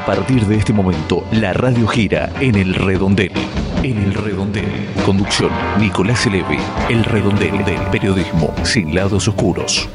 A 0.00 0.06
partir 0.06 0.46
de 0.46 0.56
este 0.56 0.72
momento, 0.72 1.28
la 1.30 1.52
radio 1.52 1.86
gira 1.86 2.32
en 2.40 2.54
el 2.54 2.74
redondel. 2.74 3.32
En 3.82 4.02
el 4.02 4.14
redondel. 4.14 4.64
Conducción, 5.04 5.50
Nicolás 5.78 6.24
Eleve. 6.24 6.58
El 6.88 7.04
redondel 7.04 7.62
del 7.66 7.82
periodismo 7.90 8.54
sin 8.64 8.94
lados 8.94 9.28
oscuros. 9.28 9.90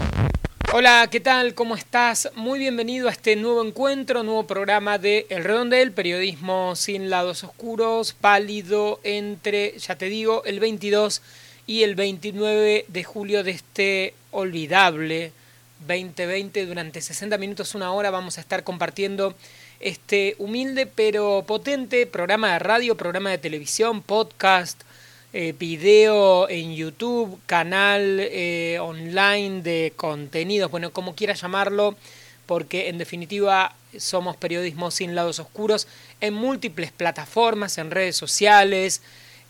Hola, 0.72 1.08
¿qué 1.12 1.20
tal? 1.20 1.56
¿Cómo 1.56 1.76
estás? 1.76 2.30
Muy 2.36 2.60
bienvenido 2.60 3.08
a 3.08 3.12
este 3.12 3.36
nuevo 3.36 3.66
encuentro, 3.66 4.22
nuevo 4.22 4.46
programa 4.46 5.00
de 5.00 5.26
El 5.30 5.44
Redondel, 5.44 5.92
periodismo 5.92 6.76
sin 6.76 7.10
lados 7.10 7.44
oscuros, 7.44 8.14
pálido 8.14 9.00
entre, 9.04 9.76
ya 9.80 9.96
te 9.96 10.06
digo, 10.06 10.44
el 10.46 10.60
22 10.60 11.24
y 11.66 11.82
el 11.82 11.96
29 11.96 12.86
de 12.88 13.04
julio 13.04 13.44
de 13.44 13.52
este 13.52 14.14
olvidable 14.30 15.32
2020. 15.88 16.68
Durante 16.68 17.02
60 17.02 17.40
minutos, 17.40 17.74
una 17.74 17.92
hora, 17.92 18.12
vamos 18.12 18.38
a 18.38 18.42
estar 18.42 18.64
compartiendo 18.64 19.34
este 19.80 20.36
humilde 20.40 20.86
pero 20.86 21.44
potente 21.48 22.06
programa 22.08 22.54
de 22.54 22.60
radio, 22.60 22.96
programa 22.96 23.30
de 23.30 23.38
televisión, 23.38 24.02
podcast, 24.02 24.82
eh, 25.34 25.54
video 25.58 26.48
en 26.50 26.76
YouTube, 26.76 27.40
canal 27.46 28.20
eh, 28.22 28.80
online 28.80 29.62
de 29.62 29.94
contenidos, 29.96 30.72
bueno, 30.72 30.92
como 30.92 31.16
quieras 31.16 31.42
llamarlo, 31.42 31.96
porque 32.46 32.90
en 32.90 32.98
definitiva 32.98 33.76
somos 33.98 34.38
periodismo 34.38 34.92
sin 34.92 35.16
lados 35.16 35.40
oscuros 35.40 35.88
en 36.22 36.34
múltiples 36.34 36.92
plataformas, 36.92 37.78
en 37.78 37.92
redes 37.92 38.16
sociales, 38.16 39.02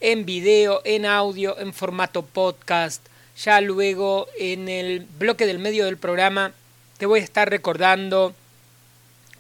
en 0.02 0.26
video, 0.26 0.82
en 0.86 1.06
audio, 1.06 1.60
en 1.60 1.74
formato 1.74 2.24
podcast. 2.24 3.06
Ya 3.44 3.62
luego 3.62 4.28
en 4.40 4.70
el 4.70 5.06
bloque 5.20 5.46
del 5.46 5.60
medio 5.60 5.86
del 5.86 5.98
programa 5.98 6.54
te 6.98 7.06
voy 7.06 7.20
a 7.20 7.24
estar 7.24 7.50
recordando 7.50 8.34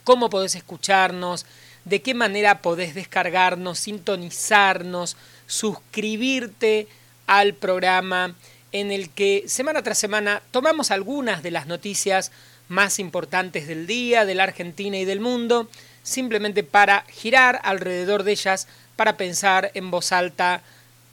cómo 0.06 0.30
podés 0.30 0.56
escucharnos, 0.56 1.46
de 1.84 2.02
qué 2.02 2.14
manera 2.14 2.62
podés 2.62 2.96
descargarnos, 2.96 3.80
sintonizarnos, 3.80 5.18
suscribirte 5.46 6.88
al 7.28 7.54
programa 7.54 8.36
en 8.72 8.92
el 8.92 9.10
que 9.10 9.44
semana 9.48 9.84
tras 9.84 9.98
semana 9.98 10.42
tomamos 10.52 10.92
algunas 10.92 11.44
de 11.44 11.52
las 11.52 11.68
noticias 11.68 12.32
más 12.68 13.00
importantes 13.00 13.68
del 13.68 13.88
día, 13.88 14.26
de 14.26 14.36
la 14.36 14.44
Argentina 14.44 14.98
y 14.98 15.06
del 15.06 15.20
mundo, 15.20 15.70
simplemente 16.04 16.64
para 16.64 17.06
girar 17.10 17.60
alrededor 17.64 18.24
de 18.24 18.32
ellas, 18.32 18.68
para 18.96 19.18
pensar 19.18 19.72
en 19.74 19.92
voz 19.92 20.12
alta 20.12 20.62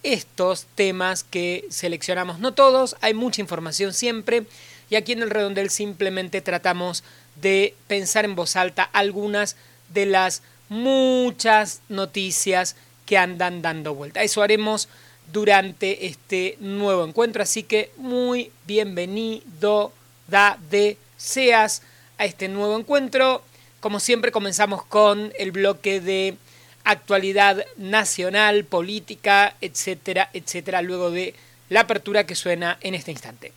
estos 0.03 0.67
temas 0.75 1.25
que 1.25 1.67
seleccionamos. 1.71 2.39
No 2.39 2.53
todos, 2.55 2.97
hay 3.01 3.15
mucha 3.15 3.41
información 3.41 3.93
siempre, 3.95 4.45
y 4.91 4.97
aquí 4.97 5.13
en 5.13 5.23
el 5.23 5.31
redondel 5.31 5.71
simplemente 5.71 6.41
tratamos 6.41 7.05
de 7.37 7.75
pensar 7.87 8.25
en 8.25 8.35
voz 8.35 8.57
alta 8.57 8.83
algunas 8.83 9.57
de 9.93 10.07
las 10.07 10.43
muchas 10.69 11.83
noticias 11.89 12.77
que 13.07 13.19
andan 13.19 13.63
dando 13.63 13.95
vuelta. 13.95 14.23
Eso 14.23 14.43
haremos 14.43 14.89
durante 15.33 16.07
este 16.07 16.57
nuevo 16.61 17.05
encuentro, 17.05 17.43
así 17.43 17.63
que 17.63 17.91
muy 17.97 18.51
bienvenido 18.67 19.93
da 20.29 20.59
de 20.71 20.97
seas 21.17 21.83
a 22.19 22.25
este 22.25 22.49
nuevo 22.49 22.79
encuentro. 22.79 23.43
Como 23.81 24.01
siempre 24.01 24.33
comenzamos 24.33 24.85
con 24.85 25.33
el 25.39 25.53
bloque 25.53 26.01
de 26.01 26.37
actualidad 26.85 27.65
nacional, 27.77 28.65
política, 28.65 29.55
etcétera, 29.61 30.31
etcétera, 30.33 30.83
luego 30.83 31.11
de 31.11 31.35
la 31.69 31.81
apertura 31.81 32.25
que 32.25 32.35
suena 32.35 32.79
en 32.81 32.95
este 32.95 33.13
instante. 33.13 33.53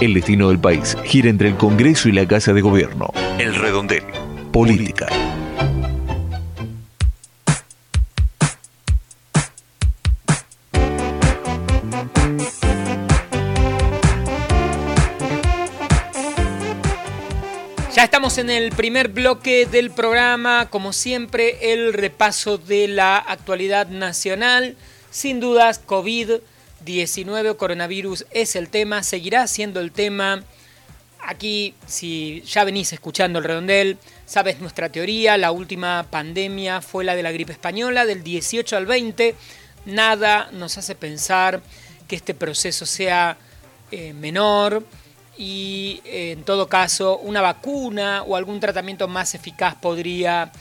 El 0.00 0.12
destino 0.12 0.48
del 0.48 0.58
país 0.58 0.96
gira 1.04 1.30
entre 1.30 1.48
el 1.48 1.56
Congreso 1.56 2.08
y 2.08 2.12
la 2.12 2.26
Casa 2.26 2.52
de 2.52 2.60
Gobierno. 2.60 3.12
El 3.38 3.54
redondel. 3.54 4.02
Política. 4.52 5.06
Ya 17.94 18.02
estamos 18.02 18.38
en 18.38 18.50
el 18.50 18.72
primer 18.72 19.08
bloque 19.08 19.66
del 19.66 19.92
programa, 19.92 20.68
como 20.70 20.92
siempre, 20.92 21.72
el 21.72 21.92
repaso 21.92 22.58
de 22.58 22.88
la 22.88 23.18
actualidad 23.18 23.86
nacional. 23.86 24.74
Sin 25.10 25.38
dudas, 25.38 25.78
COVID-19 26.84 27.50
o 27.50 27.56
coronavirus 27.56 28.26
es 28.30 28.56
el 28.56 28.68
tema, 28.68 29.02
seguirá 29.02 29.46
siendo 29.46 29.80
el 29.80 29.92
tema. 29.92 30.42
Aquí, 31.20 31.74
si 31.86 32.42
ya 32.42 32.64
venís 32.64 32.92
escuchando 32.92 33.38
el 33.38 33.44
redondel, 33.44 33.98
sabes 34.26 34.60
nuestra 34.60 34.90
teoría, 34.90 35.38
la 35.38 35.52
última 35.52 36.06
pandemia 36.10 36.82
fue 36.82 37.04
la 37.04 37.16
de 37.16 37.22
la 37.22 37.32
gripe 37.32 37.52
española, 37.52 38.04
del 38.04 38.22
18 38.22 38.76
al 38.76 38.86
20. 38.86 39.34
Nada 39.86 40.50
nos 40.52 40.76
hace 40.76 40.94
pensar 40.94 41.62
que 42.06 42.16
este 42.16 42.34
proceso 42.34 42.84
sea 42.84 43.38
eh, 43.90 44.12
menor 44.12 44.84
y 45.36 46.00
en 46.04 46.44
todo 46.44 46.68
caso 46.68 47.18
una 47.18 47.40
vacuna 47.40 48.22
o 48.22 48.36
algún 48.36 48.60
tratamiento 48.60 49.08
más 49.08 49.34
eficaz 49.34 49.74
podría 49.74 50.52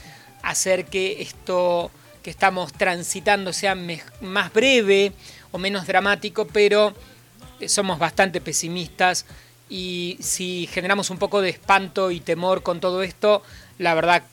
hacer 0.42 0.86
que 0.86 1.22
esto 1.22 1.92
que 2.24 2.30
estamos 2.30 2.72
transitando 2.74 3.52
sea 3.52 3.76
más 4.22 4.54
breve 4.54 5.12
o 5.54 5.58
menos 5.58 5.88
dramático, 5.88 6.46
pero 6.46 6.94
somos 7.68 7.98
bastante 7.98 8.42
pesimistas 8.42 9.26
y 9.70 10.18
si 10.20 10.68
generamos 10.70 11.10
un 11.10 11.18
poco 11.18 11.42
de 11.42 11.50
espanto 11.52 12.12
y 12.12 12.20
temor 12.20 12.62
con 12.62 12.82
todo 12.82 13.02
esto, 13.04 13.42
la 13.78 13.94
verdad 13.94 14.24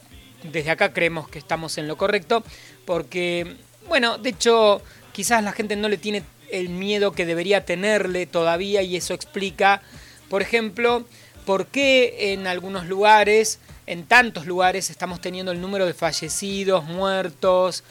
desde 0.42 0.72
acá 0.72 0.92
creemos 0.92 1.28
que 1.28 1.38
estamos 1.38 1.78
en 1.78 1.86
lo 1.86 1.97
correcto, 1.97 2.42
porque, 2.84 3.56
bueno, 3.88 4.19
de 4.19 4.31
hecho 4.31 4.82
quizás 5.12 5.44
la 5.44 5.53
gente 5.53 5.76
no 5.76 5.88
le 5.88 5.98
tiene 5.98 6.25
el 6.50 6.70
miedo 6.70 7.12
que 7.12 7.26
debería 7.26 7.64
tenerle 7.64 8.26
todavía 8.26 8.82
y 8.82 8.97
eso 8.97 9.14
explica 9.14 9.82
por 10.31 10.42
ejemplo, 10.42 11.04
¿por 11.44 11.66
qué 11.66 12.32
en 12.32 12.47
algunos 12.47 12.87
lugares, 12.87 13.58
en 13.87 14.06
tantos 14.06 14.47
lugares, 14.47 14.88
estamos 14.88 15.20
teniendo 15.20 15.50
el 15.50 15.60
número 15.60 15.87
de 15.87 15.92
fallecidos, 15.92 16.84
muertos 16.84 17.82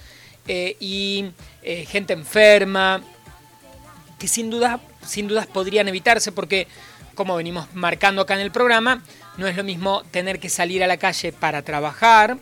eh, 0.47 0.77
y 0.79 1.31
eh, 1.61 1.85
gente 1.85 2.13
enferma? 2.13 3.03
Que 4.19 4.27
sin, 4.27 4.49
duda, 4.49 4.79
sin 5.05 5.27
dudas 5.27 5.47
podrían 5.47 5.87
evitarse 5.87 6.31
porque, 6.31 6.67
como 7.15 7.35
venimos 7.35 7.67
marcando 7.73 8.21
acá 8.21 8.35
en 8.35 8.41
el 8.41 8.51
programa, 8.51 9.01
no 9.37 9.47
es 9.47 9.55
lo 9.55 9.63
mismo 9.63 10.03
tener 10.11 10.39
que 10.39 10.49
salir 10.49 10.83
a 10.83 10.87
la 10.87 10.97
calle 10.97 11.31
para 11.31 11.61
trabajar 11.61 12.37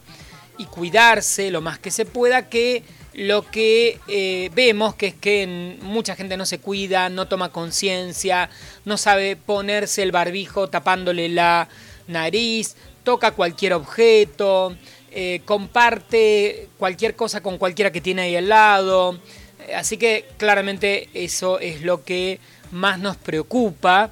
y 0.58 0.66
cuidarse 0.66 1.52
lo 1.52 1.62
más 1.62 1.80
que 1.80 1.92
se 1.92 2.06
pueda 2.06 2.50
que 2.50 2.84
lo 3.14 3.50
que 3.50 4.00
eh, 4.08 4.52
vemos 4.54 4.94
que 4.96 5.08
es 5.08 5.16
que 5.16 5.78
mucha 5.82 6.16
gente 6.16 6.38
no 6.38 6.46
se 6.46 6.60
cuida, 6.60 7.10
no 7.10 7.28
toma 7.28 7.50
conciencia, 7.50 8.50
no 8.86 8.98
sabe 8.98 9.36
ponerse 9.36 10.04
el 10.04 10.12
barbijo 10.12 10.68
tapándole 10.68 11.30
la 11.30 11.68
nariz, 12.08 12.76
toca 13.04 13.32
cualquier 13.32 13.74
objeto, 13.74 14.76
eh, 15.12 15.42
comparte 15.46 16.70
cualquier 16.78 17.16
cosa 17.16 17.42
con 17.42 17.58
cualquiera 17.58 17.92
que 17.92 18.02
tiene 18.02 18.24
ahí 18.24 18.36
al 18.36 18.50
lado. 18.50 19.20
Así 19.76 19.98
que 19.98 20.26
claramente 20.38 21.10
eso 21.14 21.60
es 21.60 21.82
lo 21.82 22.04
que 22.04 22.40
más 22.72 23.00
nos 23.00 23.18
preocupa 23.18 24.12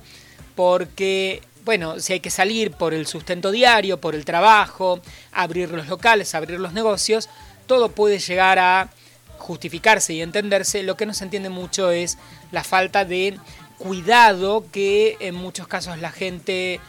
porque, 0.55 1.41
bueno, 1.63 1.99
si 1.99 2.13
hay 2.13 2.19
que 2.19 2.29
salir 2.29 2.71
por 2.71 2.93
el 2.93 3.07
sustento 3.07 3.51
diario, 3.51 3.99
por 3.99 4.15
el 4.15 4.25
trabajo, 4.25 5.01
abrir 5.31 5.71
los 5.71 5.87
locales, 5.87 6.35
abrir 6.35 6.59
los 6.59 6.73
negocios, 6.73 7.29
todo 7.67 7.89
puede 7.89 8.19
llegar 8.19 8.59
a 8.59 8.89
justificarse 9.37 10.13
y 10.13 10.21
entenderse, 10.21 10.83
lo 10.83 10.95
que 10.95 11.05
no 11.05 11.13
se 11.13 11.25
entiende 11.25 11.49
mucho 11.49 11.91
es 11.91 12.17
la 12.51 12.63
falta 12.63 13.05
de 13.05 13.37
cuidado 13.77 14.65
que 14.71 15.17
en 15.19 15.35
muchos 15.35 15.67
casos 15.67 15.99
la 15.99 16.11
gente 16.11 16.79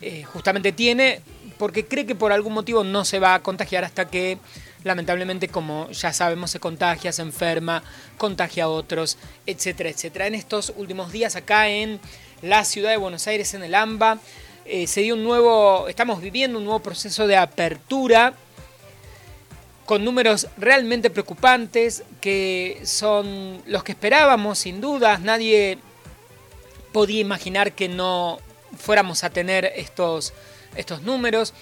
eh, 0.00 0.24
justamente 0.24 0.72
tiene 0.72 1.20
porque 1.58 1.86
cree 1.86 2.06
que 2.06 2.16
por 2.16 2.32
algún 2.32 2.54
motivo 2.54 2.82
no 2.82 3.04
se 3.04 3.20
va 3.20 3.34
a 3.34 3.42
contagiar 3.42 3.84
hasta 3.84 4.08
que 4.08 4.38
lamentablemente 4.84 5.48
como 5.48 5.90
ya 5.90 6.12
sabemos 6.12 6.50
se 6.50 6.60
contagia, 6.60 7.12
se 7.12 7.22
enferma, 7.22 7.82
contagia 8.18 8.64
a 8.64 8.68
otros, 8.68 9.18
etcétera, 9.46 9.90
etcétera. 9.90 10.26
En 10.26 10.34
estos 10.34 10.72
últimos 10.76 11.12
días 11.12 11.36
acá 11.36 11.68
en 11.68 12.00
la 12.42 12.64
ciudad 12.64 12.90
de 12.90 12.96
Buenos 12.96 13.26
Aires, 13.26 13.54
en 13.54 13.62
el 13.62 13.74
AMBA, 13.74 14.18
eh, 14.64 14.86
se 14.86 15.00
dio 15.00 15.14
un 15.14 15.24
nuevo, 15.24 15.88
estamos 15.88 16.20
viviendo 16.20 16.58
un 16.58 16.64
nuevo 16.64 16.80
proceso 16.80 17.26
de 17.26 17.36
apertura 17.36 18.34
con 19.84 20.04
números 20.04 20.46
realmente 20.56 21.10
preocupantes, 21.10 22.04
que 22.20 22.80
son 22.84 23.62
los 23.66 23.82
que 23.82 23.92
esperábamos, 23.92 24.60
sin 24.60 24.80
dudas. 24.80 25.20
Nadie 25.20 25.78
podía 26.92 27.20
imaginar 27.20 27.72
que 27.72 27.88
no 27.88 28.38
fuéramos 28.78 29.24
a 29.24 29.30
tener 29.30 29.72
estos, 29.76 30.32
estos 30.76 31.02
números. 31.02 31.52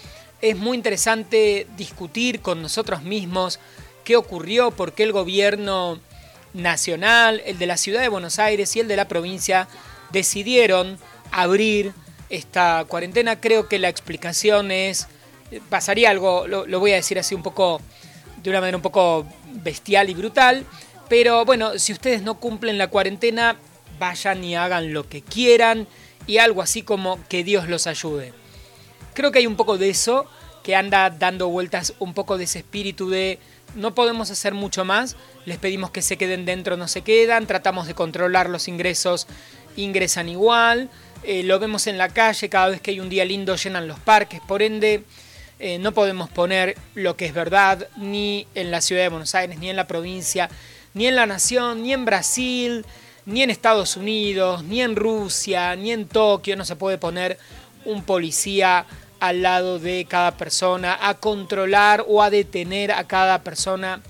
Es 0.41 0.57
muy 0.57 0.77
interesante 0.77 1.67
discutir 1.77 2.41
con 2.41 2.63
nosotros 2.63 3.03
mismos 3.03 3.61
qué 4.05 4.17
ocurrió, 4.17 4.71
por 4.71 4.93
qué 4.93 5.03
el 5.03 5.13
gobierno 5.13 6.01
nacional, 6.55 7.43
el 7.45 7.59
de 7.59 7.67
la 7.67 7.77
ciudad 7.77 8.01
de 8.01 8.09
Buenos 8.09 8.39
Aires 8.39 8.75
y 8.75 8.81
el 8.81 8.89
de 8.89 8.97
la 8.97 9.07
provincia 9.07 9.69
decidieron 10.11 10.99
abrir 11.31 11.93
esta 12.31 12.85
cuarentena. 12.89 13.41
Creo 13.41 13.69
que 13.69 13.79
la 13.79 13.89
explicación 13.89 14.71
es 14.71 15.09
pasaría 15.69 16.11
algo, 16.11 16.47
lo, 16.47 16.67
lo 16.67 16.81
voy 16.81 16.93
a 16.93 16.97
decir 16.97 17.19
así 17.19 17.35
un 17.35 17.43
poco, 17.43 17.81
de 18.43 18.51
una 18.51 18.61
manera 18.61 18.77
un 18.77 18.83
poco 18.83 19.27
bestial 19.53 20.09
y 20.11 20.15
brutal, 20.15 20.65
pero 21.09 21.45
bueno, 21.45 21.79
si 21.79 21.93
ustedes 21.93 22.23
no 22.23 22.39
cumplen 22.39 22.79
la 22.79 22.89
cuarentena, 22.89 23.57
vayan 23.99 24.45
y 24.45 24.55
hagan 24.55 24.93
lo 24.93 25.09
que 25.09 25.23
quieran 25.23 25.87
y 26.27 26.39
algo 26.39 26.63
así 26.63 26.83
como 26.83 27.19
que 27.29 27.43
Dios 27.43 27.69
los 27.69 27.87
ayude. 27.87 28.33
Creo 29.21 29.33
que 29.33 29.41
hay 29.41 29.47
un 29.47 29.57
poco 29.57 29.77
de 29.77 29.91
eso, 29.91 30.25
que 30.63 30.75
anda 30.75 31.11
dando 31.11 31.51
vueltas 31.51 31.93
un 31.99 32.15
poco 32.15 32.39
de 32.39 32.45
ese 32.45 32.61
espíritu 32.61 33.11
de 33.11 33.39
no 33.75 33.95
podemos 33.95 34.31
hacer 34.31 34.55
mucho 34.55 34.87
más, 34.87 35.15
les 35.45 35.59
pedimos 35.59 35.91
que 35.91 36.01
se 36.01 36.17
queden 36.17 36.47
dentro, 36.47 36.79
no 36.79 36.89
se 36.89 37.03
quedan, 37.03 37.47
tratamos 37.47 37.87
de 37.87 37.93
controlar 37.93 38.49
los 38.49 38.67
ingresos, 38.67 39.27
ingresan 39.77 40.31
igual, 40.31 40.89
eh, 41.23 41.43
lo 41.43 41.59
vemos 41.59 41.87
en 41.87 41.99
la 41.99 42.09
calle, 42.09 42.49
cada 42.49 42.71
vez 42.71 42.81
que 42.81 42.93
hay 42.93 43.01
un 43.01 43.11
día 43.11 43.27
lindo 43.27 43.57
llenan 43.57 43.89
los 43.89 43.99
parques, 43.99 44.41
por 44.49 44.63
ende 44.63 45.05
eh, 45.59 45.79
no 45.79 45.93
podemos 45.93 46.31
poner 46.31 46.79
lo 46.95 47.15
que 47.19 47.27
es 47.27 47.35
verdad 47.35 47.89
ni 47.99 48.47
en 48.55 48.71
la 48.71 48.81
ciudad 48.81 49.03
de 49.03 49.11
Buenos 49.11 49.35
Aires, 49.35 49.59
ni 49.59 49.69
en 49.69 49.77
la 49.77 49.87
provincia, 49.87 50.49
ni 50.95 51.07
en 51.07 51.17
la 51.17 51.27
nación, 51.27 51.83
ni 51.83 51.93
en 51.93 52.07
Brasil, 52.07 52.87
ni 53.27 53.43
en 53.43 53.51
Estados 53.51 53.99
Unidos, 53.99 54.65
ni 54.65 54.81
en 54.81 54.97
Rusia, 54.97 55.77
ni 55.77 55.93
en 55.93 56.09
Tokio, 56.09 56.57
no 56.57 56.65
se 56.65 56.75
puede 56.75 56.97
poner 56.97 57.37
un 57.85 58.03
policía 58.03 58.87
al 59.21 59.43
lado 59.43 59.79
de 59.79 60.07
cada 60.09 60.37
persona 60.37 60.99
a 61.01 61.15
controlar 61.15 62.05
o 62.09 62.23
a 62.23 62.31
detener 62.31 62.91
a 62.91 63.07
cada 63.07 63.43
persona 63.43 64.03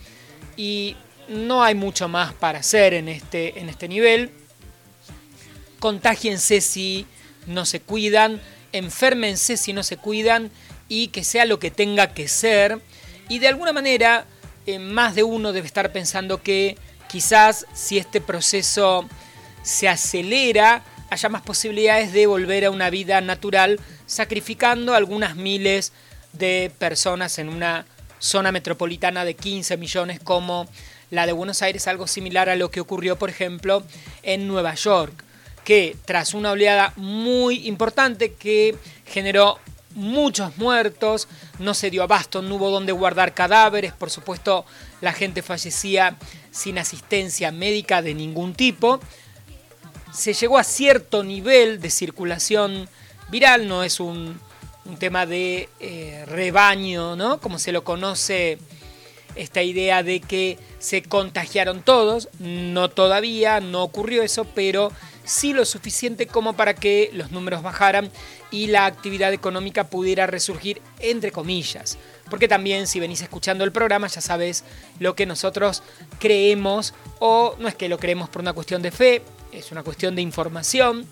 y 0.57 0.97
no 1.29 1.63
hay 1.63 1.75
mucho 1.75 2.09
más 2.09 2.33
para 2.33 2.61
hacer 2.61 2.95
en 2.95 3.09
este, 3.09 3.61
en 3.61 3.69
este 3.69 3.89
nivel. 3.89 4.31
Contágiense 5.79 6.61
si 6.61 7.07
no 7.47 7.67
se 7.67 7.81
cuidan, 7.81 8.41
enférmense 8.73 9.57
si 9.57 9.73
no 9.73 9.83
se 9.83 9.97
cuidan 9.97 10.51
y 10.89 11.09
que 11.09 11.25
sea 11.25 11.45
lo 11.45 11.59
que 11.59 11.71
tenga 11.71 12.15
que 12.15 12.29
ser. 12.29 12.81
Y 13.29 13.39
de 13.39 13.49
alguna 13.49 13.73
manera, 13.73 14.27
eh, 14.67 14.79
más 14.79 15.15
de 15.15 15.23
uno 15.23 15.53
debe 15.53 15.67
estar 15.67 15.93
pensando 15.93 16.43
que 16.43 16.77
quizás 17.09 17.67
si 17.73 17.99
este 17.99 18.21
proceso 18.21 19.09
se 19.63 19.89
acelera, 19.89 20.83
haya 21.11 21.29
más 21.29 21.43
posibilidades 21.43 22.13
de 22.13 22.27
volver 22.27 22.65
a 22.65 22.71
una 22.71 22.91
vida 22.91 23.21
natural, 23.21 23.81
sacrificando 24.11 24.95
algunas 24.95 25.37
miles 25.37 25.93
de 26.33 26.73
personas 26.81 27.39
en 27.39 27.49
una 27.49 27.87
zona 28.19 28.51
metropolitana 28.51 29.25
de 29.25 29.35
15 29.35 29.77
millones 29.77 30.19
como 30.19 30.67
la 31.11 31.27
de 31.27 31.33
Buenos 31.33 31.63
Aires, 31.63 31.87
algo 31.87 32.09
similar 32.09 32.49
a 32.49 32.57
lo 32.57 32.73
que 32.73 32.81
ocurrió, 32.81 33.17
por 33.17 33.31
ejemplo, 33.31 33.85
en 34.25 34.49
Nueva 34.49 34.75
York, 34.75 35.13
que 35.63 35.97
tras 36.07 36.35
una 36.35 36.51
oleada 36.51 36.93
muy 36.97 37.69
importante 37.69 38.33
que 38.33 38.75
generó 39.07 39.61
muchos 39.95 40.57
muertos, 40.59 41.29
no 41.61 41.73
se 41.73 41.91
dio 41.91 42.03
abasto, 42.03 42.43
no 42.43 42.57
hubo 42.57 42.71
donde 42.71 42.91
guardar 42.91 43.33
cadáveres, 43.33 43.93
por 43.93 44.11
supuesto 44.11 44.65
la 45.01 45.13
gente 45.13 45.41
fallecía 45.41 46.17
sin 46.51 46.79
asistencia 46.79 47.53
médica 47.53 48.03
de 48.03 48.15
ningún 48.15 48.55
tipo. 48.55 48.99
Se 50.13 50.33
llegó 50.33 50.59
a 50.59 50.65
cierto 50.65 51.23
nivel 51.23 51.81
de 51.81 51.91
circulación 51.91 52.89
viral, 53.31 53.69
no 53.69 53.83
es 53.85 54.01
un, 54.01 54.39
tema 54.99 55.25
de 55.25 55.69
eh, 55.79 56.25
rebaño, 56.27 57.15
¿no? 57.15 57.41
Como 57.41 57.61
se 57.61 57.71
lo 57.71 57.85
conoce 57.85 58.59
esta 59.37 59.63
idea 59.63 60.03
de 60.03 60.21
que 60.21 60.59
se 60.81 61.03
contagiaron 61.03 61.83
todos, 61.83 62.29
no 62.41 62.89
todavía, 62.89 63.61
no 63.61 63.85
ocurrió 63.85 64.23
eso, 64.23 64.45
pero 64.45 64.91
sí 65.25 65.53
lo 65.53 65.65
suficiente 65.65 66.27
como 66.27 66.55
para 66.55 66.75
que 66.75 67.11
los 67.13 67.31
números 67.31 67.63
bajaran 67.63 68.11
y 68.51 68.67
la 68.67 68.87
actividad 68.87 69.33
económica 69.33 69.85
pudiera 69.85 70.27
resurgir 70.27 70.83
entre 70.99 71.31
comillas. 71.31 71.99
Porque 72.29 72.49
también 72.49 72.87
si 72.87 73.01
venís 73.01 73.23
escuchando 73.23 73.65
el 73.65 73.73
programa 73.73 74.09
ya 74.09 74.21
sabes 74.21 74.65
lo 74.99 75.15
que 75.15 75.27
nosotros 75.27 75.83
creemos 76.19 76.95
o 77.19 77.55
no 77.59 77.69
es 77.69 77.75
que 77.75 77.89
lo 77.89 77.99
creemos 77.99 78.29
por 78.29 78.43
una 78.43 78.53
cuestión 78.53 78.83
de 78.83 78.91
fe, 78.91 79.23
es 79.53 79.73
una 79.73 79.83
cuestión 79.83 80.15
de 80.15 80.23
información, 80.23 81.07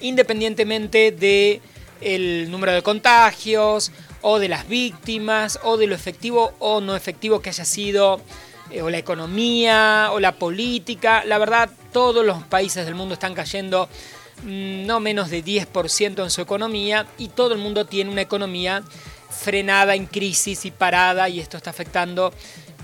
independientemente 0.00 1.12
de 1.12 1.60
el 2.00 2.50
número 2.50 2.72
de 2.72 2.82
contagios 2.82 3.92
o 4.22 4.38
de 4.38 4.48
las 4.48 4.68
víctimas 4.68 5.60
o 5.62 5.76
de 5.76 5.86
lo 5.86 5.94
efectivo 5.94 6.52
o 6.58 6.80
no 6.80 6.96
efectivo 6.96 7.40
que 7.40 7.50
haya 7.50 7.64
sido 7.64 8.20
eh, 8.70 8.82
o 8.82 8.90
la 8.90 8.98
economía 8.98 10.10
o 10.12 10.20
la 10.20 10.32
política. 10.32 11.24
La 11.24 11.38
verdad, 11.38 11.70
todos 11.92 12.24
los 12.24 12.42
países 12.44 12.84
del 12.84 12.94
mundo 12.94 13.14
están 13.14 13.34
cayendo 13.34 13.88
mm, 14.44 14.86
no 14.86 15.00
menos 15.00 15.30
de 15.30 15.44
10% 15.44 16.22
en 16.22 16.30
su 16.30 16.40
economía 16.40 17.06
y 17.18 17.28
todo 17.28 17.54
el 17.54 17.60
mundo 17.60 17.86
tiene 17.86 18.10
una 18.10 18.22
economía 18.22 18.82
frenada 19.30 19.94
en 19.94 20.06
crisis 20.06 20.64
y 20.64 20.70
parada 20.70 21.28
y 21.28 21.40
esto 21.40 21.56
está 21.56 21.70
afectando 21.70 22.32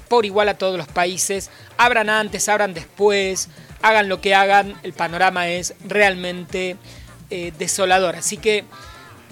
por 0.09 0.25
igual 0.25 0.49
a 0.49 0.59
todos 0.59 0.79
los 0.79 0.89
países. 0.89 1.51
Abran 1.77 2.09
antes, 2.09 2.49
abran 2.49 2.75
después, 2.75 3.49
hagan 3.83 4.09
lo 4.09 4.21
que 4.21 4.35
hagan, 4.35 4.79
el 4.83 4.93
panorama 4.93 5.49
es 5.49 5.75
realmente 5.85 6.77
eh, 7.31 7.53
desolador. 7.59 8.17
Así 8.17 8.37
que 8.37 8.65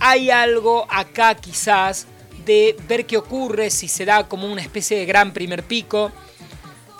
hay 0.00 0.30
algo 0.30 0.86
acá 0.90 1.34
quizás 1.34 2.06
de 2.44 2.76
ver 2.88 3.06
qué 3.06 3.16
ocurre 3.16 3.70
si 3.70 3.88
se 3.88 4.04
da 4.04 4.28
como 4.28 4.50
una 4.50 4.62
especie 4.62 4.98
de 4.98 5.06
gran 5.06 5.32
primer 5.32 5.62
pico. 5.62 6.12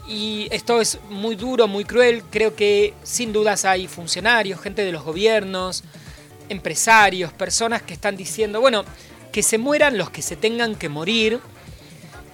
Y 0.07 0.49
esto 0.51 0.81
es 0.81 0.99
muy 1.09 1.35
duro, 1.35 1.67
muy 1.67 1.85
cruel. 1.85 2.23
Creo 2.31 2.55
que 2.55 2.95
sin 3.03 3.33
dudas 3.33 3.65
hay 3.65 3.89
funcionarios, 3.89 4.61
gente 4.61 4.85
de 4.85 4.93
los 4.93 5.03
gobiernos, 5.03 5.83
empresarios, 6.49 7.33
personas 7.33 7.83
que 7.83 7.95
están 7.95 8.17
diciendo, 8.17 8.61
bueno, 8.61 8.85
que 9.33 9.43
se 9.43 9.59
mueran 9.59 9.99
los 9.99 10.11
que 10.11 10.23
se 10.23 10.37
tengan 10.37 10.77
que 10.77 10.89
morir 10.89 11.41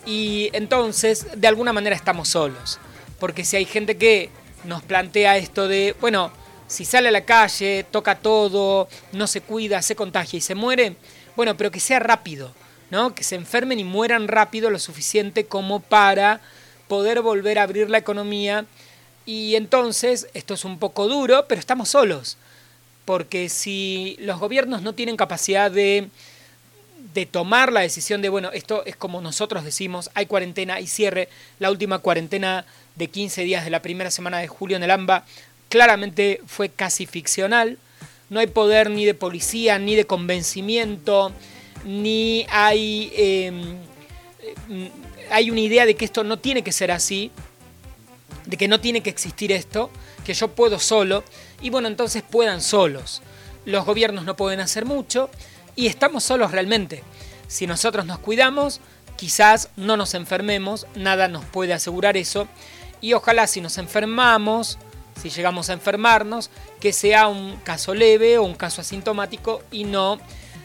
y 0.04 0.50
entonces 0.52 1.26
de 1.36 1.48
alguna 1.48 1.72
manera 1.72 1.96
estamos 1.96 2.28
solos. 2.28 2.78
Porque 3.18 3.44
si 3.44 3.56
hay 3.56 3.64
gente 3.64 3.96
que 3.96 4.30
nos 4.64 4.82
plantea 4.82 5.36
esto 5.36 5.68
de, 5.68 5.94
bueno, 6.00 6.32
si 6.70 6.84
sale 6.84 7.08
a 7.08 7.12
la 7.12 7.24
calle, 7.24 7.84
toca 7.90 8.14
todo, 8.14 8.88
no 9.10 9.26
se 9.26 9.40
cuida, 9.40 9.82
se 9.82 9.96
contagia 9.96 10.36
y 10.36 10.40
se 10.40 10.54
muere, 10.54 10.94
bueno, 11.34 11.56
pero 11.56 11.72
que 11.72 11.80
sea 11.80 11.98
rápido, 11.98 12.52
¿no? 12.90 13.12
Que 13.12 13.24
se 13.24 13.34
enfermen 13.34 13.80
y 13.80 13.84
mueran 13.84 14.28
rápido 14.28 14.70
lo 14.70 14.78
suficiente 14.78 15.46
como 15.46 15.80
para 15.80 16.40
poder 16.86 17.22
volver 17.22 17.58
a 17.58 17.64
abrir 17.64 17.90
la 17.90 17.98
economía. 17.98 18.66
Y 19.26 19.56
entonces, 19.56 20.28
esto 20.32 20.54
es 20.54 20.64
un 20.64 20.78
poco 20.78 21.08
duro, 21.08 21.46
pero 21.48 21.58
estamos 21.58 21.88
solos. 21.88 22.36
Porque 23.04 23.48
si 23.48 24.16
los 24.20 24.38
gobiernos 24.38 24.80
no 24.80 24.94
tienen 24.94 25.16
capacidad 25.16 25.72
de 25.72 26.08
de 27.14 27.26
tomar 27.26 27.72
la 27.72 27.80
decisión 27.80 28.22
de, 28.22 28.28
bueno, 28.28 28.50
esto 28.52 28.84
es 28.86 28.94
como 28.94 29.20
nosotros 29.20 29.64
decimos, 29.64 30.10
hay 30.14 30.26
cuarentena 30.26 30.80
y 30.80 30.86
cierre. 30.86 31.28
La 31.58 31.70
última 31.70 31.98
cuarentena 31.98 32.64
de 32.94 33.08
15 33.08 33.42
días 33.42 33.64
de 33.64 33.70
la 33.70 33.82
primera 33.82 34.10
semana 34.10 34.38
de 34.38 34.48
julio 34.48 34.76
en 34.76 34.82
el 34.82 34.90
AMBA 34.90 35.24
claramente 35.70 36.42
fue 36.46 36.68
casi 36.68 37.06
ficcional. 37.06 37.78
No 38.28 38.40
hay 38.40 38.48
poder 38.48 38.90
ni 38.90 39.06
de 39.06 39.14
policía, 39.14 39.78
ni 39.78 39.94
de 39.94 40.04
convencimiento, 40.04 41.32
ni 41.86 42.44
hay, 42.50 43.10
em, 43.16 43.78
hay 45.30 45.50
una 45.50 45.60
idea 45.60 45.86
de 45.86 45.94
que 45.94 46.04
esto 46.04 46.22
no 46.22 46.38
tiene 46.38 46.62
que 46.62 46.72
ser 46.72 46.90
así, 46.90 47.30
de 48.44 48.56
que 48.56 48.68
no 48.68 48.80
tiene 48.80 49.00
que 49.00 49.10
existir 49.10 49.52
esto, 49.52 49.90
que 50.24 50.34
yo 50.34 50.48
puedo 50.48 50.78
solo, 50.78 51.24
y 51.62 51.70
bueno, 51.70 51.88
entonces 51.88 52.22
puedan 52.22 52.60
solos. 52.60 53.22
Los 53.64 53.86
gobiernos 53.86 54.24
no 54.24 54.36
pueden 54.36 54.60
hacer 54.60 54.84
mucho, 54.84 55.30
y 55.76 55.86
estamos 55.86 56.24
solos 56.24 56.50
realmente. 56.50 57.02
Si 57.48 57.66
nosotros 57.66 58.06
nos 58.06 58.18
cuidamos, 58.18 58.80
quizás 59.16 59.70
no 59.76 59.96
nos 59.96 60.14
enfermemos, 60.14 60.86
nada 60.94 61.28
nos 61.28 61.44
puede 61.44 61.72
asegurar 61.72 62.16
eso. 62.16 62.48
Y 63.00 63.12
ojalá 63.12 63.46
si 63.46 63.60
nos 63.60 63.78
enfermamos, 63.78 64.78
si 65.20 65.30
llegamos 65.30 65.70
a 65.70 65.74
enfermarnos, 65.74 66.50
que 66.80 66.92
sea 66.92 67.28
un 67.28 67.56
caso 67.58 67.94
leve 67.94 68.38
o 68.38 68.42
un 68.42 68.54
caso 68.54 68.80
asintomático 68.80 69.62
y 69.70 69.84
no 69.84 70.18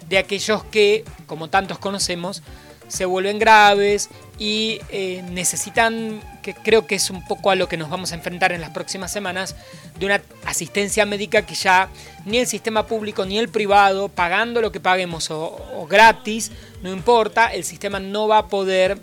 de 0.09 0.17
aquellos 0.17 0.63
que, 0.65 1.03
como 1.27 1.50
tantos 1.50 1.79
conocemos, 1.79 2.43
se 2.88 3.05
vuelven 3.05 3.39
graves 3.39 4.09
y 4.38 4.79
eh, 4.89 5.24
necesitan, 5.31 6.21
que 6.43 6.53
creo 6.53 6.85
que 6.85 6.95
es 6.95 7.09
un 7.09 7.25
poco 7.25 7.50
a 7.50 7.55
lo 7.55 7.67
que 7.67 7.77
nos 7.77 7.89
vamos 7.89 8.12
a 8.12 8.15
enfrentar 8.15 8.51
en 8.51 8.62
las 8.62 8.69
próximas 8.69 9.12
semanas, 9.12 9.55
de 9.97 10.05
una 10.05 10.21
asistencia 10.45 11.05
médica 11.05 11.43
que 11.43 11.55
ya 11.55 11.89
ni 12.25 12.38
el 12.38 12.47
sistema 12.47 12.85
público 12.85 13.25
ni 13.25 13.39
el 13.39 13.50
privado, 13.50 14.09
pagando 14.09 14.62
lo 14.62 14.71
que 14.71 14.79
paguemos 14.79 15.31
o, 15.31 15.57
o 15.75 15.88
gratis, 15.88 16.51
no 16.81 16.91
importa, 16.91 17.47
el 17.47 17.63
sistema 17.63 18.00
no 18.00 18.27
va 18.27 18.39
a 18.39 18.47
poder 18.47 19.00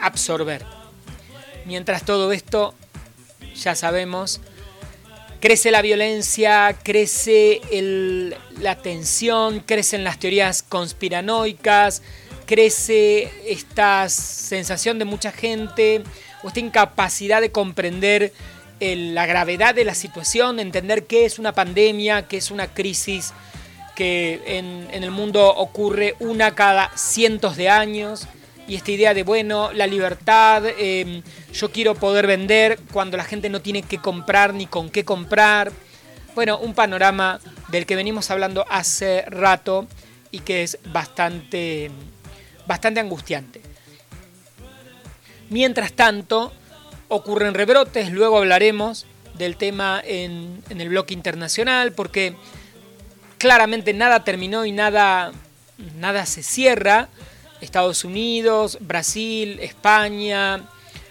absorber. 0.00 0.64
Mientras 1.66 2.04
todo 2.04 2.32
esto, 2.32 2.74
ya 3.54 3.74
sabemos, 3.74 4.40
crece 5.40 5.70
la 5.70 5.82
violencia, 5.82 6.76
crece 6.82 7.60
la 8.60 8.76
tensión, 8.76 9.60
crecen 9.60 10.04
las 10.04 10.18
teorías 10.18 10.62
conspiranoicas, 10.62 12.02
crece 12.46 13.30
esta 13.46 14.08
sensación 14.08 14.98
de 14.98 15.04
mucha 15.04 15.32
gente 15.32 16.02
o 16.42 16.48
esta 16.48 16.60
incapacidad 16.60 17.40
de 17.40 17.50
comprender 17.50 18.32
la 18.80 19.26
gravedad 19.26 19.74
de 19.74 19.84
la 19.84 19.94
situación, 19.94 20.58
entender 20.58 21.06
qué 21.06 21.24
es 21.24 21.38
una 21.38 21.52
pandemia, 21.52 22.28
qué 22.28 22.38
es 22.38 22.50
una 22.50 22.72
crisis 22.72 23.32
que 23.94 24.40
en, 24.46 24.88
el 24.90 25.10
mundo 25.10 25.46
ocurre 25.48 26.16
una 26.20 26.54
cada 26.54 26.90
cientos 26.96 27.56
de 27.56 27.68
años 27.68 28.26
y 28.70 28.76
esta 28.76 28.92
idea 28.92 29.14
de, 29.14 29.24
bueno, 29.24 29.72
la 29.72 29.88
libertad, 29.88 30.62
em, 30.78 31.24
yo 31.52 31.72
quiero 31.72 31.96
poder 31.96 32.28
vender 32.28 32.78
cuando 32.92 33.16
la 33.16 33.24
gente 33.24 33.48
no 33.48 33.60
tiene 33.60 33.82
que 33.82 33.98
comprar 33.98 34.54
ni 34.54 34.66
con 34.66 34.90
qué 34.90 35.04
comprar. 35.04 35.72
Bueno, 36.36 36.56
un 36.56 36.72
panorama 36.72 37.40
del 37.66 37.84
que 37.84 37.96
venimos 37.96 38.30
hablando 38.30 38.64
hace 38.70 39.22
rato 39.22 39.88
y 40.30 40.38
que 40.38 40.62
es 40.62 40.78
bastante, 40.84 41.90
bastante 42.68 43.00
angustiante. 43.00 43.60
Mientras 45.48 45.92
tanto, 45.92 46.52
ocurren 47.08 47.54
rebrotes, 47.54 48.12
luego 48.12 48.38
hablaremos 48.38 49.04
del 49.34 49.56
tema 49.56 50.00
en, 50.04 50.62
en 50.70 50.80
el 50.80 50.90
bloque 50.90 51.12
internacional, 51.12 51.90
porque 51.90 52.36
claramente 53.36 53.94
nada 53.94 54.22
terminó 54.22 54.64
y 54.64 54.70
nada, 54.70 55.32
nada 55.96 56.24
se 56.24 56.44
cierra. 56.44 57.08
Estados 57.60 58.04
Unidos, 58.04 58.78
Brasil, 58.80 59.58
España, 59.60 60.62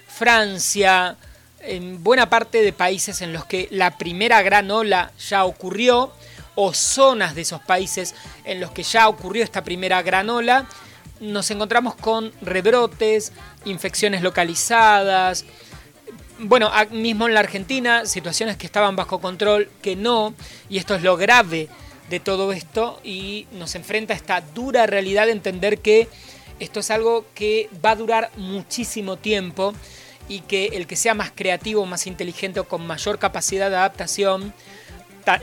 Francia, 0.08 1.16
en 1.62 2.04
buena 2.04 2.30
parte 2.30 2.62
de 2.62 2.74
países 2.74 3.22
en 3.22 3.34
los 3.34 3.46
que 3.46 3.68
la 3.72 3.98
primera 3.98 4.42
gran 4.42 4.72
ola 4.72 5.12
ya 5.30 5.46
ocurrió, 5.46 6.12
o 6.56 6.74
zonas 6.74 7.36
de 7.36 7.42
esos 7.42 7.62
países 7.62 8.16
en 8.44 8.60
los 8.60 8.72
que 8.72 8.84
ya 8.84 9.08
ocurrió 9.08 9.44
esta 9.44 9.64
primera 9.64 10.02
gran 10.02 10.30
ola, 10.30 10.68
nos 11.22 11.52
encontramos 11.52 11.96
con 11.96 12.34
rebrotes, 12.42 13.32
infecciones 13.66 14.22
localizadas, 14.22 15.46
bueno, 16.40 16.72
mismo 16.92 17.28
en 17.28 17.34
la 17.34 17.42
Argentina, 17.42 18.06
situaciones 18.06 18.58
que 18.58 18.66
estaban 18.66 18.96
bajo 18.96 19.20
control, 19.20 19.70
que 19.82 19.96
no, 19.96 20.34
y 20.70 20.78
esto 20.78 20.96
es 20.96 21.04
lo 21.04 21.18
grave 21.18 21.68
de 22.10 22.20
todo 22.20 22.52
esto 22.52 23.00
y 23.04 23.48
nos 23.52 23.76
enfrenta 23.76 24.14
a 24.14 24.18
esta 24.18 24.42
dura 24.42 24.86
realidad 24.86 25.28
de 25.28 25.34
entender 25.34 25.80
que 25.80 26.08
esto 26.60 26.80
es 26.80 26.92
algo 26.92 27.26
que 27.34 27.70
va 27.84 27.92
a 27.92 27.96
durar 27.96 28.32
muchísimo 28.36 29.18
tiempo 29.18 29.74
y 30.28 30.42
que 30.42 30.68
el 30.68 30.88
que 30.88 30.96
sea 30.96 31.14
más 31.14 31.32
creativo, 31.34 31.86
más 31.86 32.06
inteligente 32.08 32.60
o 32.60 32.68
con 32.68 32.86
mayor 32.86 33.18
capacidad 33.20 33.70
de 33.70 33.78
adaptación, 33.78 34.54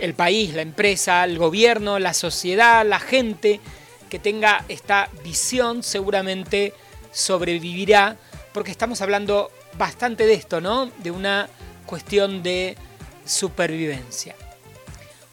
el 0.00 0.14
país, 0.14 0.54
la 0.54 0.62
empresa, 0.62 1.25
el 1.25 1.38
gobierno, 1.38 1.99
la 1.99 2.14
sociedad, 2.14 2.85
la 2.85 2.99
gente 2.99 3.61
que 4.08 4.18
tenga 4.18 4.64
esta 4.68 5.08
visión 5.23 5.82
seguramente 5.82 6.73
sobrevivirá, 7.12 8.16
porque 8.52 8.70
estamos 8.70 9.00
hablando 9.00 9.50
bastante 9.78 10.26
de 10.26 10.35
esto, 10.35 10.61
¿no? 10.61 10.90
De 10.99 11.11
una 11.11 11.49
cuestión 11.87 12.42
de 12.42 12.76
supervivencia. 13.25 14.35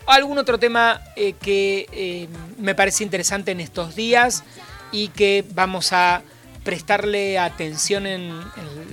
Algún 0.05 0.37
otro 0.37 0.59
tema 0.59 1.01
eh, 1.15 1.33
que 1.33 1.87
eh, 1.91 2.27
me 2.57 2.75
parece 2.75 3.03
interesante 3.03 3.51
en 3.51 3.61
estos 3.61 3.95
días 3.95 4.43
y 4.93 5.09
que 5.09 5.43
vamos 5.53 5.91
a 5.91 6.23
prestarle 6.63 7.37
atención 7.37 8.07
en, 8.07 8.39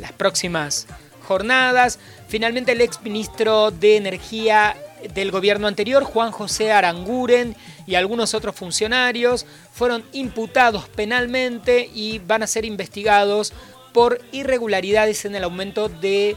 las 0.01 0.13
próximas 0.13 0.89
jornadas. 1.29 2.01
Finalmente 2.27 2.73
el 2.73 2.81
ex 2.81 3.01
ministro 3.03 3.71
de 3.71 3.97
Energía 3.97 4.77
del 5.15 5.31
gobierno 5.31 5.69
anterior, 5.69 6.03
Juan 6.03 6.33
José 6.33 6.73
Aranguren 6.73 7.55
y 7.87 7.95
algunos 7.95 8.35
otros 8.35 8.57
funcionarios 8.57 9.47
fueron 9.73 10.05
imputados 10.13 10.89
penalmente 10.89 11.89
y 11.95 12.19
van 12.19 12.43
a 12.43 12.49
ser 12.49 12.65
investigados 12.65 13.53
por 13.93 14.21
irregularidades 14.33 15.25
en 15.25 15.37
el 15.37 15.45
aumento 15.45 15.89
de, 15.89 16.37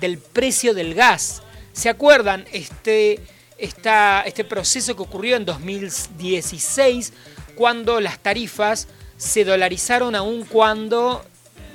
del 0.00 0.18
precio 0.18 0.74
del 0.74 0.94
gas. 0.94 1.42
¿Se 1.72 1.88
acuerdan 1.88 2.46
este 2.52 3.20
este 3.62 4.42
proceso 4.42 4.96
que 4.96 5.02
ocurrió 5.02 5.36
en 5.36 5.44
2016 5.44 7.12
cuando 7.54 8.00
las 8.00 8.18
tarifas 8.18 8.88
se 9.22 9.44
dolarizaron 9.44 10.16
aún 10.16 10.44
cuando 10.44 11.24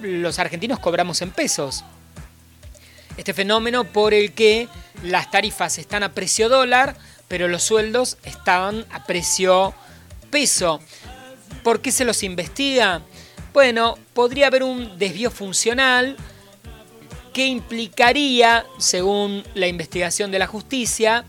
los 0.02 0.38
argentinos 0.38 0.80
cobramos 0.80 1.22
en 1.22 1.32
pesos. 1.32 1.86
Este 3.16 3.34
fenómeno 3.34 3.86
por 3.86 4.14
el 4.14 4.34
que 4.34 4.68
las 5.02 5.32
tarifas 5.32 5.78
están 5.78 6.04
a 6.04 6.12
precio 6.12 6.50
dólar, 6.50 6.98
pero 7.30 7.48
los 7.48 7.64
sueldos 7.64 8.18
estaban 8.24 8.86
a 8.92 9.06
precio 9.06 9.74
peso. 10.30 10.82
¿Por 11.64 11.80
qué 11.80 11.92
se 11.92 12.04
los 12.04 12.22
investiga? 12.22 13.02
Bueno, 13.54 13.98
podría 14.14 14.48
haber 14.48 14.64
un 14.64 15.00
desvío 15.00 15.32
funcional 15.32 16.18
que 17.34 17.48
implicaría, 17.48 18.66
según 18.78 19.44
la 19.56 19.68
investigación 19.68 20.32
de 20.32 20.40
la 20.40 20.48
justicia, 20.48 21.24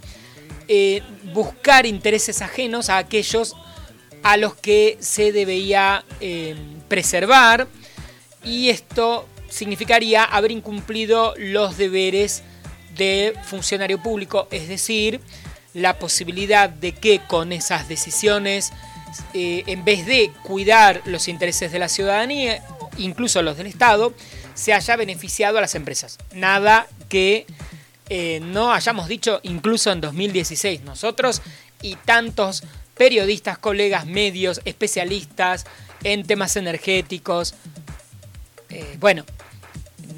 eh, 0.66 1.00
buscar 1.32 1.86
intereses 1.86 2.42
ajenos 2.42 2.90
a 2.90 2.98
aquellos 2.98 3.54
a 4.28 4.36
los 4.36 4.54
que 4.54 4.98
se 5.00 5.32
debía 5.32 6.04
eh, 6.20 6.54
preservar 6.86 7.66
y 8.44 8.68
esto 8.68 9.26
significaría 9.48 10.22
haber 10.22 10.50
incumplido 10.50 11.32
los 11.38 11.78
deberes 11.78 12.42
de 12.94 13.32
funcionario 13.44 14.02
público, 14.02 14.46
es 14.50 14.68
decir, 14.68 15.22
la 15.72 15.98
posibilidad 15.98 16.68
de 16.68 16.92
que 16.92 17.20
con 17.20 17.52
esas 17.52 17.88
decisiones, 17.88 18.70
eh, 19.32 19.62
en 19.66 19.86
vez 19.86 20.04
de 20.04 20.30
cuidar 20.42 21.00
los 21.06 21.26
intereses 21.26 21.72
de 21.72 21.78
la 21.78 21.88
ciudadanía, 21.88 22.62
incluso 22.98 23.40
los 23.40 23.56
del 23.56 23.68
Estado, 23.68 24.12
se 24.52 24.74
haya 24.74 24.94
beneficiado 24.96 25.56
a 25.56 25.62
las 25.62 25.74
empresas. 25.74 26.18
Nada 26.34 26.86
que 27.08 27.46
eh, 28.10 28.40
no 28.42 28.74
hayamos 28.74 29.08
dicho 29.08 29.40
incluso 29.42 29.90
en 29.90 30.02
2016 30.02 30.82
nosotros 30.82 31.40
y 31.80 31.96
tantos 31.96 32.62
periodistas, 32.98 33.58
colegas, 33.58 34.06
medios, 34.06 34.60
especialistas 34.64 35.64
en 36.04 36.26
temas 36.26 36.56
energéticos. 36.56 37.54
Eh, 38.68 38.96
bueno, 38.98 39.24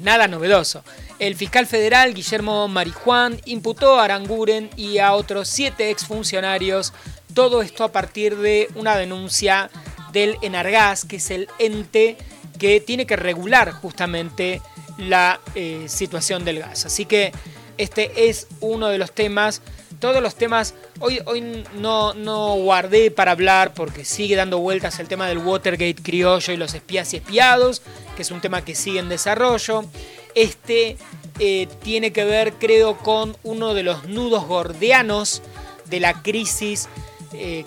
nada 0.01 0.27
novedoso. 0.27 0.83
El 1.19 1.35
fiscal 1.35 1.67
federal 1.67 2.13
Guillermo 2.13 2.67
Marijuán 2.67 3.39
imputó 3.45 3.99
a 3.99 4.05
Aranguren 4.05 4.69
y 4.75 4.97
a 4.97 5.13
otros 5.13 5.47
siete 5.47 5.91
exfuncionarios, 5.91 6.93
todo 7.33 7.61
esto 7.61 7.83
a 7.83 7.91
partir 7.91 8.37
de 8.37 8.67
una 8.75 8.97
denuncia 8.97 9.69
del 10.11 10.37
Enargas, 10.41 11.05
que 11.05 11.17
es 11.17 11.31
el 11.31 11.47
ente 11.59 12.17
que 12.59 12.81
tiene 12.81 13.05
que 13.05 13.15
regular 13.15 13.71
justamente 13.71 14.61
la 14.97 15.39
eh, 15.55 15.85
situación 15.87 16.43
del 16.43 16.59
gas. 16.59 16.85
Así 16.85 17.05
que 17.05 17.31
este 17.77 18.29
es 18.29 18.47
uno 18.59 18.89
de 18.89 18.97
los 18.97 19.13
temas. 19.13 19.61
Todos 20.01 20.23
los 20.23 20.33
temas, 20.33 20.73
hoy, 20.99 21.21
hoy 21.25 21.63
no, 21.75 22.15
no 22.15 22.55
guardé 22.55 23.11
para 23.11 23.33
hablar 23.33 23.75
porque 23.75 24.03
sigue 24.03 24.35
dando 24.35 24.57
vueltas 24.57 24.99
el 24.99 25.07
tema 25.07 25.27
del 25.27 25.37
Watergate 25.37 26.01
criollo 26.01 26.51
y 26.51 26.57
los 26.57 26.73
espías 26.73 27.13
y 27.13 27.17
espiados, 27.17 27.83
que 28.15 28.23
es 28.23 28.31
un 28.31 28.41
tema 28.41 28.65
que 28.65 28.73
sigue 28.73 28.97
en 28.97 29.09
desarrollo. 29.09 29.85
Este 30.33 30.97
eh, 31.37 31.67
tiene 31.83 32.11
que 32.11 32.25
ver, 32.25 32.53
creo, 32.53 32.97
con 32.97 33.37
uno 33.43 33.75
de 33.75 33.83
los 33.83 34.05
nudos 34.05 34.47
gordianos 34.47 35.43
de 35.85 35.99
la 35.99 36.23
crisis 36.23 36.89
eh, 37.33 37.65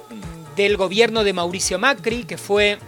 del 0.56 0.76
gobierno 0.76 1.22
de 1.22 1.34
Mauricio 1.34 1.78
Macri, 1.78 2.24
que 2.24 2.36
fue 2.36 2.78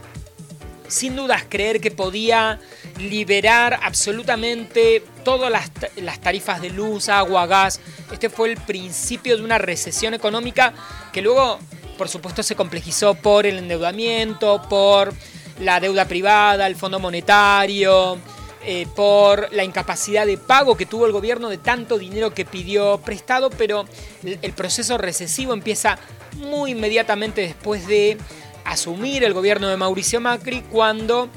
sin 0.89 1.17
dudas 1.17 1.45
creer 1.49 1.81
que 1.81 1.91
podía 1.91 2.61
liberar 2.99 3.81
absolutamente 3.83 5.03
todas 5.25 5.51
las, 5.51 6.21
tarifas 6.21 6.63
de 6.63 6.71
luz, 6.71 7.09
agua, 7.09 7.47
gas. 7.47 7.81
Este 8.13 8.31
fue 8.31 8.51
el 8.51 8.57
principio 8.57 9.37
de 9.37 9.43
una 9.43 9.59
recesión 9.59 10.15
económica 10.15 10.73
que 11.13 11.23
luego, 11.23 11.59
por 11.99 12.09
supuesto, 12.09 12.43
se 12.43 12.55
complejizó 12.55 13.15
por 13.15 13.47
el 13.47 13.59
endeudamiento, 13.59 14.63
por 14.69 15.13
la 15.61 15.81
deuda 15.81 16.07
privada, 16.07 16.67
el 16.67 16.77
Fondo 16.77 16.99
Monetario, 16.99 18.19
eh, 18.65 18.87
por 18.95 19.53
la 19.53 19.65
incapacidad 19.65 20.27
de 20.27 20.39
pago 20.39 20.77
que 20.77 20.87
tuvo 20.87 21.07
el 21.07 21.13
gobierno 21.13 21.49
de 21.49 21.59
tanto 21.59 21.99
dinero 21.99 22.35
que 22.35 22.45
pidió 22.45 22.99
prestado, 22.99 23.51
pero 23.51 23.87
el 24.25 24.53
proceso 24.53 24.99
recesivo 24.99 25.53
empieza 25.53 25.99
muy 26.37 26.73
inmediatamente 26.73 27.43
después 27.43 27.87
de 27.87 28.19
asumir 28.67 29.25
el 29.25 29.33
gobierno 29.33 29.69
de 29.69 29.77
Mauricio 29.77 30.21
Macri 30.21 30.63
cuando 30.63 31.29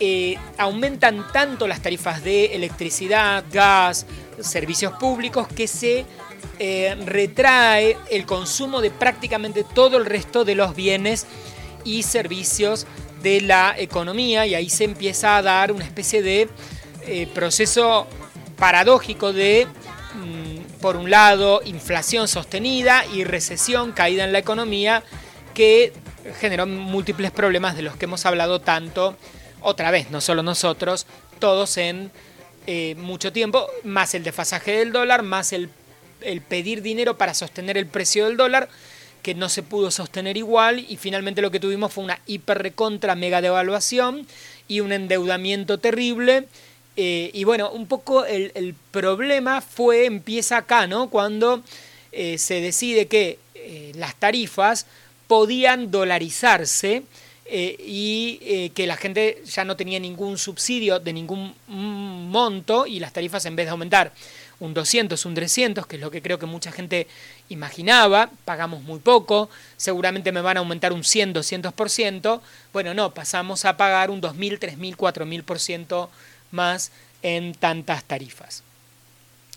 eh, 0.00 0.36
aumentan 0.58 1.26
tanto 1.32 1.68
las 1.68 1.80
tarifas 1.80 2.24
de 2.24 2.56
electricidad, 2.56 3.44
gas, 3.52 4.06
servicios 4.40 4.92
públicos 4.94 5.46
que 5.48 5.66
se 5.66 6.04
eh, 6.58 6.96
retrae 7.04 7.96
el 8.10 8.26
consumo 8.26 8.80
de 8.80 8.90
prácticamente 8.90 9.64
todo 9.64 9.96
el 9.98 10.06
resto 10.06 10.44
de 10.44 10.54
los 10.54 10.74
bienes 10.74 11.26
y 11.84 12.02
servicios 12.02 12.86
de 13.22 13.40
la 13.40 13.74
economía. 13.76 14.46
Y 14.46 14.54
ahí 14.54 14.70
se 14.70 14.84
empieza 14.84 15.36
a 15.36 15.42
dar 15.42 15.72
una 15.72 15.84
especie 15.84 16.22
de 16.22 16.48
eh, 17.06 17.28
proceso 17.34 18.06
paradójico 18.56 19.32
de, 19.32 19.66
mm, 20.14 20.80
por 20.80 20.96
un 20.96 21.10
lado, 21.10 21.60
inflación 21.64 22.28
sostenida 22.28 23.04
y 23.12 23.24
recesión, 23.24 23.92
caída 23.92 24.24
en 24.24 24.32
la 24.32 24.38
economía, 24.38 25.02
que 25.54 25.92
generó 26.40 26.66
múltiples 26.66 27.30
problemas 27.30 27.76
de 27.76 27.82
los 27.82 27.96
que 27.96 28.04
hemos 28.04 28.26
hablado 28.26 28.60
tanto, 28.60 29.16
otra 29.60 29.90
vez, 29.90 30.10
no 30.10 30.20
solo 30.20 30.42
nosotros, 30.42 31.06
todos 31.38 31.76
en 31.76 32.10
eh, 32.66 32.94
mucho 32.96 33.32
tiempo, 33.32 33.66
más 33.82 34.14
el 34.14 34.22
desfasaje 34.22 34.72
del 34.72 34.92
dólar, 34.92 35.22
más 35.22 35.52
el, 35.52 35.70
pedir 36.48 36.82
dinero 36.82 37.18
para 37.18 37.34
sostener 37.34 37.76
el 37.76 37.86
precio 37.86 38.26
del 38.26 38.36
dólar, 38.36 38.68
que 39.22 39.34
no 39.34 39.48
se 39.48 39.62
pudo 39.62 39.90
sostener 39.90 40.36
igual 40.36 40.84
y 40.88 40.96
finalmente 40.96 41.42
lo 41.42 41.50
que 41.50 41.60
tuvimos 41.60 41.92
fue 41.92 42.04
una 42.04 42.20
hiper 42.26 42.62
recontra 42.62 43.14
mega 43.14 43.40
devaluación 43.40 44.26
y 44.68 44.80
un 44.80 44.92
endeudamiento 44.92 45.78
terrible. 45.78 46.46
Eh, 46.96 47.30
y 47.32 47.44
bueno, 47.44 47.70
un 47.70 47.86
poco 47.86 48.24
el, 48.24 48.74
problema 48.90 49.60
fue, 49.60 50.06
empieza 50.06 50.58
acá, 50.58 50.86
¿no? 50.86 51.08
Cuando 51.08 51.62
eh, 52.12 52.38
se 52.38 52.60
decide 52.60 53.06
que 53.06 53.38
las 53.94 54.16
tarifas 54.16 54.86
podían 55.32 55.90
dolarizarse 55.90 57.04
y 57.48 58.70
que 58.74 58.86
la 58.86 58.98
gente 58.98 59.42
ya 59.46 59.64
no 59.64 59.78
tenía 59.78 59.98
ningún 59.98 60.36
subsidio 60.36 61.00
de 61.00 61.14
ningún 61.14 61.54
monto 61.66 62.86
y 62.86 63.00
las 63.00 63.14
tarifas 63.14 63.46
en 63.46 63.56
vez 63.56 63.64
de 63.64 63.70
aumentar 63.70 64.12
un 64.60 64.74
200, 64.74 65.24
un 65.24 65.34
300, 65.34 65.86
que 65.86 65.96
es 65.96 66.02
lo 66.02 66.10
que 66.10 66.20
creo 66.20 66.38
que 66.38 66.44
mucha 66.44 66.70
gente 66.70 67.06
imaginaba, 67.48 68.28
pagamos 68.44 68.82
muy 68.82 68.98
poco, 68.98 69.48
seguramente 69.78 70.32
me 70.32 70.42
van 70.42 70.58
a 70.58 70.60
aumentar 70.60 70.92
un 70.92 71.02
100, 71.02 71.32
200%, 71.32 72.42
bueno, 72.74 72.92
no, 72.92 73.14
pasamos 73.14 73.64
a 73.64 73.78
pagar 73.78 74.10
un 74.10 74.20
2.000, 74.20 74.58
3.000, 74.58 74.96
4.000% 74.96 76.10
más 76.50 76.92
en 77.22 77.54
tantas 77.54 78.04
tarifas. 78.04 78.64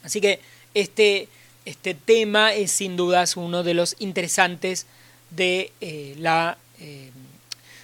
Así 0.03 0.21
que 0.21 0.39
este, 0.73 1.27
este 1.65 1.95
tema 1.95 2.53
es 2.53 2.71
sin 2.71 2.95
dudas 2.95 3.35
uno 3.35 3.61
de 3.61 3.73
los 3.73 3.97
interesantes 3.99 4.87
de, 5.29 5.71
eh, 5.81 6.15
la, 6.17 6.57
eh, 6.79 7.11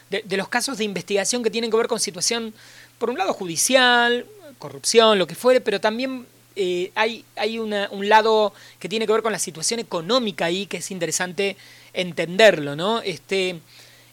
de 0.10 0.38
los 0.38 0.48
casos 0.48 0.78
de 0.78 0.84
investigación 0.84 1.44
que 1.44 1.50
tienen 1.50 1.72
que 1.72 1.78
ver 1.78 1.88
con 1.88 2.00
situación, 2.00 2.54
por 2.98 3.10
un 3.10 3.18
lado 3.18 3.34
judicial, 3.34 4.26
corrupción, 4.60 5.18
lo 5.18 5.28
que 5.28 5.36
fuere, 5.36 5.62
pero 5.62 5.82
también 5.82 6.26
eh, 6.56 6.92
hay, 6.96 7.24
hay 7.38 7.60
un 7.60 8.10
lado 8.10 8.54
que 8.80 8.90
tiene 8.90 9.06
que 9.06 9.14
ver 9.14 9.22
con 9.22 9.32
la 9.32 9.40
situación 9.40 9.80
económica 9.80 10.46
ahí 10.46 10.66
que 10.66 10.78
es 10.78 10.92
interesante 10.92 11.56
entenderlo, 11.94 12.76
¿no? 12.76 13.02
Este, 13.02 13.60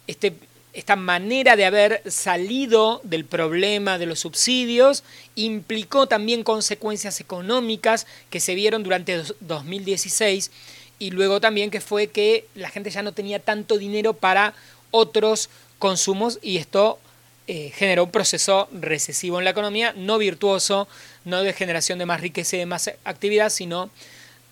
este, 0.07 0.35
esta 0.73 0.95
manera 0.95 1.57
de 1.57 1.65
haber 1.65 2.03
salido 2.11 3.01
del 3.03 3.25
problema 3.25 3.99
de 3.99 4.07
los 4.07 4.21
subsidios 4.21 5.03
implicó 5.35 6.07
también 6.07 6.45
consecuencias 6.45 7.21
económicas 7.21 8.07
que 8.31 8.39
se 8.39 8.55
vieron 8.55 8.85
durante 8.85 9.21
2016 9.41 10.53
y 10.99 11.11
luego 11.11 11.41
también 11.41 11.71
que 11.71 11.81
fue 11.81 12.09
que 12.09 12.47
la 12.55 12.71
gente 12.71 12.91
ya 12.91 13.03
no 13.03 13.13
tenía 13.13 13.39
tanto 13.39 13.79
dinero 13.79 14.15
para 14.15 14.55
otros 14.91 15.51
consumos 15.79 16.39
y 16.43 16.57
esto 16.57 16.99
eh, 17.47 17.73
generó 17.75 18.05
un 18.05 18.11
proceso 18.11 18.69
recesivo 18.73 19.39
en 19.39 19.45
la 19.45 19.51
economía, 19.51 19.95
no 19.97 20.19
virtuoso, 20.19 20.89
no 21.25 21.43
de 21.43 21.53
generación 21.53 21.99
de 21.99 22.07
más 22.07 22.21
riqueza 22.21 22.57
y 22.57 22.61
de 22.61 22.67
más 22.67 22.91
actividad, 23.05 23.51
sino 23.51 23.91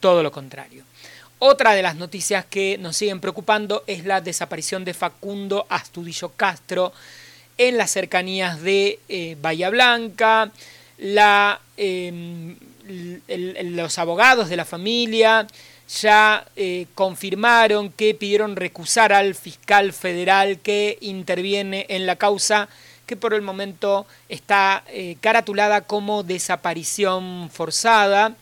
todo 0.01 0.23
lo 0.23 0.33
contrario. 0.33 0.85
Otra 1.39 1.75
de 1.75 1.83
las 1.83 1.97
noticias 1.97 2.47
que 2.47 2.79
nos 2.79 2.97
siguen 2.97 3.21
preocupando 3.21 3.85
es 3.87 4.07
la 4.07 4.23
desaparición 4.23 4.85
de 4.87 4.95
Facundo 4.95 5.67
Astudillo 5.69 6.31
Castro 6.31 6.95
en 7.59 7.77
las 7.77 7.91
cercanías 7.91 8.63
de 8.63 8.99
eh, 9.09 9.37
Bahía 9.43 9.69
Blanca. 9.69 10.51
La, 10.97 11.61
em, 11.77 12.57
los 13.29 13.99
abogados 13.99 14.49
de 14.49 14.57
la 14.57 14.65
familia 14.65 15.47
ya 15.89 16.47
eh, 16.57 16.87
confirmaron 16.95 17.91
que 17.93 18.15
pidieron 18.15 18.57
recusar 18.57 19.13
al 19.13 19.35
fiscal 19.35 19.93
federal 19.93 20.59
que 20.59 20.99
interviene 21.01 21.87
en 21.89 22.07
la 22.07 22.17
causa 22.17 22.69
que 23.07 23.17
por 23.17 23.35
el 23.35 23.43
momento 23.43 24.05
está 24.29 24.83
eh, 24.89 25.17
caratulada 25.21 25.83
como 25.83 26.25
desaparición 26.25 27.51
forzada. 27.53 28.35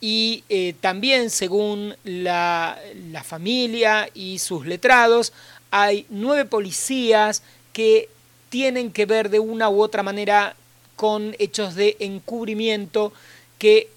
Y 0.00 0.42
eh, 0.48 0.74
también, 0.80 1.30
según 1.30 1.94
la, 2.02 2.76
la 3.12 3.22
familia 3.22 4.08
y 4.12 4.40
sus 4.40 4.66
letrados, 4.66 5.32
hay 5.70 6.04
nueve 6.10 6.44
policías 6.44 7.44
que 7.72 8.08
tienen 8.50 8.90
que 8.90 9.06
ver 9.06 9.30
de 9.30 9.38
una 9.38 9.68
u 9.68 9.80
otra 9.80 10.02
manera 10.02 10.56
con 10.96 11.36
hechos 11.38 11.76
de 11.76 11.96
encubrimiento 12.00 13.12
que, 13.58 13.88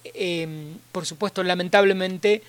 por 0.92 1.04
supuesto, 1.04 1.42
lamentablemente, 1.42 2.42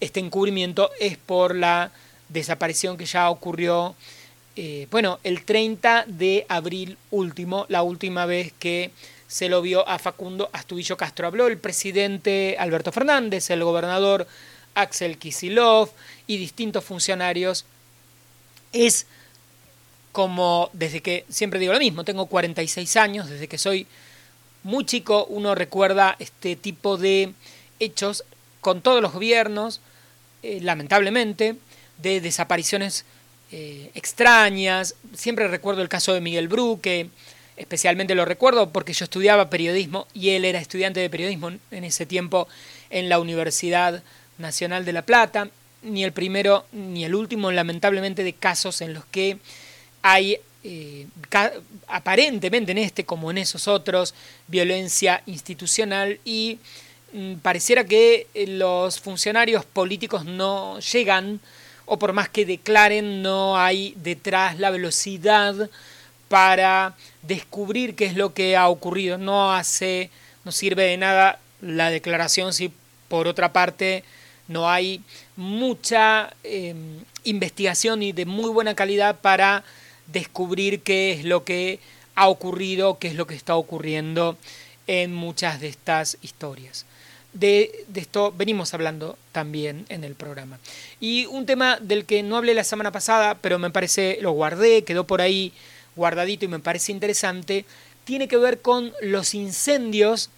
este 0.00 0.20
encubrimiento 0.20 0.90
es 1.00 1.16
por 1.16 1.54
la 1.54 1.90
desaparición 2.28 2.96
que 2.96 3.06
ya 3.06 3.30
ocurrió 3.30 3.94
eh, 4.58 4.88
bueno, 4.90 5.20
el 5.22 5.44
30 5.44 6.06
de 6.08 6.46
abril 6.48 6.96
último, 7.10 7.66
la 7.68 7.82
última 7.82 8.24
vez 8.24 8.54
que 8.58 8.90
se 9.28 9.50
lo 9.50 9.60
vio 9.60 9.86
a 9.86 9.98
Facundo 9.98 10.48
Astudillo 10.52 10.96
Castro. 10.96 11.26
Habló 11.26 11.46
el 11.46 11.58
presidente 11.58 12.56
Alberto 12.58 12.90
Fernández, 12.90 13.50
el 13.50 13.62
gobernador 13.62 14.26
Axel 14.74 15.18
Kisilov 15.18 15.90
y 16.26 16.38
distintos 16.38 16.84
funcionarios. 16.84 17.66
Es 18.72 19.06
como 20.12 20.70
desde 20.72 21.02
que, 21.02 21.26
siempre 21.28 21.60
digo 21.60 21.74
lo 21.74 21.78
mismo, 21.78 22.04
tengo 22.04 22.24
46 22.24 22.96
años, 22.96 23.28
desde 23.28 23.48
que 23.48 23.58
soy 23.58 23.86
muy 24.62 24.86
chico 24.86 25.26
uno 25.26 25.54
recuerda 25.54 26.16
este 26.18 26.56
tipo 26.56 26.96
de 26.96 27.34
hechos 27.78 28.24
con 28.60 28.82
todos 28.82 29.02
los 29.02 29.12
gobiernos, 29.12 29.80
eh, 30.42 30.60
lamentablemente, 30.62 31.56
de 31.98 32.20
desapariciones 32.20 33.04
eh, 33.52 33.90
extrañas. 33.94 34.94
Siempre 35.14 35.48
recuerdo 35.48 35.82
el 35.82 35.88
caso 35.88 36.12
de 36.12 36.20
Miguel 36.20 36.48
Bru, 36.48 36.80
que 36.80 37.08
especialmente 37.56 38.14
lo 38.14 38.24
recuerdo 38.24 38.70
porque 38.70 38.92
yo 38.92 39.04
estudiaba 39.04 39.50
periodismo 39.50 40.06
y 40.12 40.30
él 40.30 40.44
era 40.44 40.58
estudiante 40.58 41.00
de 41.00 41.08
periodismo 41.08 41.50
en 41.70 41.84
ese 41.84 42.06
tiempo 42.06 42.48
en 42.90 43.08
la 43.08 43.18
Universidad 43.18 44.02
Nacional 44.38 44.84
de 44.84 44.92
La 44.92 45.02
Plata. 45.02 45.48
Ni 45.82 46.04
el 46.04 46.12
primero 46.12 46.66
ni 46.72 47.04
el 47.04 47.14
último, 47.14 47.52
lamentablemente, 47.52 48.24
de 48.24 48.32
casos 48.32 48.80
en 48.80 48.94
los 48.94 49.04
que 49.06 49.38
hay 50.02 50.38
eh, 50.64 51.06
aparentemente 51.86 52.72
en 52.72 52.78
este 52.78 53.04
como 53.04 53.30
en 53.30 53.38
esos 53.38 53.68
otros 53.68 54.14
violencia 54.48 55.22
institucional 55.26 56.18
y 56.24 56.58
pareciera 57.42 57.84
que 57.84 58.26
eh, 58.34 58.46
los 58.46 59.00
funcionarios 59.00 59.64
políticos 59.64 60.24
no 60.24 60.78
llegan 60.80 61.40
o 61.86 61.98
por 61.98 62.12
más 62.12 62.28
que 62.28 62.44
declaren, 62.44 63.22
no 63.22 63.56
hay 63.56 63.94
detrás 63.96 64.58
la 64.58 64.70
velocidad 64.70 65.70
para 66.28 66.94
descubrir 67.22 67.94
qué 67.94 68.06
es 68.06 68.16
lo 68.16 68.34
que 68.34 68.56
ha 68.56 68.68
ocurrido. 68.68 69.18
No 69.18 69.52
hace, 69.52 70.10
no 70.44 70.52
sirve 70.52 70.82
de 70.84 70.96
nada 70.96 71.38
la 71.60 71.90
declaración 71.90 72.52
si 72.52 72.72
por 73.08 73.28
otra 73.28 73.52
parte 73.52 74.02
no 74.48 74.68
hay 74.68 75.00
mucha 75.36 76.34
em, 76.42 76.98
investigación 77.24 78.02
y 78.02 78.12
de 78.12 78.26
muy 78.26 78.50
buena 78.50 78.74
calidad 78.74 79.20
para 79.20 79.62
descubrir 80.08 80.82
qué 80.82 81.12
es 81.12 81.24
lo 81.24 81.44
que 81.44 81.78
ha 82.16 82.28
ocurrido, 82.28 82.98
qué 82.98 83.08
es 83.08 83.14
lo 83.14 83.26
que 83.26 83.34
está 83.34 83.54
ocurriendo 83.54 84.36
en 84.88 85.14
muchas 85.14 85.60
de 85.60 85.68
estas 85.68 86.18
historias 86.22 86.84
de, 87.38 87.84
esto 87.94 88.32
venimos 88.36 88.72
hablando 88.72 89.18
también 89.32 89.84
en 89.88 90.04
el 90.04 90.14
programa. 90.14 90.58
Y 91.00 91.26
un 91.26 91.46
tema 91.46 91.78
del 91.80 92.06
que 92.06 92.22
no 92.22 92.36
hablé 92.36 92.54
la 92.54 92.64
semana 92.64 92.92
pasada, 92.92 93.36
pero 93.40 93.58
me 93.58 93.70
parece, 93.70 94.18
lo 94.20 94.32
guardé, 94.32 94.84
quedó 94.84 95.06
por 95.06 95.20
ahí 95.20 95.52
guardadito 95.94 96.44
y 96.44 96.48
me 96.48 96.58
parece 96.58 96.92
interesante, 96.92 97.64
tiene 98.04 98.28
que 98.28 98.36
ver 98.36 98.60
con 98.60 98.92
los 99.02 99.34
incendios, 99.34 100.30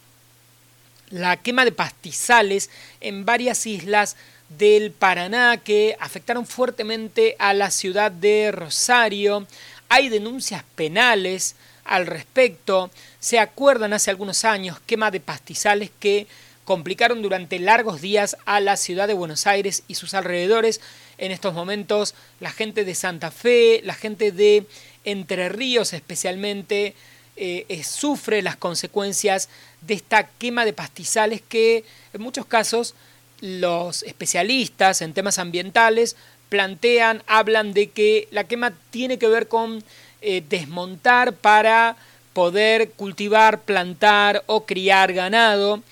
la 1.11 1.37
quema 1.37 1.65
de 1.65 1.73
pastizales 1.73 2.71
en 3.01 3.25
varias 3.25 3.67
islas 3.67 4.17
del 4.49 4.93
Paraná 4.93 5.59
que 5.59 5.97
afectaron 6.01 6.47
fuertemente 6.47 7.37
a 7.39 7.55
la 7.55 7.71
ciudad 7.71 8.11
de 8.11 8.51
Rosario. 8.53 9.47
Hay 9.89 10.09
denuncias 10.09 10.65
penales 10.75 11.55
al 11.85 12.07
respecto. 12.07 12.91
Se 13.21 13.39
acuerdan 13.39 13.93
hace 13.93 14.11
algunos 14.11 14.45
años 14.45 14.81
quema 14.87 15.11
de 15.11 15.21
pastizales 15.21 15.91
que 15.99 16.27
complicaron 16.69 17.23
durante 17.23 17.59
largos 17.59 18.03
días 18.03 18.37
a 18.45 18.61
la 18.61 18.77
ciudad 18.77 19.09
de 19.09 19.15
Buenos 19.15 19.47
Aires 19.47 19.85
y 19.89 19.95
sus 19.95 20.13
alrededores. 20.13 20.83
En 21.17 21.33
estos 21.33 21.55
momentos 21.55 22.15
la 22.41 22.51
gente 22.51 22.85
de 22.85 22.95
Santa 22.95 23.31
Fe, 23.31 23.81
la 23.85 23.95
gente 23.95 24.33
de 24.33 24.67
Entre 25.03 25.49
Ríos 25.49 25.95
especialmente, 25.95 26.95
eh, 27.37 27.65
eh, 27.71 27.85
sufre 27.85 28.43
las 28.43 28.59
consecuencias 28.59 29.49
de 29.81 29.95
esta 29.95 30.29
quema 30.29 30.67
de 30.67 30.75
pastizales 30.75 31.41
que 31.41 31.85
en 32.13 32.21
muchos 32.21 32.45
casos 32.45 32.95
los 33.41 34.03
especialistas 34.03 35.01
en 35.01 35.15
temas 35.15 35.39
ambientales 35.39 36.17
plantean, 36.51 37.23
hablan 37.27 37.73
de 37.73 37.89
que 37.89 38.29
la 38.31 38.45
quema 38.45 38.75
tiene 38.91 39.19
que 39.19 39.29
ver 39.29 39.49
con 39.49 39.83
eh, 40.21 40.43
desmontar 40.47 41.33
para 41.33 41.97
poder 42.35 42.91
cultivar, 42.91 43.63
plantar 43.63 44.43
o 44.47 44.67
criar 44.67 45.15
ganado 45.15 45.83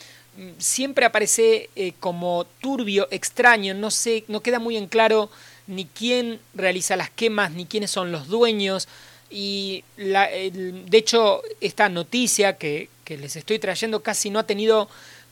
siempre 0.59 1.07
aparece 1.07 1.71
eh, 1.77 1.93
como 2.01 2.47
turbio, 2.61 3.09
extraño, 3.11 3.75
no 3.75 3.91
sé, 3.91 4.25
no 4.29 4.41
queda 4.43 4.59
muy 4.59 4.77
en 4.77 4.87
claro 4.87 5.31
ni 5.67 5.87
quién 5.87 6.41
realiza 6.55 6.97
las 6.97 7.11
quemas, 7.11 7.51
ni 7.53 7.67
quiénes 7.67 7.91
son 7.91 8.13
los 8.13 8.29
dueños. 8.29 8.89
Y 9.31 9.83
de 9.97 10.87
hecho, 10.93 11.43
esta 11.61 11.89
noticia 11.89 12.57
que, 12.57 12.89
les 13.09 13.37
estoy 13.37 13.59
trayendo 13.59 14.03
casi 14.03 14.31
no 14.31 14.39
ha 14.41 14.47
tenido 14.47 14.89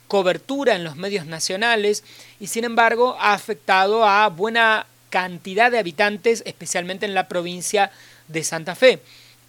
cobertura 0.07 0.77
en 0.77 0.85
los 0.85 0.97
medios 0.97 1.27
nacionales 1.27 2.05
y 2.39 2.47
sin 2.47 2.63
embargo 2.63 3.17
ha 3.19 3.33
afectado 3.33 4.05
a 4.05 4.29
buena 4.29 4.87
cantidad 5.11 5.73
de 5.73 5.79
habitantes, 5.79 6.43
especialmente 6.47 7.07
en 7.07 7.15
la 7.15 7.27
provincia 7.27 7.91
de 8.29 8.45
Santa 8.45 8.75
Fe. 8.75 9.01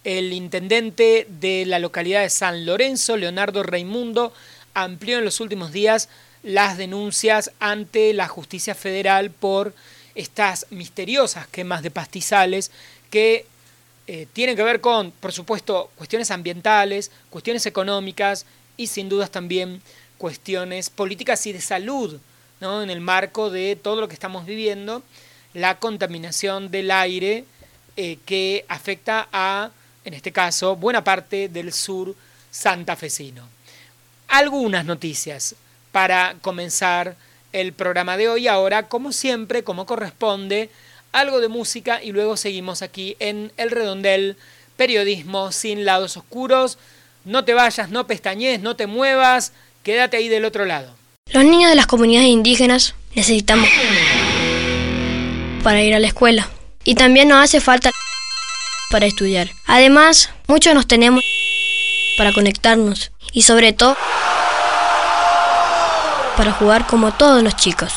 El 0.02 0.32
intendente 0.32 1.26
de 1.28 1.66
la 1.66 1.78
localidad 1.78 2.22
de 2.22 2.30
San 2.30 2.66
Lorenzo, 2.66 3.16
Leonardo 3.16 3.62
Raimundo, 3.62 4.32
amplió 4.76 5.18
en 5.18 5.24
los 5.24 5.40
últimos 5.40 5.72
días 5.72 6.10
las 6.42 6.76
denuncias 6.76 7.50
ante 7.60 8.12
la 8.12 8.28
justicia 8.28 8.74
federal 8.74 9.30
por 9.30 9.74
estas 10.14 10.66
misteriosas 10.70 11.46
quemas 11.48 11.82
de 11.82 11.90
pastizales 11.90 12.70
que 13.10 13.46
eh, 14.06 14.26
tienen 14.32 14.54
que 14.54 14.62
ver 14.62 14.82
con, 14.82 15.12
por 15.12 15.32
supuesto, 15.32 15.90
cuestiones 15.96 16.30
ambientales, 16.30 17.10
cuestiones 17.30 17.64
económicas 17.64 18.44
y 18.76 18.86
sin 18.88 19.08
dudas 19.08 19.30
también 19.30 19.80
cuestiones 20.18 20.90
políticas 20.90 21.46
y 21.46 21.52
de 21.52 21.60
salud, 21.62 22.20
¿no? 22.60 22.82
en 22.82 22.90
el 22.90 23.00
marco 23.00 23.50
de 23.50 23.76
todo 23.76 24.02
lo 24.02 24.08
que 24.08 24.14
estamos 24.14 24.44
viviendo, 24.44 25.02
la 25.54 25.78
contaminación 25.78 26.70
del 26.70 26.90
aire 26.90 27.44
eh, 27.96 28.18
que 28.26 28.66
afecta 28.68 29.26
a, 29.32 29.70
en 30.04 30.12
este 30.12 30.32
caso, 30.32 30.76
buena 30.76 31.02
parte 31.02 31.48
del 31.48 31.72
sur 31.72 32.14
santafesino. 32.50 33.56
Algunas 34.36 34.84
noticias 34.84 35.54
para 35.92 36.36
comenzar 36.42 37.16
el 37.54 37.72
programa 37.72 38.18
de 38.18 38.28
hoy. 38.28 38.48
Ahora, 38.48 38.86
como 38.86 39.12
siempre, 39.12 39.64
como 39.64 39.86
corresponde, 39.86 40.68
algo 41.10 41.40
de 41.40 41.48
música 41.48 42.02
y 42.02 42.12
luego 42.12 42.36
seguimos 42.36 42.82
aquí 42.82 43.16
en 43.18 43.50
El 43.56 43.70
Redondel, 43.70 44.36
periodismo 44.76 45.52
sin 45.52 45.86
lados 45.86 46.18
oscuros. 46.18 46.76
No 47.24 47.46
te 47.46 47.54
vayas, 47.54 47.88
no 47.88 48.06
pestañes, 48.06 48.60
no 48.60 48.76
te 48.76 48.86
muevas, 48.86 49.54
quédate 49.82 50.18
ahí 50.18 50.28
del 50.28 50.44
otro 50.44 50.66
lado. 50.66 50.94
Los 51.32 51.44
niños 51.46 51.70
de 51.70 51.76
las 51.76 51.86
comunidades 51.86 52.28
indígenas 52.28 52.94
necesitamos 53.14 53.70
para 55.62 55.82
ir 55.82 55.94
a 55.94 55.98
la 55.98 56.08
escuela 56.08 56.50
y 56.84 56.94
también 56.94 57.28
nos 57.28 57.42
hace 57.42 57.62
falta 57.62 57.90
para 58.90 59.06
estudiar. 59.06 59.48
Además, 59.64 60.28
muchos 60.46 60.74
nos 60.74 60.86
tenemos 60.86 61.22
para 62.16 62.32
conectarnos 62.32 63.12
y 63.32 63.42
sobre 63.42 63.72
todo 63.72 63.96
para 66.36 66.52
jugar 66.52 66.86
como 66.86 67.12
todos 67.14 67.42
los 67.42 67.56
chicos. 67.56 67.92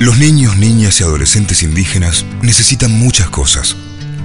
Los 0.00 0.18
niños, 0.18 0.56
niñas 0.56 1.00
y 1.00 1.04
adolescentes 1.04 1.62
indígenas 1.62 2.24
necesitan 2.42 2.92
muchas 2.92 3.28
cosas, 3.28 3.76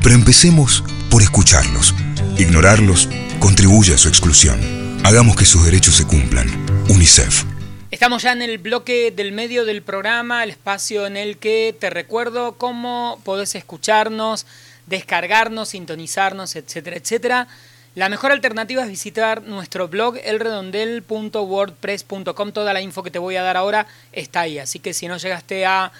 pero 0.02 0.16
empecemos 0.16 0.84
por 1.10 1.22
escucharlos. 1.22 1.94
Ignorarlos 2.38 3.10
contribuye 3.40 3.94
a 3.94 3.98
su 3.98 4.08
exclusión. 4.10 4.60
Hagamos 5.04 5.36
que 5.36 5.46
sus 5.46 5.66
derechos 5.66 5.96
se 5.96 6.06
cumplan. 6.06 6.48
UNICEF. 6.90 7.44
Estamos 7.92 8.24
ya 8.24 8.32
en 8.34 8.42
el 8.42 8.60
bloque 8.60 9.12
del 9.12 9.32
medio 9.32 9.66
del 9.66 9.82
programa, 9.82 10.44
el 10.44 10.52
espacio 10.52 11.08
en 11.08 11.18
el 11.18 11.38
que 11.38 11.76
te 11.80 11.90
recuerdo 11.90 12.58
cómo 12.58 13.20
podés 13.24 13.56
escucharnos, 13.56 14.46
descargarnos, 14.86 15.70
sintonizarnos, 15.70 16.56
etcétera, 16.56 16.98
etcétera 16.98 17.48
la 17.96 18.10
mejor 18.10 18.32
alternativa 18.32 18.84
es 18.84 18.90
visitar 18.90 19.42
nuestro 19.44 19.88
blog 19.88 20.18
elredondel.wordpress.com. 20.24 22.52
Toda 22.52 22.74
la 22.74 22.82
info 22.82 23.04
que 23.04 23.12
te 23.12 23.20
voy 23.20 23.36
a 23.36 23.42
dar 23.42 23.58
ahora 23.58 23.88
está 24.12 24.42
ahí. 24.42 24.60
Así 24.60 24.80
que 24.80 24.94
si 24.94 25.08
no 25.08 25.18
llegaste 25.18 25.66
a 25.66 25.92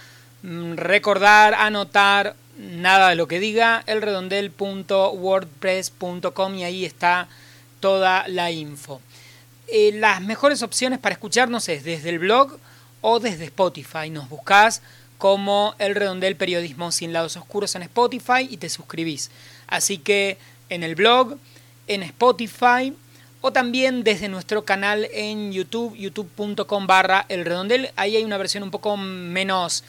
mm, 0.44 0.76
recordar, 0.76 1.56
anotar 1.56 2.36
nada 2.58 3.10
de 3.10 3.16
lo 3.16 3.28
que 3.28 3.40
diga, 3.40 3.84
elredondel.wordpress.com 3.88 6.56
y 6.56 6.64
ahí 6.64 6.86
está 6.86 7.28
toda 7.80 8.28
la 8.28 8.52
info. 8.52 9.02
Eh, 9.68 9.92
las 9.94 10.22
mejores 10.22 10.62
opciones 10.64 11.00
para 11.00 11.14
escucharnos 11.14 11.70
es 11.70 11.84
desde 11.84 12.10
el 12.10 12.20
blog 12.20 12.60
o 13.02 13.20
desde 13.20 13.46
Spotify. 13.46 14.10
Nos 14.10 14.30
buscas 14.30 14.82
como 15.18 15.76
El 15.80 15.96
Redondel 15.96 16.36
Periodismo 16.36 16.92
sin 16.92 17.14
lados 17.14 17.38
oscuros 17.38 17.74
en 17.76 17.84
Spotify 17.84 18.48
y 18.50 18.58
te 18.58 18.70
suscribís. 18.70 19.32
Así 19.68 19.98
que 19.98 20.38
en 20.70 20.84
el 20.84 20.96
blog 20.96 21.38
en 21.90 22.04
Spotify 22.04 22.94
o 23.42 23.52
también 23.52 24.04
desde 24.04 24.30
nuestro 24.30 24.64
canal 24.64 25.10
en 25.12 25.52
YouTube, 25.52 25.98
youtube.com 25.98 26.88
barra 26.88 27.26
el 27.28 27.44
redondel. 27.44 27.92
Ahí 27.98 28.16
hay 28.16 28.24
una 28.24 28.38
versión 28.38 28.64
un 28.64 28.72
poco 28.72 28.96
menos 28.96 29.84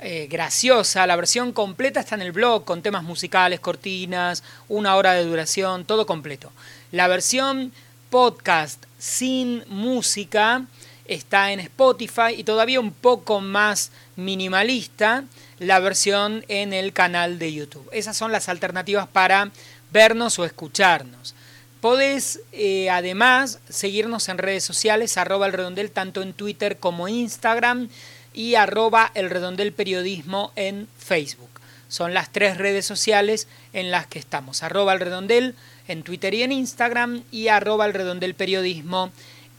eh, 0.00 0.26
graciosa. 0.28 1.06
La 1.06 1.14
versión 1.14 1.52
completa 1.52 2.00
está 2.00 2.16
en 2.16 2.22
el 2.22 2.32
blog 2.32 2.64
con 2.64 2.82
temas 2.82 3.04
musicales, 3.04 3.60
cortinas, 3.60 4.42
una 4.68 4.96
hora 4.96 5.12
de 5.12 5.24
duración, 5.24 5.84
todo 5.84 6.06
completo. 6.06 6.50
La 6.90 7.06
versión 7.06 7.72
podcast 8.10 8.84
sin 8.98 9.64
música 9.68 10.64
está 11.06 11.52
en 11.52 11.60
Spotify 11.60 12.34
y 12.36 12.44
todavía 12.44 12.80
un 12.80 12.92
poco 12.92 13.40
más 13.40 13.90
minimalista 14.16 15.24
la 15.58 15.78
versión 15.80 16.44
en 16.48 16.72
el 16.72 16.92
canal 16.92 17.38
de 17.38 17.52
YouTube. 17.52 17.88
Esas 17.92 18.16
son 18.16 18.32
las 18.32 18.48
alternativas 18.48 19.08
para 19.08 19.50
vernos 19.92 20.38
o 20.38 20.44
escucharnos. 20.44 21.34
Podés 21.82 22.38
eh, 22.52 22.90
además 22.90 23.58
seguirnos 23.68 24.28
en 24.28 24.38
redes 24.38 24.62
sociales, 24.62 25.18
arroba 25.18 25.46
el 25.46 25.52
redondel, 25.52 25.90
tanto 25.90 26.22
en 26.22 26.32
Twitter 26.32 26.76
como 26.76 27.08
Instagram, 27.08 27.88
y 28.32 28.54
arroba 28.54 29.10
el 29.14 29.28
redondel 29.30 29.72
periodismo 29.72 30.52
en 30.54 30.86
Facebook. 30.96 31.50
Son 31.88 32.14
las 32.14 32.30
tres 32.30 32.56
redes 32.56 32.86
sociales 32.86 33.48
en 33.72 33.90
las 33.90 34.06
que 34.06 34.20
estamos. 34.20 34.62
Arroba 34.62 34.92
el 34.92 35.00
redondel 35.00 35.56
en 35.88 36.04
Twitter 36.04 36.32
y 36.34 36.44
en 36.44 36.52
Instagram 36.52 37.24
y 37.32 37.48
arroba 37.48 37.84
el 37.84 37.94
redondel 37.94 38.36
periodismo 38.36 39.10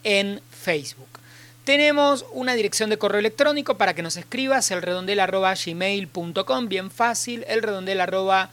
en 0.06 0.40
Facebook. 0.50 1.20
Tenemos 1.66 2.26
una 2.32 2.56
dirección 2.56 2.90
de 2.90 2.98
correo 2.98 3.20
electrónico 3.20 3.78
para 3.78 3.96
que 3.96 4.02
nos 4.02 4.16
escribas, 4.16 4.72
el 4.72 4.82
redondel 4.82 5.20
arroba 5.20 5.56
gmail.com, 5.56 6.70
bien 6.70 6.90
fácil, 6.90 7.44
el 7.50 7.62
redondel 7.62 8.00
arroba 8.00 8.50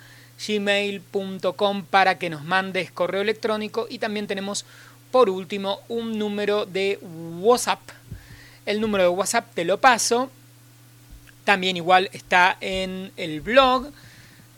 gmail.com 0.46 1.84
para 1.84 2.18
que 2.18 2.30
nos 2.30 2.44
mandes 2.44 2.90
correo 2.90 3.20
electrónico 3.20 3.86
y 3.88 3.98
también 3.98 4.26
tenemos 4.26 4.64
por 5.10 5.28
último 5.28 5.80
un 5.88 6.18
número 6.18 6.66
de 6.66 6.98
WhatsApp. 7.40 7.80
El 8.66 8.80
número 8.80 9.04
de 9.04 9.10
WhatsApp 9.10 9.52
te 9.54 9.64
lo 9.64 9.78
paso. 9.78 10.30
También 11.44 11.76
igual 11.76 12.08
está 12.12 12.56
en 12.60 13.12
el 13.16 13.40
blog. 13.40 13.90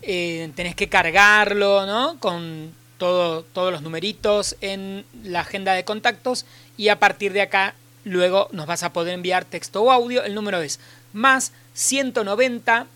Eh, 0.03 0.51
tenés 0.55 0.75
que 0.75 0.89
cargarlo, 0.89 1.87
¿no? 1.87 2.19
Con 2.19 2.75
todo, 2.99 3.43
todos 3.43 3.73
los 3.73 3.83
numeritos 3.83 4.57
en 4.61 5.05
la 5.25 5.41
agenda 5.41 5.75
de 5.75 5.85
contactos 5.85 6.45
y 6.77 6.89
a 6.89 6.99
partir 6.99 7.33
de 7.33 7.43
acá 7.43 7.75
luego 8.05 8.49
nos 8.53 8.67
vas 8.67 8.83
a 8.83 8.93
poder 8.93 9.15
enviar 9.15 9.45
texto 9.45 9.83
o 9.83 9.91
audio. 9.91 10.23
El 10.25 10.35
número 10.35 10.61
es 10.61 10.81
más 11.13 11.53
190 11.75 12.87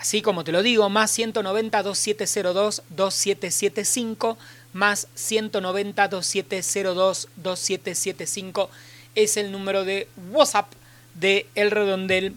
Así 0.00 0.22
como 0.22 0.44
te 0.44 0.52
lo 0.52 0.62
digo, 0.62 0.88
más 0.88 1.10
190 1.10 1.82
2702 1.82 2.82
2775 2.88 4.38
más 4.72 5.08
190 5.14 6.08
2702 6.08 7.28
2775 7.36 8.70
es 9.14 9.36
el 9.36 9.52
número 9.52 9.84
de 9.84 10.08
WhatsApp 10.30 10.72
de 11.12 11.46
El 11.54 11.70
Redondel 11.70 12.34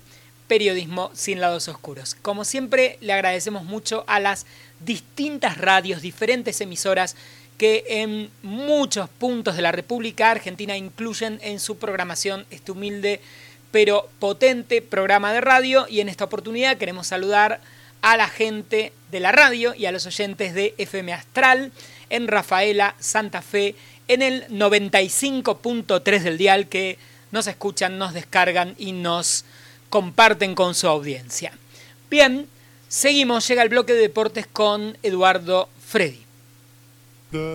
Periodismo 0.50 1.10
sin 1.14 1.40
lados 1.40 1.70
oscuros. 1.70 2.16
Como 2.22 2.44
siempre, 2.44 2.98
le 3.00 3.14
agradecemos 3.14 3.64
mucho 3.64 4.04
a 4.08 4.20
las 4.20 4.46
distintas 4.82 5.58
radios, 5.58 6.02
diferentes 6.02 6.60
emisoras 6.60 7.16
que 7.58 7.86
en 7.88 8.30
muchos 8.42 9.08
puntos 9.08 9.56
de 9.56 9.62
la 9.62 9.72
República 9.72 10.32
Argentina 10.32 10.76
incluyen 10.76 11.40
en 11.42 11.62
su 11.62 11.78
programación 11.78 12.46
este 12.52 12.74
humilde 12.74 13.22
pero 13.74 14.08
potente 14.20 14.84
programa 14.84 15.34
de 15.34 15.42
radio 15.42 15.88
y 15.90 16.00
en 16.00 16.08
esta 16.08 16.26
oportunidad 16.26 16.78
queremos 16.78 17.08
saludar 17.08 17.60
a 18.04 18.18
la 18.18 18.28
gente 18.28 18.94
de 19.10 19.20
la 19.20 19.32
radio 19.32 19.74
y 19.74 19.88
a 19.88 19.92
los 19.92 20.06
oyentes 20.06 20.54
de 20.54 20.76
FM 20.78 21.12
Astral 21.12 21.72
en 22.12 22.28
Rafaela, 22.28 22.94
Santa 23.00 23.42
Fe, 23.42 23.74
en 24.08 24.22
el 24.22 24.48
95.3 24.50 26.20
del 26.22 26.38
dial 26.38 26.68
que 26.68 27.00
nos 27.32 27.48
escuchan, 27.48 27.98
nos 27.98 28.14
descargan 28.14 28.76
y 28.78 28.92
nos 28.92 29.44
comparten 29.90 30.54
con 30.54 30.76
su 30.76 30.88
audiencia. 30.88 31.52
Bien, 32.12 32.46
seguimos, 32.88 33.48
llega 33.48 33.64
el 33.64 33.70
bloque 33.70 33.94
de 33.94 34.02
deportes 34.02 34.46
con 34.46 35.00
Eduardo 35.02 35.68
Freddy. 35.84 36.22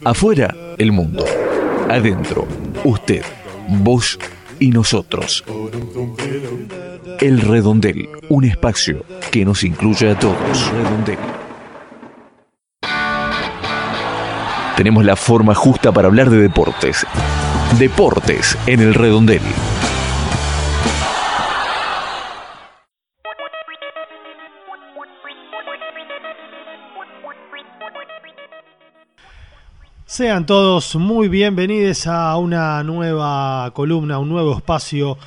Afuera, 0.04 0.52
el 0.78 0.90
mundo. 0.90 1.24
Adentro, 1.88 2.48
usted, 2.82 3.22
vos 3.68 4.18
y 4.60 4.70
nosotros. 4.70 5.44
El 7.20 7.40
Redondel, 7.40 8.08
un 8.28 8.44
espacio 8.44 9.04
que 9.30 9.44
nos 9.44 9.64
incluye 9.64 10.10
a 10.10 10.18
todos. 10.18 10.72
Redondel. 10.72 11.18
Tenemos 14.76 15.04
la 15.04 15.16
forma 15.16 15.54
justa 15.54 15.90
para 15.90 16.06
hablar 16.06 16.30
de 16.30 16.38
deportes. 16.38 17.04
Deportes 17.78 18.56
en 18.66 18.80
el 18.80 18.94
Redondel. 18.94 19.42
Sean 30.10 30.46
todos 30.46 30.96
muy 30.96 31.28
bienvenidos 31.28 32.06
a 32.06 32.34
una 32.38 32.82
nueva 32.82 33.70
columna, 33.74 34.18
un 34.18 34.30
nuevo 34.30 34.56
espacio 34.56 35.18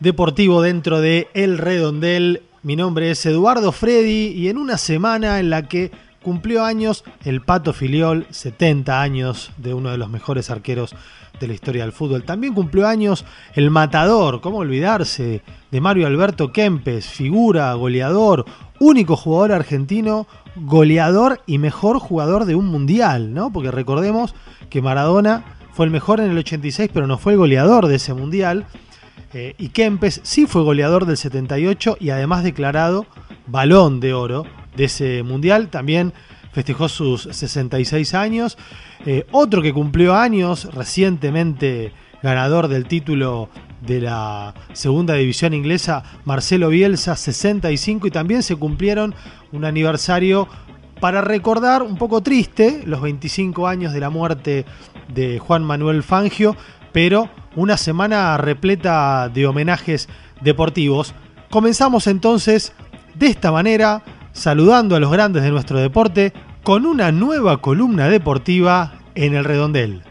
deportivo 0.00 0.62
dentro 0.62 1.02
de 1.02 1.28
El 1.34 1.58
Redondel. 1.58 2.40
Mi 2.62 2.74
nombre 2.74 3.10
es 3.10 3.26
Eduardo 3.26 3.70
Freddy 3.70 4.28
y 4.28 4.48
en 4.48 4.56
una 4.56 4.78
semana 4.78 5.40
en 5.40 5.50
la 5.50 5.68
que 5.68 5.92
cumplió 6.22 6.64
años 6.64 7.04
el 7.22 7.42
Pato 7.42 7.74
Filiol, 7.74 8.26
70 8.30 9.02
años 9.02 9.52
de 9.58 9.74
uno 9.74 9.90
de 9.90 9.98
los 9.98 10.08
mejores 10.08 10.48
arqueros 10.48 10.96
de 11.38 11.46
la 11.46 11.52
historia 11.52 11.82
del 11.82 11.92
fútbol. 11.92 12.24
También 12.24 12.54
cumplió 12.54 12.88
años 12.88 13.26
el 13.52 13.70
Matador, 13.70 14.40
¿cómo 14.40 14.56
olvidarse? 14.56 15.42
De 15.70 15.80
Mario 15.82 16.06
Alberto 16.06 16.50
Kempes, 16.50 17.08
figura, 17.08 17.74
goleador, 17.74 18.46
único 18.80 19.16
jugador 19.16 19.52
argentino 19.52 20.26
goleador 20.56 21.40
y 21.46 21.58
mejor 21.58 21.98
jugador 21.98 22.44
de 22.44 22.54
un 22.54 22.66
mundial, 22.66 23.34
¿no? 23.34 23.52
Porque 23.52 23.70
recordemos 23.70 24.34
que 24.70 24.82
Maradona 24.82 25.44
fue 25.72 25.86
el 25.86 25.92
mejor 25.92 26.20
en 26.20 26.30
el 26.30 26.38
86, 26.38 26.90
pero 26.92 27.06
no 27.06 27.18
fue 27.18 27.32
el 27.32 27.38
goleador 27.38 27.88
de 27.88 27.96
ese 27.96 28.14
mundial. 28.14 28.66
Eh, 29.32 29.54
y 29.58 29.70
Kempes 29.70 30.20
sí 30.22 30.46
fue 30.46 30.62
goleador 30.62 31.06
del 31.06 31.16
78 31.16 31.96
y 31.98 32.10
además 32.10 32.44
declarado 32.44 33.06
balón 33.46 33.98
de 33.98 34.14
oro 34.14 34.46
de 34.76 34.84
ese 34.84 35.22
mundial. 35.24 35.68
También 35.68 36.12
festejó 36.52 36.88
sus 36.88 37.22
66 37.22 38.14
años. 38.14 38.56
Eh, 39.04 39.26
otro 39.32 39.60
que 39.60 39.72
cumplió 39.72 40.14
años, 40.14 40.72
recientemente 40.72 41.92
ganador 42.22 42.68
del 42.68 42.86
título 42.86 43.50
de 43.86 44.00
la 44.00 44.54
segunda 44.72 45.14
división 45.14 45.54
inglesa, 45.54 46.02
Marcelo 46.24 46.68
Bielsa, 46.68 47.16
65, 47.16 48.06
y 48.06 48.10
también 48.10 48.42
se 48.42 48.56
cumplieron 48.56 49.14
un 49.52 49.64
aniversario 49.64 50.48
para 51.00 51.20
recordar, 51.20 51.82
un 51.82 51.96
poco 51.96 52.22
triste, 52.22 52.82
los 52.86 53.02
25 53.02 53.66
años 53.68 53.92
de 53.92 54.00
la 54.00 54.10
muerte 54.10 54.64
de 55.12 55.38
Juan 55.38 55.62
Manuel 55.62 56.02
Fangio, 56.02 56.56
pero 56.92 57.28
una 57.56 57.76
semana 57.76 58.36
repleta 58.36 59.28
de 59.28 59.46
homenajes 59.46 60.08
deportivos. 60.40 61.14
Comenzamos 61.50 62.06
entonces 62.06 62.72
de 63.14 63.26
esta 63.26 63.52
manera, 63.52 64.02
saludando 64.32 64.96
a 64.96 65.00
los 65.00 65.10
grandes 65.10 65.42
de 65.42 65.50
nuestro 65.50 65.78
deporte, 65.78 66.32
con 66.62 66.86
una 66.86 67.12
nueva 67.12 67.60
columna 67.60 68.08
deportiva 68.08 68.94
en 69.14 69.34
el 69.34 69.44
redondel. 69.44 70.02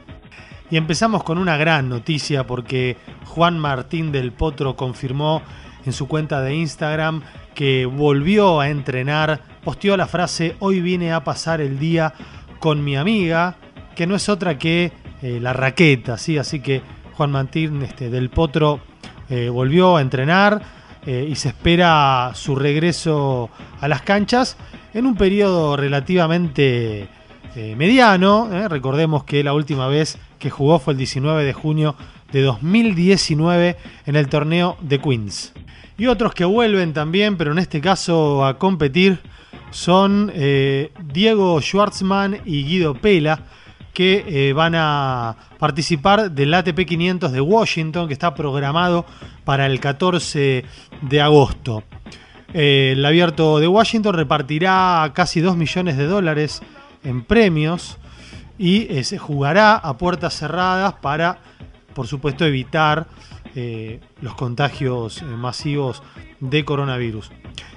Y 0.73 0.77
empezamos 0.77 1.23
con 1.23 1.37
una 1.37 1.55
gran 1.55 1.87
noticia 1.87 2.47
porque 2.47 2.97
Juan 3.25 3.59
Martín 3.59 4.11
del 4.11 4.31
Potro 4.31 4.75
confirmó 4.75 5.43
en 5.85 5.93
su 5.93 6.07
cuenta 6.07 6.41
de 6.41 6.55
Instagram 6.55 7.21
que 7.53 7.85
volvió 7.85 8.59
a 8.59 8.69
entrenar, 8.69 9.39
posteó 9.63 9.95
la 9.95 10.07
frase 10.07 10.55
hoy 10.57 10.81
vine 10.81 11.13
a 11.13 11.23
pasar 11.23 11.61
el 11.61 11.77
día 11.77 12.15
con 12.57 12.83
mi 12.83 12.95
amiga, 12.95 13.57
que 13.95 14.07
no 14.07 14.15
es 14.15 14.27
otra 14.29 14.57
que 14.57 14.91
eh, 15.21 15.37
la 15.39 15.53
raqueta, 15.53 16.17
¿sí? 16.17 16.39
así 16.39 16.59
que 16.59 16.81
Juan 17.17 17.29
Martín 17.29 17.83
este, 17.83 18.09
del 18.09 18.31
Potro 18.31 18.79
eh, 19.29 19.49
volvió 19.49 19.97
a 19.97 20.01
entrenar 20.01 20.59
eh, 21.05 21.27
y 21.29 21.35
se 21.35 21.49
espera 21.49 22.31
su 22.33 22.55
regreso 22.55 23.51
a 23.79 23.87
las 23.87 24.01
canchas 24.01 24.57
en 24.95 25.05
un 25.05 25.13
periodo 25.15 25.77
relativamente 25.77 27.09
mediano, 27.55 28.49
recordemos 28.67 29.25
que 29.25 29.43
la 29.43 29.53
última 29.53 29.87
vez 29.87 30.17
que 30.43 30.49
jugó 30.49 30.77
fue 30.77 30.91
el 30.91 30.97
19 30.97 31.45
de 31.45 31.53
junio 31.53 31.95
de 32.33 32.41
2019 32.41 33.77
en 34.05 34.15
el 34.17 34.27
torneo 34.27 34.75
de 34.81 34.99
Queens. 34.99 35.53
Y 35.97 36.07
otros 36.07 36.33
que 36.33 36.43
vuelven 36.43 36.91
también, 36.91 37.37
pero 37.37 37.53
en 37.53 37.59
este 37.59 37.79
caso 37.79 38.45
a 38.45 38.59
competir, 38.59 39.19
son 39.71 40.29
eh, 40.35 40.91
Diego 41.01 41.61
Schwartzman 41.61 42.41
y 42.43 42.65
Guido 42.65 42.93
Pela, 42.93 43.39
que 43.93 44.25
eh, 44.27 44.51
van 44.51 44.73
a 44.75 45.37
participar 45.59 46.29
del 46.29 46.53
ATP 46.53 46.85
500 46.85 47.31
de 47.31 47.39
Washington, 47.39 48.07
que 48.07 48.13
está 48.13 48.35
programado 48.35 49.05
para 49.45 49.65
el 49.65 49.79
14 49.79 50.65
de 51.03 51.21
agosto. 51.21 51.83
El 52.53 53.05
abierto 53.05 53.59
de 53.59 53.67
Washington 53.69 54.13
repartirá 54.15 55.09
casi 55.15 55.39
2 55.39 55.55
millones 55.55 55.95
de 55.95 56.05
dólares 56.05 56.61
en 57.05 57.23
premios 57.23 57.97
y 58.57 59.03
se 59.03 59.17
jugará 59.17 59.75
a 59.75 59.97
puertas 59.97 60.35
cerradas 60.35 60.93
para, 60.95 61.39
por 61.93 62.07
supuesto, 62.07 62.45
evitar 62.45 63.07
eh, 63.55 63.99
los 64.19 64.33
contagios 64.33 65.21
eh, 65.21 65.25
masivos 65.25 66.01
de 66.39 66.65
coronavirus. 66.65 67.29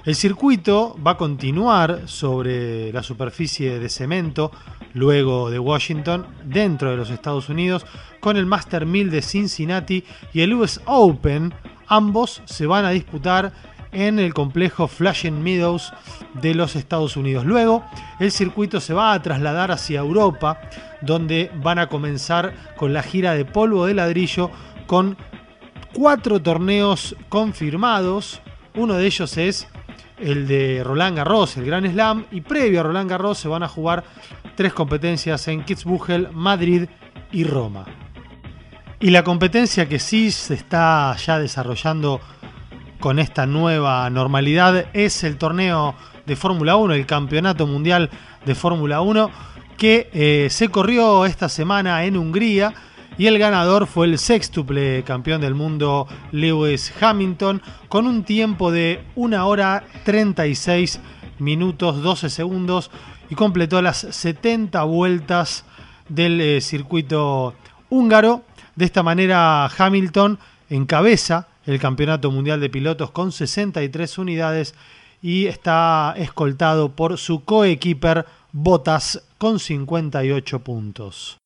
El 0.05 0.15
circuito 0.15 0.95
va 1.05 1.11
a 1.11 1.17
continuar 1.17 2.07
sobre 2.07 2.91
la 2.91 3.03
superficie 3.03 3.77
de 3.77 3.87
cemento 3.87 4.51
luego 4.95 5.51
de 5.51 5.59
Washington 5.59 6.25
dentro 6.43 6.89
de 6.89 6.97
los 6.97 7.11
Estados 7.11 7.49
Unidos 7.49 7.85
con 8.19 8.37
el 8.37 8.47
Master 8.47 8.87
1000 8.87 9.11
de 9.11 9.21
Cincinnati 9.21 10.03
y 10.33 10.41
el 10.41 10.55
US 10.55 10.81
Open. 10.85 11.53
Ambos 11.85 12.41
se 12.45 12.65
van 12.65 12.85
a 12.85 12.89
disputar 12.89 13.53
en 13.91 14.19
el 14.19 14.33
complejo 14.33 14.87
Flushing 14.87 15.41
Meadows 15.41 15.93
de 16.41 16.53
los 16.53 16.75
Estados 16.75 17.17
Unidos. 17.17 17.45
Luego, 17.45 17.83
el 18.19 18.31
circuito 18.31 18.79
se 18.79 18.93
va 18.93 19.13
a 19.13 19.21
trasladar 19.21 19.71
hacia 19.71 19.99
Europa, 19.99 20.59
donde 21.01 21.51
van 21.61 21.79
a 21.79 21.87
comenzar 21.87 22.53
con 22.75 22.93
la 22.93 23.03
gira 23.03 23.33
de 23.33 23.45
polvo 23.45 23.85
de 23.85 23.93
ladrillo 23.93 24.51
con 24.85 25.17
cuatro 25.93 26.41
torneos 26.41 27.15
confirmados. 27.29 28.41
Uno 28.75 28.95
de 28.95 29.05
ellos 29.05 29.37
es 29.37 29.67
el 30.19 30.47
de 30.47 30.83
Roland 30.83 31.17
Garros, 31.17 31.57
el 31.57 31.65
Gran 31.65 31.89
Slam. 31.91 32.25
Y 32.31 32.41
previo 32.41 32.81
a 32.81 32.83
Roland 32.83 33.09
Garros 33.09 33.37
se 33.37 33.47
van 33.47 33.63
a 33.63 33.67
jugar 33.67 34.03
tres 34.55 34.73
competencias 34.73 35.47
en 35.47 35.63
Kitzbühel, 35.63 36.29
Madrid 36.31 36.87
y 37.31 37.43
Roma. 37.43 37.85
Y 38.99 39.11
la 39.11 39.23
competencia 39.23 39.87
que 39.87 39.99
sí 39.99 40.31
se 40.31 40.55
está 40.55 41.15
ya 41.17 41.37
desarrollando 41.37 42.19
con 42.99 43.19
esta 43.19 43.45
nueva 43.45 44.09
normalidad 44.09 44.87
es 44.93 45.23
el 45.23 45.37
torneo 45.37 45.95
de 46.25 46.35
Fórmula 46.35 46.75
1, 46.75 46.93
el 46.93 47.05
Campeonato 47.05 47.67
Mundial 47.67 48.09
de 48.45 48.55
Fórmula 48.55 49.01
1, 49.01 49.29
que 49.77 50.09
eh, 50.13 50.47
se 50.49 50.69
corrió 50.69 51.25
esta 51.25 51.49
semana 51.49 52.03
en 52.05 52.17
Hungría 52.17 52.73
y 53.17 53.27
el 53.27 53.39
ganador 53.39 53.87
fue 53.87 54.07
el 54.07 54.19
sextuple 54.19 55.03
campeón 55.03 55.41
del 55.41 55.55
mundo 55.55 56.07
Lewis 56.31 56.93
Hamilton 57.01 57.61
con 57.87 58.05
un 58.05 58.23
tiempo 58.23 58.71
de 58.71 59.03
1 59.15 59.47
hora 59.47 59.83
36 60.03 60.99
minutos 61.39 62.01
12 62.01 62.29
segundos 62.29 62.91
y 63.29 63.35
completó 63.35 63.81
las 63.81 63.97
70 63.97 64.83
vueltas 64.83 65.65
del 66.09 66.39
eh, 66.41 66.61
circuito 66.61 67.55
húngaro. 67.89 68.43
De 68.75 68.85
esta 68.85 69.03
manera 69.03 69.65
Hamilton 69.65 70.37
encabeza 70.69 71.47
el 71.67 71.79
Campeonato 71.79 72.31
Mundial 72.31 72.59
de 72.59 72.69
Pilotos 72.69 73.11
con 73.11 73.31
63 73.31 74.17
unidades 74.17 74.73
y 75.21 75.45
está 75.47 76.13
escoltado 76.17 76.89
por 76.89 77.17
su 77.17 77.43
coequiper 77.43 78.25
Bottas 78.53 79.21
con 79.37 79.59
58 79.59 80.59
puntos. 80.63 81.37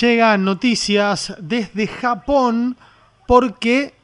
Llegan 0.00 0.44
noticias 0.44 1.34
desde 1.40 1.86
Japón 1.86 2.76
porque, 3.26 3.94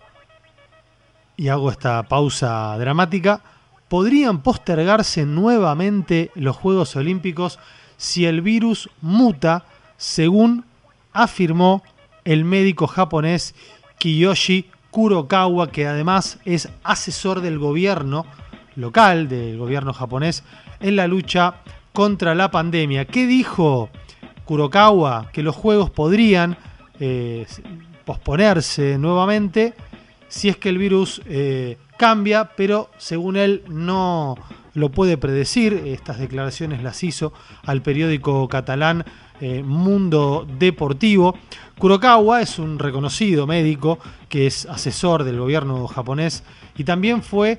y 1.36 1.48
hago 1.48 1.70
esta 1.70 2.02
pausa 2.04 2.76
dramática, 2.78 3.42
podrían 3.88 4.42
postergarse 4.42 5.26
nuevamente 5.26 6.30
los 6.34 6.56
Juegos 6.56 6.96
Olímpicos 6.96 7.58
si 7.98 8.24
el 8.24 8.40
virus 8.40 8.88
muta, 9.02 9.64
según 9.98 10.64
afirmó 11.12 11.82
el 12.24 12.44
médico 12.44 12.86
japonés 12.86 13.54
Kiyoshi 13.98 14.70
Kurokawa, 14.90 15.70
que 15.70 15.86
además 15.86 16.38
es 16.44 16.68
asesor 16.82 17.40
del 17.40 17.58
gobierno 17.58 18.26
local, 18.76 19.28
del 19.28 19.58
gobierno 19.58 19.92
japonés, 19.92 20.44
en 20.80 20.96
la 20.96 21.06
lucha 21.06 21.56
contra 21.92 22.34
la 22.34 22.50
pandemia. 22.50 23.06
¿Qué 23.06 23.26
dijo 23.26 23.90
Kurokawa 24.44 25.30
que 25.32 25.42
los 25.42 25.56
juegos 25.56 25.90
podrían 25.90 26.56
eh, 27.00 27.46
posponerse 28.04 28.98
nuevamente 28.98 29.74
si 30.28 30.48
es 30.48 30.56
que 30.56 30.68
el 30.68 30.78
virus 30.78 31.22
eh, 31.26 31.78
cambia, 31.96 32.50
pero 32.56 32.90
según 32.98 33.36
él 33.36 33.62
no 33.68 34.36
lo 34.74 34.90
puede 34.90 35.16
predecir. 35.16 35.82
Estas 35.86 36.18
declaraciones 36.18 36.82
las 36.82 37.02
hizo 37.04 37.32
al 37.64 37.82
periódico 37.82 38.48
catalán 38.48 39.04
eh, 39.40 39.62
Mundo 39.62 40.46
Deportivo. 40.58 41.36
Kurokawa 41.78 42.42
es 42.42 42.58
un 42.58 42.78
reconocido 42.78 43.46
médico 43.46 43.98
que 44.28 44.46
es 44.46 44.66
asesor 44.66 45.24
del 45.24 45.38
gobierno 45.38 45.86
japonés 45.86 46.42
y 46.76 46.84
también 46.84 47.22
fue 47.22 47.58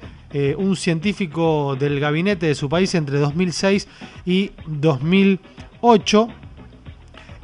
un 0.57 0.75
científico 0.75 1.75
del 1.75 1.99
gabinete 1.99 2.45
de 2.45 2.53
su 2.53 2.69
país 2.69 2.93
entre 2.93 3.17
2006 3.17 3.87
y 4.27 4.51
2008 4.67 6.27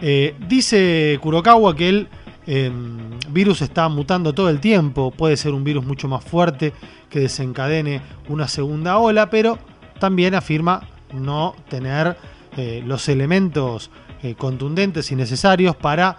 eh, 0.02 0.36
dice 0.48 1.18
Kurokawa 1.22 1.76
que 1.76 1.88
el 1.88 2.08
em, 2.48 3.20
virus 3.30 3.62
está 3.62 3.88
mutando 3.90 4.34
todo 4.34 4.50
el 4.50 4.60
tiempo, 4.60 5.12
puede 5.12 5.38
ser 5.38 5.54
un 5.54 5.64
virus 5.64 5.86
mucho 5.86 6.08
más 6.08 6.24
fuerte 6.24 6.74
que 7.10 7.20
desencadene 7.20 8.02
una 8.30 8.48
segunda 8.48 8.98
ola, 8.98 9.30
pero 9.30 9.58
también 10.00 10.36
afirma 10.36 10.88
no 11.14 11.56
tener 11.70 12.18
eh, 12.58 12.84
los 12.86 13.10
elementos 13.10 13.90
contundentes 14.38 15.12
y 15.12 15.16
necesarios 15.16 15.76
para 15.76 16.18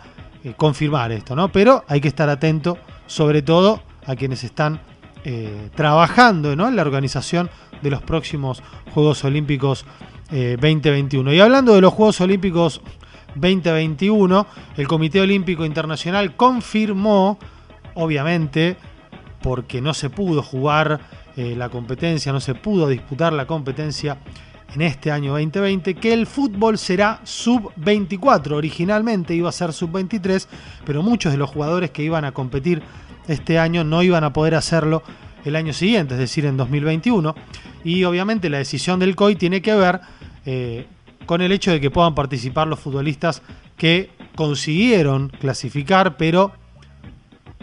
confirmar 0.56 1.10
esto, 1.10 1.34
¿no? 1.34 1.50
Pero 1.50 1.82
hay 1.88 2.00
que 2.00 2.06
estar 2.06 2.28
atento, 2.28 2.78
sobre 3.08 3.42
todo 3.42 3.82
a 4.06 4.14
quienes 4.14 4.44
están 4.44 4.80
trabajando 5.74 6.52
en 6.52 6.76
la 6.76 6.82
organización 6.82 7.50
de 7.82 7.90
los 7.90 8.00
próximos 8.02 8.62
Juegos 8.94 9.24
Olímpicos 9.24 9.84
2021. 10.30 11.32
Y 11.32 11.40
hablando 11.40 11.74
de 11.74 11.80
los 11.80 11.92
Juegos 11.92 12.20
Olímpicos 12.20 12.80
2021, 13.36 14.46
el 14.76 14.88
Comité 14.88 15.20
Olímpico 15.20 15.64
Internacional 15.64 16.34
confirmó, 16.36 17.38
obviamente, 17.94 18.76
porque 19.42 19.80
no 19.80 19.94
se 19.94 20.10
pudo 20.10 20.42
jugar 20.42 21.00
eh, 21.36 21.54
la 21.56 21.68
competencia, 21.68 22.32
no 22.32 22.40
se 22.40 22.54
pudo 22.54 22.88
disputar 22.88 23.32
la 23.32 23.46
competencia 23.46 24.18
en 24.74 24.82
este 24.82 25.10
año 25.10 25.32
2020, 25.32 25.94
que 25.94 26.12
el 26.12 26.26
fútbol 26.26 26.78
será 26.78 27.20
sub-24. 27.24 28.52
Originalmente 28.52 29.34
iba 29.34 29.48
a 29.48 29.52
ser 29.52 29.72
sub-23, 29.72 30.46
pero 30.84 31.02
muchos 31.02 31.32
de 31.32 31.38
los 31.38 31.50
jugadores 31.50 31.90
que 31.90 32.02
iban 32.02 32.24
a 32.24 32.32
competir 32.32 32.82
este 33.28 33.58
año 33.58 33.84
no 33.84 34.02
iban 34.02 34.24
a 34.24 34.32
poder 34.32 34.54
hacerlo 34.54 35.02
el 35.44 35.56
año 35.56 35.72
siguiente, 35.72 36.14
es 36.14 36.20
decir, 36.20 36.44
en 36.46 36.56
2021. 36.56 37.34
Y 37.84 38.04
obviamente 38.04 38.50
la 38.50 38.58
decisión 38.58 38.98
del 38.98 39.14
COI 39.14 39.36
tiene 39.36 39.62
que 39.62 39.74
ver 39.74 40.00
eh, 40.44 40.86
con 41.26 41.42
el 41.42 41.52
hecho 41.52 41.70
de 41.70 41.80
que 41.80 41.90
puedan 41.90 42.14
participar 42.14 42.68
los 42.68 42.80
futbolistas 42.80 43.42
que 43.76 44.10
consiguieron 44.34 45.28
clasificar, 45.28 46.16
pero 46.16 46.52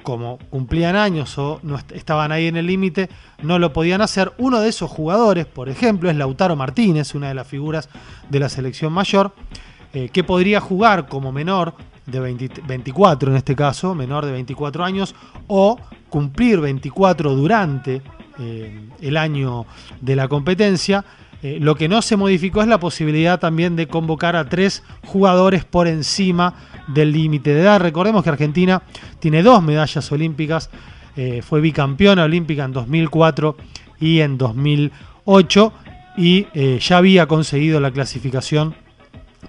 como 0.03 0.37
cumplían 0.49 0.95
años 0.95 1.37
o 1.37 1.59
no 1.63 1.79
estaban 1.93 2.31
ahí 2.31 2.47
en 2.47 2.57
el 2.57 2.67
límite, 2.67 3.09
no 3.41 3.57
lo 3.57 3.73
podían 3.73 4.01
hacer. 4.01 4.33
Uno 4.37 4.59
de 4.59 4.69
esos 4.69 4.91
jugadores, 4.91 5.45
por 5.45 5.69
ejemplo, 5.69 6.09
es 6.09 6.17
Lautaro 6.17 6.55
Martínez, 6.55 7.15
una 7.15 7.29
de 7.29 7.33
las 7.33 7.47
figuras 7.47 7.89
de 8.29 8.39
la 8.39 8.49
selección 8.49 8.93
mayor, 8.93 9.33
eh, 9.93 10.09
que 10.09 10.23
podría 10.23 10.59
jugar 10.59 11.07
como 11.07 11.31
menor 11.31 11.73
de 12.05 12.19
24 12.19 13.31
en 13.31 13.37
este 13.37 13.55
caso, 13.55 13.95
menor 13.95 14.25
de 14.25 14.33
24 14.33 14.83
años, 14.83 15.15
o 15.47 15.79
cumplir 16.09 16.59
24 16.59 17.33
durante 17.33 18.01
eh, 18.39 18.89
el 18.99 19.15
año 19.15 19.65
de 20.01 20.15
la 20.15 20.27
competencia 20.27 21.05
eh, 21.43 21.57
lo 21.59 21.75
que 21.75 21.89
no 21.89 22.01
se 22.01 22.15
modificó 22.15 22.61
es 22.61 22.67
la 22.69 22.79
posibilidad 22.79 23.37
también 23.37 23.75
de 23.75 23.87
convocar 23.87 24.37
a 24.37 24.47
tres 24.47 24.81
jugadores 25.05 25.65
por 25.65 25.89
encima 25.89 26.55
del 26.87 27.11
límite 27.11 27.53
de 27.53 27.61
edad. 27.61 27.81
Recordemos 27.81 28.23
que 28.23 28.29
Argentina 28.29 28.81
tiene 29.19 29.43
dos 29.43 29.61
medallas 29.61 30.09
olímpicas, 30.13 30.69
eh, 31.17 31.41
fue 31.41 31.59
bicampeona 31.59 32.23
olímpica 32.23 32.63
en 32.63 32.71
2004 32.71 33.57
y 33.99 34.21
en 34.21 34.37
2008 34.37 35.73
y 36.15 36.47
eh, 36.53 36.79
ya 36.81 36.97
había 36.97 37.27
conseguido 37.27 37.81
la 37.81 37.91
clasificación 37.91 38.73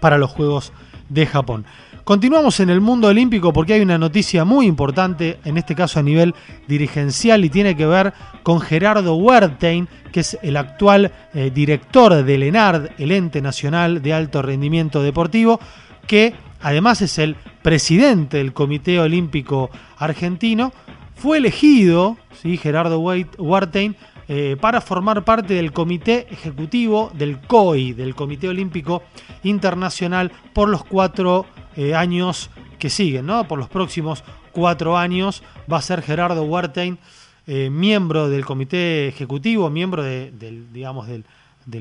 para 0.01 0.19
los 0.19 0.31
Juegos 0.31 0.73
de 1.09 1.27
Japón. 1.27 1.65
Continuamos 2.05 2.61
en 2.61 2.69
el 2.69 2.83
mundo 2.83 3.09
olímpico 3.09 3.51
porque 3.55 3.73
hay 3.73 3.81
una 3.81 3.97
noticia 3.97 4.45
muy 4.45 4.67
importante, 4.67 5.39
en 5.43 5.57
este 5.57 5.75
caso 5.75 5.99
a 5.99 6.03
nivel 6.03 6.35
dirigencial, 6.69 7.47
y 7.47 7.49
tiene 7.49 7.75
que 7.77 7.87
ver 7.87 8.13
con 8.43 8.61
Gerardo 8.61 9.17
Huertein, 9.17 9.89
que 10.13 10.21
es 10.21 10.39
el 10.43 10.59
actual 10.59 11.13
eh, 11.33 11.51
director 11.53 12.23
del 12.23 12.43
ENARD, 12.43 12.91
el 12.99 13.11
ente 13.11 13.41
nacional 13.41 14.03
de 14.03 14.13
alto 14.13 14.43
rendimiento 14.43 15.03
deportivo, 15.03 15.59
que 16.07 16.35
además 16.61 17.01
es 17.01 17.17
el 17.17 17.37
presidente 17.63 18.37
del 18.37 18.53
Comité 18.53 19.01
Olímpico 19.01 19.71
Argentino, 19.97 20.75
fue 21.15 21.39
elegido, 21.39 22.19
¿sí? 22.43 22.59
Gerardo 22.59 22.99
Huertein, 23.01 23.97
eh, 24.29 24.57
para 24.61 24.83
formar 24.83 25.25
parte 25.25 25.55
del 25.55 25.73
comité 25.73 26.27
ejecutivo 26.31 27.11
del 27.15 27.41
COI, 27.41 27.93
del 27.93 28.15
Comité 28.15 28.49
Olímpico 28.49 29.03
Internacional, 29.43 30.33
por 30.53 30.69
los 30.69 30.85
cuatro 30.85 31.47
eh, 31.77 31.95
años 31.95 32.51
que 32.79 32.91
siguen, 32.91 33.27
¿no? 33.27 33.49
Por 33.49 33.59
los 33.59 33.69
próximos 33.69 34.23
cuatro 34.53 34.97
años 34.97 35.43
va 35.71 35.79
a 35.79 35.83
ser 35.83 36.03
Gerardo 36.03 36.45
Huertein, 36.45 36.99
eh, 37.47 37.69
miembro 37.71 38.29
del 38.29 38.45
comité 38.45 39.09
ejecutivo, 39.09 39.71
miembro 39.71 40.03
del, 40.03 40.73
digamos, 40.73 41.09
del, 41.09 41.25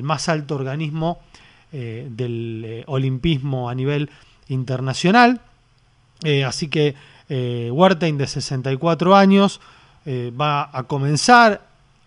más 0.04 0.30
alto 0.30 0.56
organismo 0.56 1.20
eh, 1.72 2.08
del 2.10 2.84
olimpismo 2.88 3.70
a 3.70 3.76
nivel 3.76 4.10
internacional. 4.48 5.42
así 6.46 6.68
que 6.70 6.96
Huertein, 7.30 8.18
de 8.18 8.28
64 8.28 9.16
años, 9.16 9.62
va 10.08 10.70
a 10.72 10.84
comenzar 10.84 11.62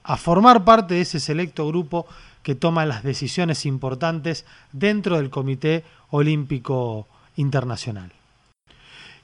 a 0.04 0.16
formar 0.16 0.64
parte 0.64 0.94
de 0.94 1.00
ese 1.02 1.20
selecto 1.20 1.66
grupo 1.66 2.06
que 2.42 2.54
toma 2.54 2.86
las 2.86 3.02
decisiones 3.02 3.66
importantes 3.66 4.44
dentro 4.72 5.16
del 5.16 5.30
Comité 5.30 5.84
Olímpico 6.10 7.08
internacional. 7.36 8.12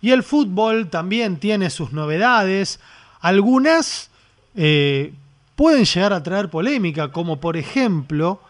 Y 0.00 0.10
el 0.10 0.22
fútbol 0.22 0.88
también 0.88 1.36
tiene 1.38 1.70
sus 1.70 1.92
novedades. 1.92 2.80
Algunas 3.20 4.10
eh, 4.54 5.12
pueden 5.54 5.84
llegar 5.84 6.12
a 6.12 6.22
traer 6.22 6.50
polémica, 6.50 7.12
como 7.12 7.40
por 7.40 7.56
ejemplo 7.56 8.40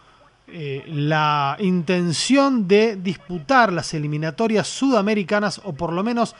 eh, 0.47 0.83
la 0.87 1.55
intención 1.59 2.67
de 2.67 2.95
disputar 2.95 3.71
las 3.71 3.93
eliminatorias 3.93 4.67
sudamericanas 4.67 5.61
o 5.63 5.73
por 5.73 5.93
lo 5.93 6.03
menos 6.03 6.35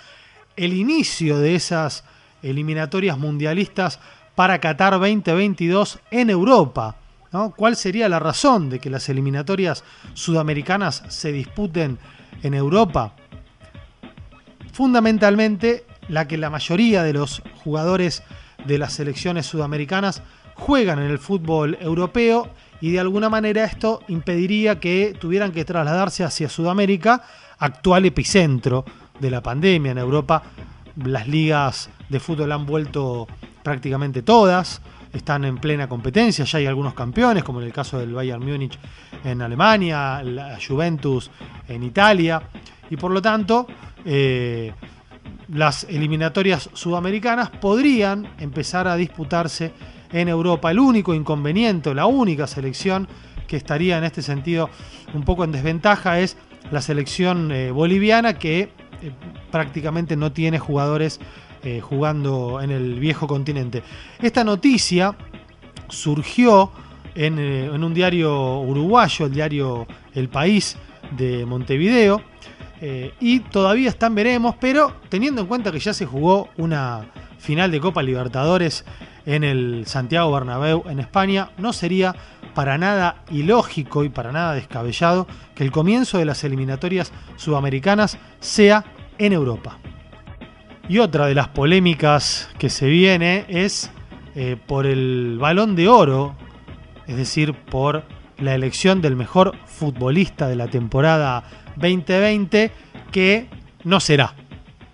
el 0.56 0.74
inicio 0.74 1.40
de 1.40 1.56
esas 1.56 2.04
eliminatorias 2.42 3.18
mundialistas 3.18 4.00
para 4.36 4.60
Qatar 4.60 4.94
2022 4.94 6.00
en 6.12 6.30
Europa. 6.30 6.96
¿Cuál 7.56 7.76
sería 7.76 8.08
la 8.10 8.20
razón 8.20 8.70
de 8.70 8.78
que 8.78 8.92
las 8.92 9.10
eliminatorias 9.10 9.84
sudamericanas 10.14 11.04
se 11.08 11.32
disputen 11.32 11.98
en 12.44 12.54
Europa, 12.54 13.16
fundamentalmente 14.72 15.86
la 16.10 16.28
que 16.28 16.38
la 16.38 16.50
mayoría 16.50 17.04
de 17.04 17.14
los 17.14 17.42
jugadores 17.64 18.24
de 18.66 18.78
las 18.78 18.94
selecciones 18.94 19.46
sudamericanas 19.46 20.22
juegan 20.56 21.00
en 21.00 21.10
el 21.10 21.20
fútbol 21.20 21.78
europeo 21.82 22.50
y 22.82 22.92
de 22.92 23.00
alguna 23.00 23.30
manera 23.30 23.64
esto 23.64 24.02
impediría 24.08 24.80
que 24.80 25.16
tuvieran 25.20 25.52
que 25.52 25.66
trasladarse 25.66 26.24
hacia 26.24 26.50
Sudamérica, 26.50 27.24
actual 27.58 28.06
epicentro 28.06 28.84
de 29.20 29.32
la 29.32 29.42
pandemia 29.42 29.94
en 29.94 29.98
Europa. 29.98 30.44
Las 30.98 31.28
ligas 31.28 31.90
de 32.10 32.20
fútbol 32.20 32.52
han 32.52 32.66
vuelto 32.66 33.28
prácticamente 33.64 34.22
todas, 34.22 34.82
están 35.14 35.46
en 35.46 35.58
plena 35.58 35.88
competencia, 35.88 36.44
ya 36.44 36.58
hay 36.58 36.66
algunos 36.66 36.94
campeones, 36.94 37.44
como 37.44 37.62
en 37.62 37.68
el 37.68 37.74
caso 37.74 38.00
del 38.00 38.14
Bayern 38.14 38.44
Múnich 38.44 38.78
en 39.24 39.42
Alemania, 39.42 40.24
la 40.24 40.58
Juventus 40.66 41.30
en 41.68 41.84
Italia, 41.84 42.42
y 42.90 42.98
por 42.98 43.12
lo 43.12 43.22
tanto 43.22 43.68
eh, 44.04 44.74
las 45.50 45.84
eliminatorias 45.86 46.70
sudamericanas 46.74 47.50
podrían 47.52 48.28
empezar 48.40 48.88
a 48.88 48.96
disputarse 48.96 49.72
en 50.12 50.28
Europa. 50.28 50.72
El 50.72 50.80
único 50.80 51.14
inconveniente, 51.14 51.94
la 51.94 52.06
única 52.08 52.48
selección 52.48 53.08
que 53.48 53.58
estaría 53.58 53.98
en 53.98 54.04
este 54.04 54.22
sentido 54.22 54.70
un 55.14 55.24
poco 55.24 55.44
en 55.44 55.52
desventaja 55.52 56.20
es 56.20 56.38
la 56.72 56.82
selección 56.82 57.52
eh, 57.52 57.72
boliviana 57.72 58.40
que 58.40 58.62
eh, 58.62 59.12
prácticamente 59.52 60.16
no 60.16 60.32
tiene 60.32 60.60
jugadores 60.60 61.20
jugando 61.82 62.60
en 62.62 62.72
el 62.72 63.00
viejo 63.00 63.26
continente. 63.26 63.84
Esta 64.22 64.44
noticia 64.44 65.16
surgió 65.90 66.72
eh, 67.16 67.70
en, 67.72 67.84
un 67.84 67.94
diario 67.94 68.60
uruguayo, 68.60 69.28
el 69.28 69.34
diario 69.34 69.88
El 70.14 70.30
País 70.30 70.78
de 71.12 71.46
Montevideo. 71.46 72.22
Eh, 72.82 73.14
y 73.20 73.40
todavía 73.40 73.90
están 73.90 74.14
veremos, 74.14 74.56
pero 74.60 74.94
teniendo 75.10 75.42
en 75.42 75.48
cuenta 75.48 75.72
que 75.72 75.80
ya 75.80 75.94
se 75.94 76.06
jugó 76.06 76.50
una 76.58 77.06
final 77.38 77.72
de 77.72 77.80
Copa 77.80 78.04
Libertadores 78.04 78.84
en 79.26 79.46
el 79.46 79.86
Santiago 79.86 80.32
Bernabéu 80.34 80.84
en 80.90 81.00
España, 81.00 81.52
no 81.58 81.72
sería 81.72 82.14
para 82.54 82.78
nada 82.78 83.24
ilógico 83.32 84.04
y 84.04 84.10
para 84.10 84.34
nada 84.34 84.54
descabellado 84.54 85.28
que 85.56 85.64
el 85.64 85.72
comienzo 85.72 86.18
de 86.18 86.26
las 86.26 86.44
eliminatorias 86.44 87.14
sudamericanas 87.38 88.18
sea 88.42 88.84
en 89.18 89.32
Europa. 89.32 89.78
Y 90.90 91.00
otra 91.00 91.28
de 91.28 91.36
las 91.36 91.50
polémicas 91.50 92.50
que 92.58 92.70
se 92.70 92.88
viene 92.88 93.46
es 93.48 93.92
eh, 94.36 94.58
por 94.68 94.86
el 94.86 95.38
balón 95.40 95.76
de 95.76 95.88
oro 95.88 96.36
es 97.08 97.18
decir, 97.18 97.54
por 97.54 98.04
la 98.38 98.54
elección 98.56 99.02
del 99.02 99.16
mejor 99.16 99.56
futbolista 99.66 100.48
de 100.48 100.56
la 100.56 100.68
temporada 100.68 101.44
2020, 101.76 102.72
que 103.12 103.48
no 103.84 104.00
será. 104.00 104.34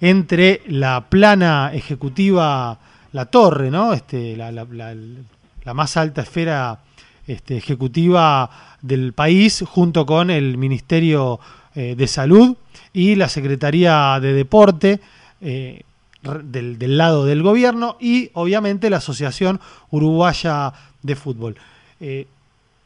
entre 0.02 0.62
la 0.68 1.06
plana 1.10 1.72
ejecutiva 1.74 2.80
la 3.14 3.26
torre, 3.26 3.70
¿no? 3.70 3.94
Este, 3.94 4.36
la, 4.36 5.74
más 5.74 5.96
alta 5.96 6.24
esfera 6.24 6.80
este, 7.28 7.58
ejecutiva 7.58 8.50
del 8.82 9.14
país, 9.14 9.64
junto 9.68 10.06
con 10.06 10.32
el 10.32 10.58
Ministerio 10.58 11.40
eh, 11.76 11.96
de 11.96 12.08
Salud 12.08 12.58
y 12.92 13.16
la 13.16 13.30
Secretaría 13.30 14.20
de 14.20 14.34
Deporte 14.34 15.00
eh, 15.40 15.84
del, 16.22 16.98
lado 16.98 17.26
del 17.26 17.44
gobierno 17.44 17.98
y 18.00 18.32
obviamente 18.34 18.90
la 18.90 18.98
Asociación 18.98 19.60
Uruguaya 19.92 20.74
de 21.04 21.16
Fútbol. 21.16 21.58
Eh, 22.00 22.28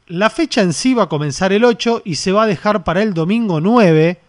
la 0.08 0.30
fecha 0.30 0.62
en 0.62 0.74
sí 0.74 0.94
va 0.94 1.04
a 1.04 1.10
comenzar 1.10 1.54
el 1.54 1.64
8 1.64 2.02
y 2.06 2.16
se 2.16 2.32
va 2.32 2.44
a 2.44 2.48
dejar 2.48 2.84
para 2.84 3.02
el 3.02 3.14
domingo 3.14 3.62
9 3.62 4.20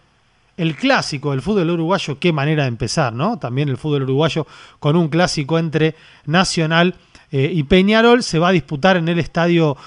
el 0.57 0.75
clásico 0.75 1.31
del 1.31 1.41
fútbol 1.41 1.69
uruguayo, 1.69 2.19
qué 2.19 2.33
manera 2.33 2.63
de 2.63 2.69
empezar, 2.69 3.13
¿no? 3.13 3.37
También 3.37 3.69
el 3.69 3.77
fútbol 3.77 4.03
uruguayo 4.03 4.45
con 4.79 4.95
un 4.95 5.07
clásico 5.07 5.59
entre 5.59 5.95
Nacional 6.25 6.95
eh, 7.31 7.51
y 7.53 7.63
Peñarol 7.63 8.23
se 8.23 8.39
va 8.39 8.49
a 8.49 8.51
disputar 8.51 8.97
en 8.97 9.07
el 9.07 9.19
estadio 9.19 9.77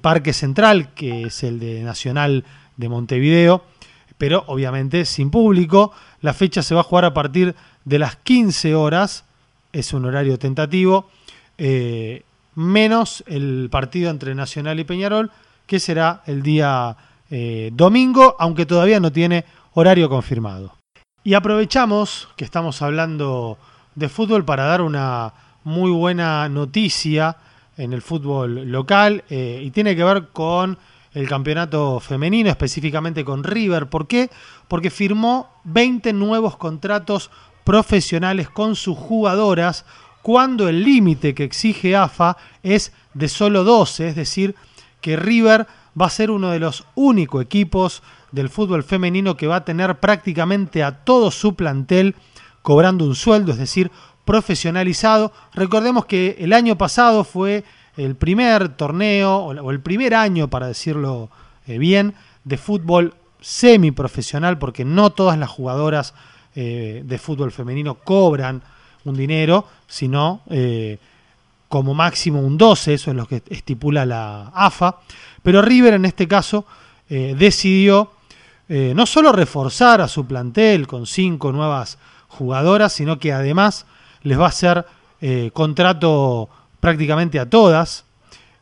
Parque 0.00 0.32
Central, 0.32 0.92
que 0.94 1.22
es 1.24 1.42
el 1.42 1.58
de 1.58 1.82
Nacional 1.82 2.44
de 2.76 2.88
Montevideo, 2.88 3.64
pero 4.18 4.44
obviamente 4.48 5.04
sin 5.04 5.30
público. 5.30 5.92
La 6.20 6.34
fecha 6.34 6.62
se 6.62 6.74
va 6.74 6.82
a 6.82 6.84
jugar 6.84 7.06
a 7.06 7.14
partir 7.14 7.54
de 7.84 7.98
las 7.98 8.16
15 8.16 8.74
horas, 8.74 9.24
es 9.72 9.92
un 9.92 10.04
horario 10.04 10.38
tentativo, 10.38 11.08
eh, 11.56 12.22
menos 12.54 13.24
el 13.26 13.68
partido 13.70 14.10
entre 14.10 14.34
Nacional 14.34 14.80
y 14.80 14.84
Peñarol, 14.84 15.30
que 15.66 15.80
será 15.80 16.22
el 16.26 16.42
día 16.42 16.96
eh, 17.30 17.70
domingo, 17.72 18.36
aunque 18.38 18.66
todavía 18.66 19.00
no 19.00 19.12
tiene 19.12 19.44
horario 19.74 20.08
confirmado. 20.08 20.74
Y 21.22 21.34
aprovechamos 21.34 22.28
que 22.36 22.44
estamos 22.44 22.80
hablando 22.82 23.58
de 23.94 24.08
fútbol 24.08 24.44
para 24.44 24.64
dar 24.64 24.80
una 24.80 25.34
muy 25.64 25.90
buena 25.90 26.48
noticia 26.48 27.36
en 27.76 27.92
el 27.92 28.02
fútbol 28.02 28.70
local 28.70 29.24
eh, 29.28 29.60
y 29.62 29.70
tiene 29.70 29.94
que 29.94 30.04
ver 30.04 30.28
con 30.28 30.78
el 31.12 31.28
campeonato 31.28 32.00
femenino, 32.00 32.50
específicamente 32.50 33.24
con 33.24 33.44
River. 33.44 33.88
¿Por 33.88 34.06
qué? 34.06 34.30
Porque 34.68 34.90
firmó 34.90 35.48
20 35.64 36.12
nuevos 36.12 36.56
contratos 36.56 37.30
profesionales 37.64 38.48
con 38.48 38.76
sus 38.76 38.96
jugadoras 38.96 39.84
cuando 40.22 40.68
el 40.68 40.84
límite 40.84 41.34
que 41.34 41.44
exige 41.44 41.96
AFA 41.96 42.36
es 42.62 42.92
de 43.14 43.28
solo 43.28 43.64
12, 43.64 44.08
es 44.08 44.16
decir, 44.16 44.54
que 45.00 45.16
River 45.16 45.66
va 46.00 46.06
a 46.06 46.10
ser 46.10 46.30
uno 46.30 46.50
de 46.50 46.60
los 46.60 46.84
únicos 46.94 47.42
equipos 47.42 48.02
del 48.32 48.48
fútbol 48.48 48.82
femenino 48.84 49.36
que 49.36 49.46
va 49.46 49.56
a 49.56 49.64
tener 49.64 49.98
prácticamente 49.98 50.82
a 50.82 51.04
todo 51.04 51.30
su 51.30 51.54
plantel 51.54 52.14
cobrando 52.62 53.04
un 53.04 53.14
sueldo, 53.14 53.52
es 53.52 53.58
decir, 53.58 53.90
profesionalizado. 54.24 55.32
Recordemos 55.54 56.06
que 56.06 56.36
el 56.38 56.52
año 56.52 56.76
pasado 56.76 57.24
fue 57.24 57.64
el 57.96 58.14
primer 58.16 58.70
torneo, 58.70 59.36
o 59.36 59.70
el 59.70 59.80
primer 59.80 60.14
año, 60.14 60.48
para 60.48 60.68
decirlo 60.68 61.30
eh, 61.66 61.78
bien, 61.78 62.14
de 62.44 62.56
fútbol 62.56 63.14
semiprofesional, 63.40 64.58
porque 64.58 64.84
no 64.84 65.10
todas 65.10 65.38
las 65.38 65.50
jugadoras 65.50 66.14
eh, 66.54 67.02
de 67.04 67.18
fútbol 67.18 67.52
femenino 67.52 67.96
cobran 67.96 68.62
un 69.04 69.16
dinero, 69.16 69.66
sino 69.86 70.42
eh, 70.50 70.98
como 71.68 71.94
máximo 71.94 72.40
un 72.40 72.58
12, 72.58 72.94
eso 72.94 73.10
es 73.10 73.16
lo 73.16 73.26
que 73.26 73.42
estipula 73.48 74.04
la 74.06 74.52
AFA. 74.54 74.98
Pero 75.42 75.62
River 75.62 75.94
en 75.94 76.04
este 76.04 76.28
caso 76.28 76.66
decidió 77.08 78.12
eh, 78.72 78.92
no 78.94 79.04
solo 79.04 79.32
reforzar 79.32 80.00
a 80.00 80.06
su 80.06 80.26
plantel 80.26 80.86
con 80.86 81.04
cinco 81.04 81.50
nuevas 81.50 81.98
jugadoras, 82.28 82.92
sino 82.92 83.18
que 83.18 83.32
además 83.32 83.84
les 84.22 84.38
va 84.38 84.44
a 84.44 84.50
hacer 84.50 84.86
eh, 85.20 85.50
contrato 85.52 86.48
prácticamente 86.78 87.40
a 87.40 87.50
todas 87.50 88.04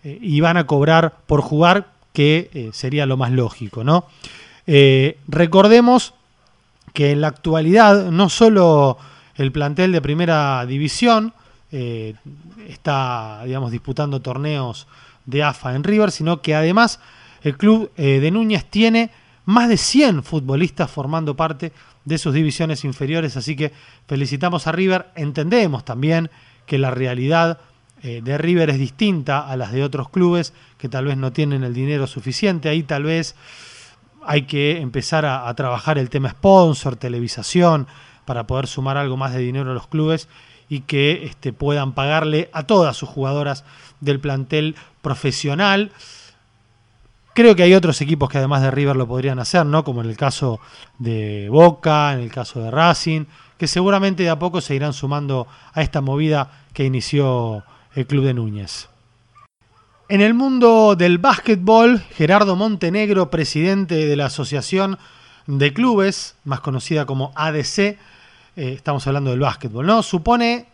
eh, 0.02 0.18
y 0.22 0.40
van 0.40 0.56
a 0.56 0.66
cobrar 0.66 1.16
por 1.26 1.42
jugar, 1.42 1.92
que 2.14 2.70
sería 2.72 3.04
lo 3.04 3.18
más 3.18 3.30
lógico, 3.30 3.84
¿no? 3.84 4.06
recordemos 5.28 6.14
que 6.92 7.12
en 7.12 7.20
la 7.20 7.28
actualidad 7.28 8.10
no 8.10 8.28
solo 8.28 8.98
el 9.36 9.52
plantel 9.52 9.92
de 9.92 10.02
primera 10.02 10.66
división 10.66 11.32
está, 11.70 13.42
digamos, 13.44 13.70
disputando 13.70 14.20
torneos 14.20 14.88
de 15.26 15.44
AFA 15.44 15.76
en 15.76 15.84
River, 15.84 16.10
sino 16.10 16.42
que 16.42 16.56
además 16.56 16.98
el 17.42 17.56
club 17.56 17.94
de 17.94 18.30
Núñez 18.32 18.64
tiene 18.64 19.10
más 19.48 19.70
de 19.70 19.78
100 19.78 20.24
futbolistas 20.24 20.90
formando 20.90 21.34
parte 21.34 21.72
de 22.04 22.18
sus 22.18 22.34
divisiones 22.34 22.84
inferiores, 22.84 23.34
así 23.38 23.56
que 23.56 23.72
felicitamos 24.06 24.66
a 24.66 24.72
River, 24.72 25.06
entendemos 25.16 25.86
también 25.86 26.30
que 26.66 26.76
la 26.76 26.90
realidad 26.90 27.58
eh, 28.02 28.20
de 28.22 28.36
River 28.36 28.68
es 28.68 28.78
distinta 28.78 29.48
a 29.48 29.56
las 29.56 29.72
de 29.72 29.82
otros 29.82 30.10
clubes 30.10 30.52
que 30.76 30.90
tal 30.90 31.06
vez 31.06 31.16
no 31.16 31.32
tienen 31.32 31.64
el 31.64 31.72
dinero 31.72 32.06
suficiente, 32.06 32.68
ahí 32.68 32.82
tal 32.82 33.04
vez 33.04 33.36
hay 34.22 34.42
que 34.42 34.82
empezar 34.82 35.24
a, 35.24 35.54
trabajar 35.54 35.96
el 35.96 36.10
tema 36.10 36.28
sponsor, 36.28 36.96
televisación, 36.96 37.86
para 38.26 38.46
poder 38.46 38.66
sumar 38.66 38.98
algo 38.98 39.16
más 39.16 39.32
de 39.32 39.38
dinero 39.38 39.70
a 39.70 39.74
los 39.74 39.86
clubes 39.86 40.28
y 40.68 40.80
que 40.80 41.24
este, 41.24 41.54
puedan 41.54 41.94
pagarle 41.94 42.50
a 42.52 42.64
todas 42.64 42.98
sus 42.98 43.08
jugadoras 43.08 43.64
del 44.02 44.20
plantel 44.20 44.76
profesional. 45.00 45.90
Creo 47.34 47.54
que 47.54 47.62
hay 47.62 47.74
otros 47.74 48.00
equipos 48.00 48.28
que 48.28 48.38
además 48.38 48.62
de 48.62 48.70
River 48.70 48.96
lo 48.96 49.06
podrían 49.06 49.38
hacer, 49.38 49.64
¿no? 49.64 49.84
Como 49.84 50.02
en 50.02 50.08
el 50.08 50.16
caso 50.16 50.60
de 50.98 51.48
Boca, 51.50 52.12
en 52.12 52.20
el 52.20 52.32
caso 52.32 52.60
de 52.60 52.70
Racing, 52.70 53.26
que 53.56 53.66
seguramente 53.66 54.24
de 54.24 54.30
a 54.30 54.38
poco 54.38 54.60
se 54.60 54.74
irán 54.74 54.92
sumando 54.92 55.46
a 55.72 55.82
esta 55.82 56.00
movida 56.00 56.50
que 56.72 56.84
inició 56.84 57.64
el 57.94 58.06
club 58.06 58.24
de 58.24 58.34
Núñez. 58.34 58.88
En 60.08 60.20
el 60.20 60.32
mundo 60.32 60.96
del 60.96 61.18
básquetbol, 61.18 62.00
Gerardo 62.00 62.56
Montenegro, 62.56 63.30
presidente 63.30 64.06
de 64.06 64.16
la 64.16 64.26
Asociación 64.26 64.98
de 65.46 65.72
Clubes, 65.74 66.36
más 66.44 66.60
conocida 66.60 67.04
como 67.04 67.32
ADC, 67.34 67.78
eh, 67.78 67.96
estamos 68.56 69.06
hablando 69.06 69.30
del 69.30 69.40
básquetbol, 69.40 69.86
¿no? 69.86 70.02
Supone 70.02 70.66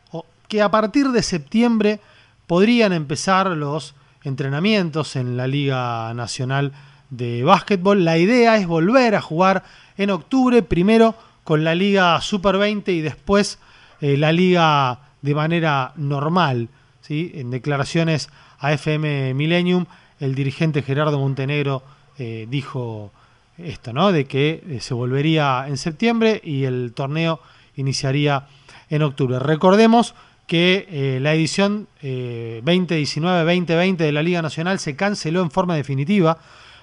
que 0.49 0.63
a 0.63 0.71
partir 0.71 1.09
de 1.09 1.23
septiembre 1.23 2.01
podrían 2.47 2.93
empezar 2.93 3.49
los 3.49 3.95
entrenamientos 4.25 5.17
en 5.17 5.37
la 5.37 5.47
Liga 5.47 6.13
Nacional 6.15 6.73
de 7.11 7.45
Básquetbol. 7.45 8.05
La 8.05 8.19
idea 8.19 8.57
es 8.57 8.67
volver 8.67 9.15
a 9.15 9.21
jugar 9.21 9.65
en 9.97 10.11
octubre, 10.11 10.63
primero 10.63 11.15
con 11.45 11.63
la 11.63 11.75
Liga 11.75 12.21
Super 12.21 12.57
20 12.59 12.93
y 12.93 13.01
después 13.03 13.59
eh, 14.01 14.17
la 14.17 14.33
Liga 14.33 14.99
de 15.23 15.35
manera 15.35 15.93
normal. 15.97 16.69
¿sí? 17.03 17.33
En 17.35 17.51
declaraciones 17.51 18.31
a 18.59 18.73
FM 18.73 19.35
Millennium, 19.35 19.87
el 20.21 20.35
dirigente 20.35 20.83
Gerardo 20.83 21.19
Montenegro 21.19 21.83
eh, 22.19 22.47
dijo 22.49 23.13
esto, 23.59 23.93
¿no? 23.93 24.11
De 24.11 24.25
que 24.25 24.65
eh, 24.69 24.81
se 24.81 24.95
volvería 24.95 25.67
en 25.69 25.77
septiembre 25.77 26.41
y 26.43 26.65
el 26.65 26.93
torneo 26.95 27.41
iniciaría 27.77 28.47
en 28.91 29.03
octubre. 29.03 29.39
Recordemos 29.39 30.15
que 30.47 30.87
eh, 30.91 31.19
la 31.21 31.35
edición 31.35 31.89
2019-2020 32.03 33.97
de 33.97 34.13
la 34.13 34.23
Liga 34.23 34.43
Nacional 34.43 34.79
se 34.79 34.95
canceló 34.95 35.43
en 35.43 35.51
forma 35.51 35.75
definitiva. 35.75 36.39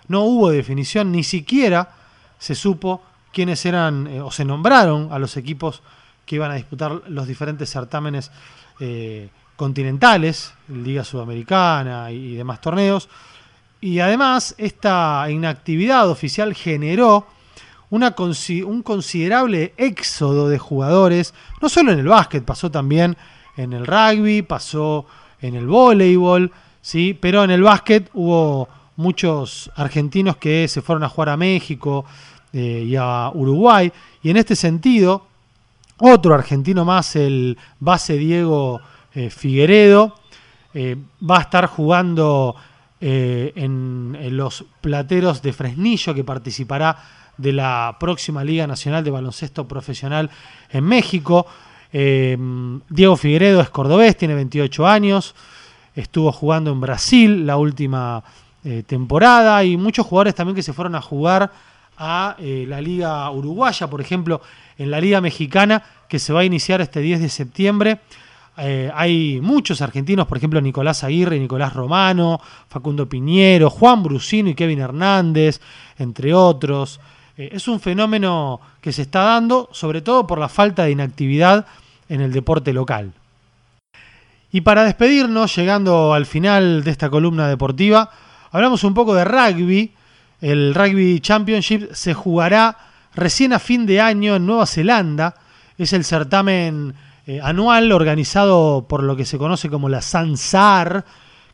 No 0.07 0.21
hubo 0.23 0.49
definición, 0.49 1.11
ni 1.11 1.23
siquiera 1.23 1.89
se 2.39 2.55
supo 2.55 3.03
quiénes 3.31 3.65
eran 3.65 4.07
o 4.21 4.31
se 4.31 4.45
nombraron 4.45 5.09
a 5.11 5.19
los 5.19 5.37
equipos 5.37 5.83
que 6.25 6.37
iban 6.37 6.51
a 6.51 6.55
disputar 6.55 7.03
los 7.07 7.27
diferentes 7.27 7.69
certámenes 7.69 8.31
continentales, 9.55 10.53
Liga 10.69 11.03
Sudamericana 11.03 12.11
y 12.11 12.33
demás 12.33 12.61
torneos. 12.61 13.09
Y 13.79 13.99
además, 13.99 14.55
esta 14.57 15.25
inactividad 15.29 16.09
oficial 16.09 16.55
generó 16.55 17.27
una, 17.91 18.15
un 18.65 18.83
considerable 18.83 19.73
éxodo 19.77 20.49
de 20.49 20.57
jugadores, 20.57 21.33
no 21.61 21.69
solo 21.69 21.91
en 21.91 21.99
el 21.99 22.07
básquet, 22.07 22.43
pasó 22.43 22.71
también 22.71 23.17
en 23.61 23.73
el 23.73 23.85
rugby, 23.85 24.41
pasó 24.41 25.05
en 25.41 25.55
el 25.55 25.67
voleibol, 25.67 26.51
¿sí? 26.81 27.17
pero 27.19 27.43
en 27.43 27.51
el 27.51 27.63
básquet 27.63 28.09
hubo 28.13 28.67
muchos 28.95 29.71
argentinos 29.75 30.37
que 30.37 30.67
se 30.67 30.81
fueron 30.81 31.03
a 31.03 31.09
jugar 31.09 31.29
a 31.29 31.37
México 31.37 32.05
eh, 32.53 32.85
y 32.87 32.95
a 32.95 33.31
Uruguay, 33.33 33.91
y 34.23 34.29
en 34.29 34.37
este 34.37 34.55
sentido, 34.55 35.25
otro 35.99 36.33
argentino 36.33 36.85
más, 36.85 37.15
el 37.15 37.57
base 37.79 38.17
Diego 38.17 38.81
eh, 39.13 39.29
Figueredo, 39.29 40.15
eh, 40.73 40.95
va 41.29 41.39
a 41.39 41.41
estar 41.41 41.65
jugando 41.65 42.55
eh, 42.99 43.51
en, 43.55 44.15
los 44.37 44.63
plateros 44.79 45.41
de 45.41 45.53
Fresnillo, 45.53 46.13
que 46.13 46.23
participará 46.23 46.97
de 47.35 47.51
la 47.51 47.97
próxima 47.99 48.43
Liga 48.43 48.67
Nacional 48.67 49.03
de 49.03 49.11
Baloncesto 49.11 49.67
Profesional 49.67 50.29
en 50.69 50.83
México. 50.85 51.45
Eh, 51.93 52.37
Diego 52.89 53.17
Figueredo 53.17 53.61
es 53.61 53.69
cordobés, 53.69 54.17
tiene 54.17 54.35
28 54.35 54.87
años, 54.87 55.35
estuvo 55.95 56.31
jugando 56.31 56.71
en 56.71 56.81
Brasil 56.81 57.45
la 57.45 57.57
última 57.57 58.23
eh, 58.63 58.83
temporada 58.85 59.63
y 59.63 59.77
muchos 59.77 60.05
jugadores 60.05 60.35
también 60.35 60.55
que 60.55 60.63
se 60.63 60.73
fueron 60.73 60.95
a 60.95 61.01
jugar 61.01 61.51
a 61.97 62.35
la 62.39 62.81
Liga 62.81 63.29
Uruguaya, 63.29 63.87
por 63.87 64.01
ejemplo, 64.01 64.41
en 64.79 64.89
la 64.89 64.99
Liga 64.99 65.21
Mexicana, 65.21 65.83
que 66.09 66.17
se 66.17 66.33
va 66.33 66.39
a 66.39 66.43
iniciar 66.43 66.81
este 66.81 66.99
10 66.99 67.21
de 67.21 67.29
septiembre. 67.29 67.99
Eh, 68.57 68.91
hay 68.93 69.39
muchos 69.41 69.81
argentinos, 69.81 70.27
por 70.27 70.37
ejemplo 70.37 70.59
Nicolás 70.59 71.03
Aguirre, 71.03 71.39
Nicolás 71.39 71.73
Romano, 71.73 72.39
Facundo 72.67 73.07
Piñero, 73.07 73.69
Juan 73.69 74.03
Brusino 74.03 74.49
y 74.49 74.55
Kevin 74.55 74.79
Hernández, 74.79 75.61
entre 75.97 76.33
otros. 76.33 76.99
Eh, 77.37 77.49
es 77.53 77.67
un 77.67 77.79
fenómeno 77.79 78.61
que 78.81 78.91
se 78.91 79.03
está 79.03 79.23
dando, 79.23 79.69
sobre 79.71 80.01
todo 80.01 80.27
por 80.27 80.39
la 80.39 80.49
falta 80.49 80.83
de 80.83 80.91
inactividad 80.91 81.65
en 82.09 82.21
el 82.21 82.31
deporte 82.31 82.73
local. 82.73 83.13
Y 84.51 84.61
para 84.61 84.83
despedirnos, 84.83 85.55
llegando 85.55 86.13
al 86.13 86.25
final 86.25 86.83
de 86.83 86.91
esta 86.91 87.09
columna 87.09 87.47
deportiva, 87.47 88.11
hablamos 88.51 88.83
un 88.83 88.93
poco 88.93 89.15
de 89.15 89.23
rugby. 89.23 89.93
El 90.41 90.75
Rugby 90.75 91.21
Championship 91.21 91.93
se 91.93 92.13
jugará 92.13 92.77
recién 93.15 93.53
a 93.53 93.59
fin 93.59 93.85
de 93.85 94.01
año 94.01 94.35
en 94.35 94.45
Nueva 94.45 94.65
Zelanda. 94.65 95.35
Es 95.77 95.93
el 95.93 96.03
certamen 96.03 96.93
eh, 97.27 97.39
anual 97.41 97.91
organizado 97.91 98.85
por 98.89 99.03
lo 99.03 99.15
que 99.15 99.25
se 99.25 99.37
conoce 99.37 99.69
como 99.69 99.87
la 99.87 100.01
SANSAR, 100.01 101.05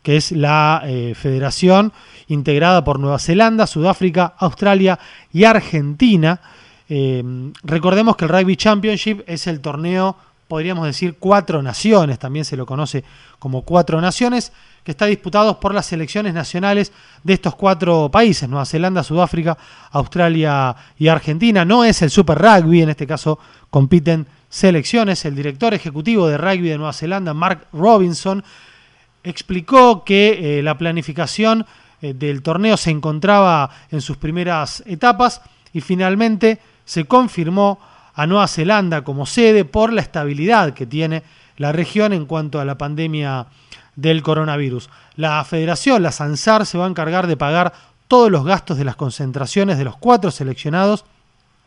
que 0.07 0.15
es 0.15 0.31
la 0.31 0.83
eh, 0.85 1.13
federación 1.15 1.91
integrada 2.29 2.81
por 2.85 2.97
Nueva 2.97 3.19
Zelanda, 3.19 3.67
Sudáfrica, 3.67 4.35
Australia 4.37 4.97
y 5.33 5.43
Argentina. 5.43 6.39
Eh, 6.87 7.51
recordemos 7.63 8.15
que 8.15 8.23
el 8.23 8.29
Rugby 8.29 8.55
Championship 8.55 9.23
es 9.27 9.47
el 9.47 9.59
torneo, 9.59 10.15
podríamos 10.47 10.85
decir, 10.85 11.17
cuatro 11.19 11.61
naciones, 11.61 12.19
también 12.19 12.45
se 12.45 12.55
lo 12.55 12.65
conoce 12.65 13.03
como 13.37 13.63
cuatro 13.63 13.99
naciones, 13.99 14.53
que 14.85 14.91
está 14.91 15.07
disputado 15.07 15.59
por 15.59 15.73
las 15.73 15.87
selecciones 15.87 16.33
nacionales 16.33 16.93
de 17.25 17.33
estos 17.33 17.55
cuatro 17.55 18.09
países, 18.09 18.47
Nueva 18.47 18.65
Zelanda, 18.65 19.03
Sudáfrica, 19.03 19.57
Australia 19.91 20.73
y 20.97 21.09
Argentina. 21.09 21.65
No 21.65 21.83
es 21.83 22.01
el 22.01 22.11
Super 22.11 22.37
Rugby, 22.37 22.81
en 22.81 22.91
este 22.91 23.05
caso 23.05 23.39
compiten 23.69 24.25
selecciones, 24.47 25.25
el 25.25 25.35
director 25.35 25.73
ejecutivo 25.73 26.29
de 26.29 26.37
rugby 26.37 26.69
de 26.69 26.77
Nueva 26.77 26.93
Zelanda, 26.93 27.33
Mark 27.33 27.67
Robinson, 27.73 28.41
explicó 29.30 30.03
que 30.03 30.59
eh, 30.59 30.63
la 30.63 30.78
planificación 30.78 31.65
eh, 32.01 32.13
del 32.13 32.41
torneo 32.41 32.78
se 32.78 32.91
encontraba 32.91 33.69
en 33.91 34.01
sus 34.01 34.17
primeras 34.17 34.84
etapas 34.86 35.41
y 35.73 35.82
finalmente 35.82 36.59
se 36.86 37.05
confirmó 37.05 37.80
a 38.13 38.25
Nueva 38.25 38.47
Zelanda 38.47 39.03
como 39.03 39.25
sede 39.25 39.65
por 39.65 39.93
la 39.93 40.01
estabilidad 40.01 40.73
que 40.73 40.86
tiene 40.86 41.23
la 41.57 41.71
región 41.71 42.13
en 42.13 42.25
cuanto 42.25 42.59
a 42.59 42.65
la 42.65 42.78
pandemia 42.78 43.47
del 43.95 44.21
coronavirus. 44.21 44.89
La 45.15 45.43
federación, 45.43 46.03
la 46.03 46.11
SANSAR, 46.11 46.65
se 46.65 46.78
va 46.78 46.86
a 46.86 46.89
encargar 46.89 47.28
de 47.28 47.38
pagar 47.38 47.73
todos 48.07 48.32
los 48.32 48.45
gastos 48.45 48.78
de 48.78 48.86
las 48.86 48.95
concentraciones 48.95 49.78
de 49.78 49.84
los 49.84 49.97
cuatro 49.97 50.32
seleccionados 50.32 51.03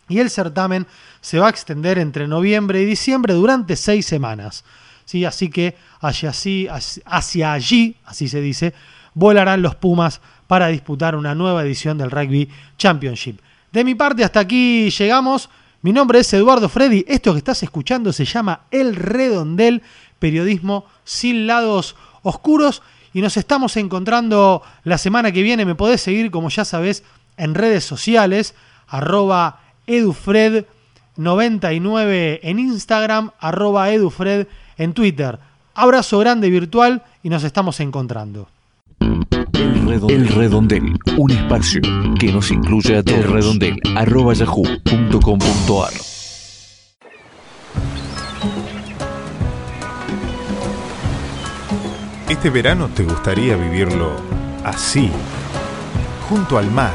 y 0.08 0.18
el 0.18 0.30
certamen 0.30 0.86
se 1.20 1.38
va 1.38 1.48
a 1.48 1.50
extender 1.50 1.98
entre 1.98 2.26
noviembre 2.26 2.80
y 2.80 2.84
diciembre 2.84 3.34
durante 3.34 3.76
seis 3.76 4.06
semanas. 4.06 4.64
¿Sí? 5.10 5.24
Así 5.24 5.50
que 5.50 5.74
hacia, 6.00 6.30
así, 6.30 6.68
hacia 7.04 7.52
allí, 7.52 7.96
así 8.04 8.28
se 8.28 8.40
dice, 8.40 8.72
volarán 9.12 9.60
los 9.60 9.74
Pumas 9.74 10.20
para 10.46 10.68
disputar 10.68 11.16
una 11.16 11.34
nueva 11.34 11.64
edición 11.64 11.98
del 11.98 12.12
Rugby 12.12 12.48
Championship. 12.78 13.40
De 13.72 13.82
mi 13.82 13.96
parte, 13.96 14.22
hasta 14.22 14.38
aquí 14.38 14.88
llegamos. 14.90 15.50
Mi 15.82 15.92
nombre 15.92 16.20
es 16.20 16.32
Eduardo 16.32 16.68
Freddy. 16.68 17.04
Esto 17.08 17.32
que 17.32 17.38
estás 17.38 17.60
escuchando 17.64 18.12
se 18.12 18.24
llama 18.24 18.60
El 18.70 18.94
Redondel, 18.94 19.82
periodismo 20.20 20.84
sin 21.02 21.48
lados 21.48 21.96
oscuros. 22.22 22.80
Y 23.12 23.20
nos 23.20 23.36
estamos 23.36 23.76
encontrando 23.76 24.62
la 24.84 24.96
semana 24.96 25.32
que 25.32 25.42
viene. 25.42 25.64
Me 25.64 25.74
podés 25.74 26.02
seguir, 26.02 26.30
como 26.30 26.50
ya 26.50 26.64
sabes, 26.64 27.02
en 27.36 27.54
redes 27.54 27.82
sociales, 27.84 28.54
arroba 28.86 29.58
edufred99 29.88 32.38
en 32.42 32.60
Instagram, 32.60 33.32
arroba 33.40 33.90
edufred 33.90 34.46
en 34.80 34.94
Twitter. 34.94 35.38
Abrazo 35.74 36.18
grande 36.18 36.50
virtual 36.50 37.02
y 37.22 37.28
nos 37.28 37.44
estamos 37.44 37.78
encontrando. 37.80 38.48
El 38.98 40.28
redondel, 40.28 40.98
un 41.16 41.30
espacio 41.30 41.80
que 42.18 42.32
nos 42.32 42.50
incluye 42.50 42.96
a 42.96 43.02
todos. 43.02 43.18
El 43.18 43.30
redondel, 43.30 43.80
arroba 43.96 44.32
yahoo.com.ar. 44.32 45.92
Este 52.28 52.50
verano 52.50 52.88
te 52.94 53.04
gustaría 53.04 53.56
vivirlo 53.56 54.16
así, 54.64 55.10
junto 56.28 56.56
al 56.58 56.70
mar, 56.70 56.94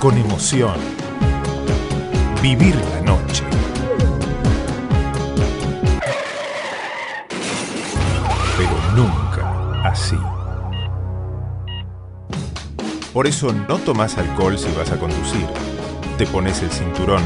con 0.00 0.16
emoción 0.16 0.74
Vivir 2.42 2.76
la 2.76 3.00
noche. 3.00 3.45
Así. 9.96 10.16
Por 13.12 13.26
eso 13.26 13.52
no 13.52 13.78
tomas 13.78 14.18
alcohol 14.18 14.58
si 14.58 14.70
vas 14.76 14.92
a 14.92 14.98
conducir. 14.98 15.46
Te 16.18 16.26
pones 16.26 16.62
el 16.62 16.70
cinturón 16.70 17.22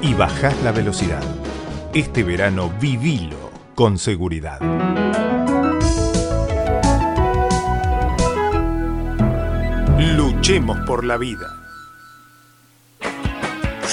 y 0.00 0.14
bajas 0.14 0.54
la 0.62 0.70
velocidad. 0.70 1.22
Este 1.92 2.22
verano 2.22 2.72
vivilo 2.80 3.50
con 3.74 3.98
seguridad. 3.98 4.60
Luchemos 9.98 10.78
por 10.86 11.04
la 11.04 11.16
vida 11.16 11.64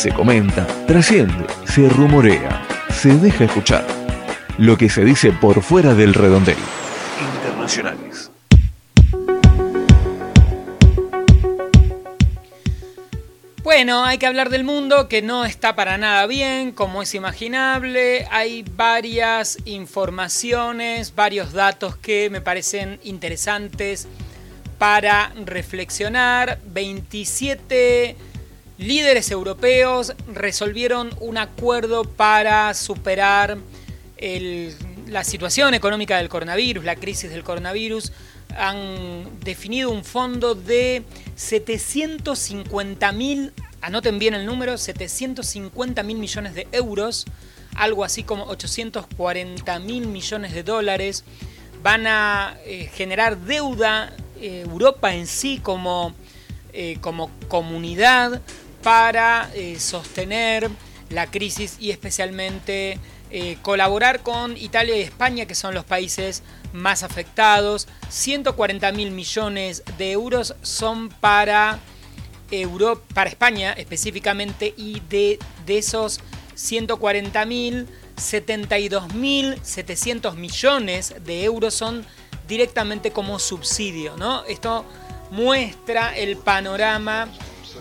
se 0.02 0.12
comenta, 0.12 0.66
trasciende, 0.88 1.46
se 1.66 1.88
rumorea, 1.88 2.66
se 2.90 3.16
deja 3.20 3.44
escuchar. 3.44 3.86
Lo 4.58 4.76
que 4.76 4.90
se 4.90 5.06
dice 5.06 5.32
por 5.32 5.62
fuera 5.62 5.94
del 5.94 6.16
redondel. 6.16 6.58
Internacionales. 7.36 8.11
Bueno, 13.82 14.06
hay 14.06 14.20
que 14.20 14.28
hablar 14.28 14.52
del 14.52 14.64
mundo 14.64 15.08
que 15.08 15.24
no 15.24 15.44
está 15.44 15.76
para 15.76 15.98
nada 15.98 16.28
bien, 16.28 16.72
como 16.72 17.02
es 17.02 17.16
imaginable. 17.16 18.28
Hay 18.30 18.62
varias 18.62 19.58
informaciones, 19.66 21.16
varios 21.16 21.52
datos 21.52 21.96
que 21.96 22.30
me 22.30 22.42
parecen 22.42 23.00
interesantes 23.02 24.08
para 24.78 25.34
reflexionar. 25.46 26.60
27 26.68 28.16
líderes 28.78 29.32
europeos 29.32 30.14
resolvieron 30.32 31.10
un 31.20 31.40
acuerdo 31.40 32.04
para 32.04 32.76
superar 32.76 33.58
la 35.08 35.24
situación 35.24 35.74
económica 35.74 36.18
del 36.18 36.30
coronavirus, 36.30 36.84
la 36.84 36.98
crisis 36.98 37.32
del 37.32 37.44
coronavirus, 37.44 38.14
han 38.56 39.40
definido 39.40 39.90
un 39.90 40.04
fondo 40.04 40.56
de 40.56 41.04
750 41.36 43.12
mil, 43.14 43.54
anoten 43.82 44.20
bien 44.20 44.34
el 44.34 44.46
número, 44.46 44.78
750 44.78 46.04
mil 46.04 46.18
millones 46.18 46.54
de 46.54 46.68
euros, 46.72 47.26
algo 47.76 48.04
así 48.04 48.24
como 48.24 48.46
840 48.46 49.80
mil 49.80 50.08
millones 50.08 50.54
de 50.54 50.64
dólares. 50.64 51.24
Van 51.84 52.06
a 52.06 52.58
eh, 52.66 52.90
generar 52.94 53.38
deuda 53.38 54.14
eh, 54.40 54.62
Europa 54.62 55.14
en 55.14 55.26
sí 55.26 55.60
como, 55.62 56.14
eh, 56.74 56.98
como 57.02 57.32
comunidad 57.48 58.42
para 58.84 59.52
sostener 59.78 60.68
la 61.10 61.28
crisis 61.28 61.78
y 61.80 61.92
especialmente 61.92 62.98
colaborar 63.62 64.24
con 64.24 64.58
Italia 64.58 64.98
y 64.98 65.02
España, 65.02 65.46
que 65.46 65.54
son 65.54 65.76
los 65.76 65.86
países 65.86 66.42
más 66.74 67.04
afectados. 67.04 67.88
140 68.10 68.92
mil 68.92 69.12
millones 69.12 69.84
de 70.00 70.12
euros 70.12 70.56
son 70.64 71.10
para, 71.10 71.78
Europa, 72.52 73.02
para 73.14 73.30
España 73.30 73.74
específicamente 73.74 74.74
y 74.78 75.02
de, 75.10 75.40
de 75.66 75.78
esos 75.78 76.20
140 76.56 77.46
mil, 77.46 77.88
72 78.18 79.14
mil 79.16 79.58
700 79.64 80.36
millones 80.36 81.16
de 81.26 81.44
euros 81.44 81.74
son 81.74 82.06
directamente 82.48 83.12
como 83.12 83.40
subsidio. 83.40 84.18
¿no? 84.18 84.44
Esto 84.46 84.86
muestra 85.32 86.16
el 86.18 86.38
panorama 86.38 87.30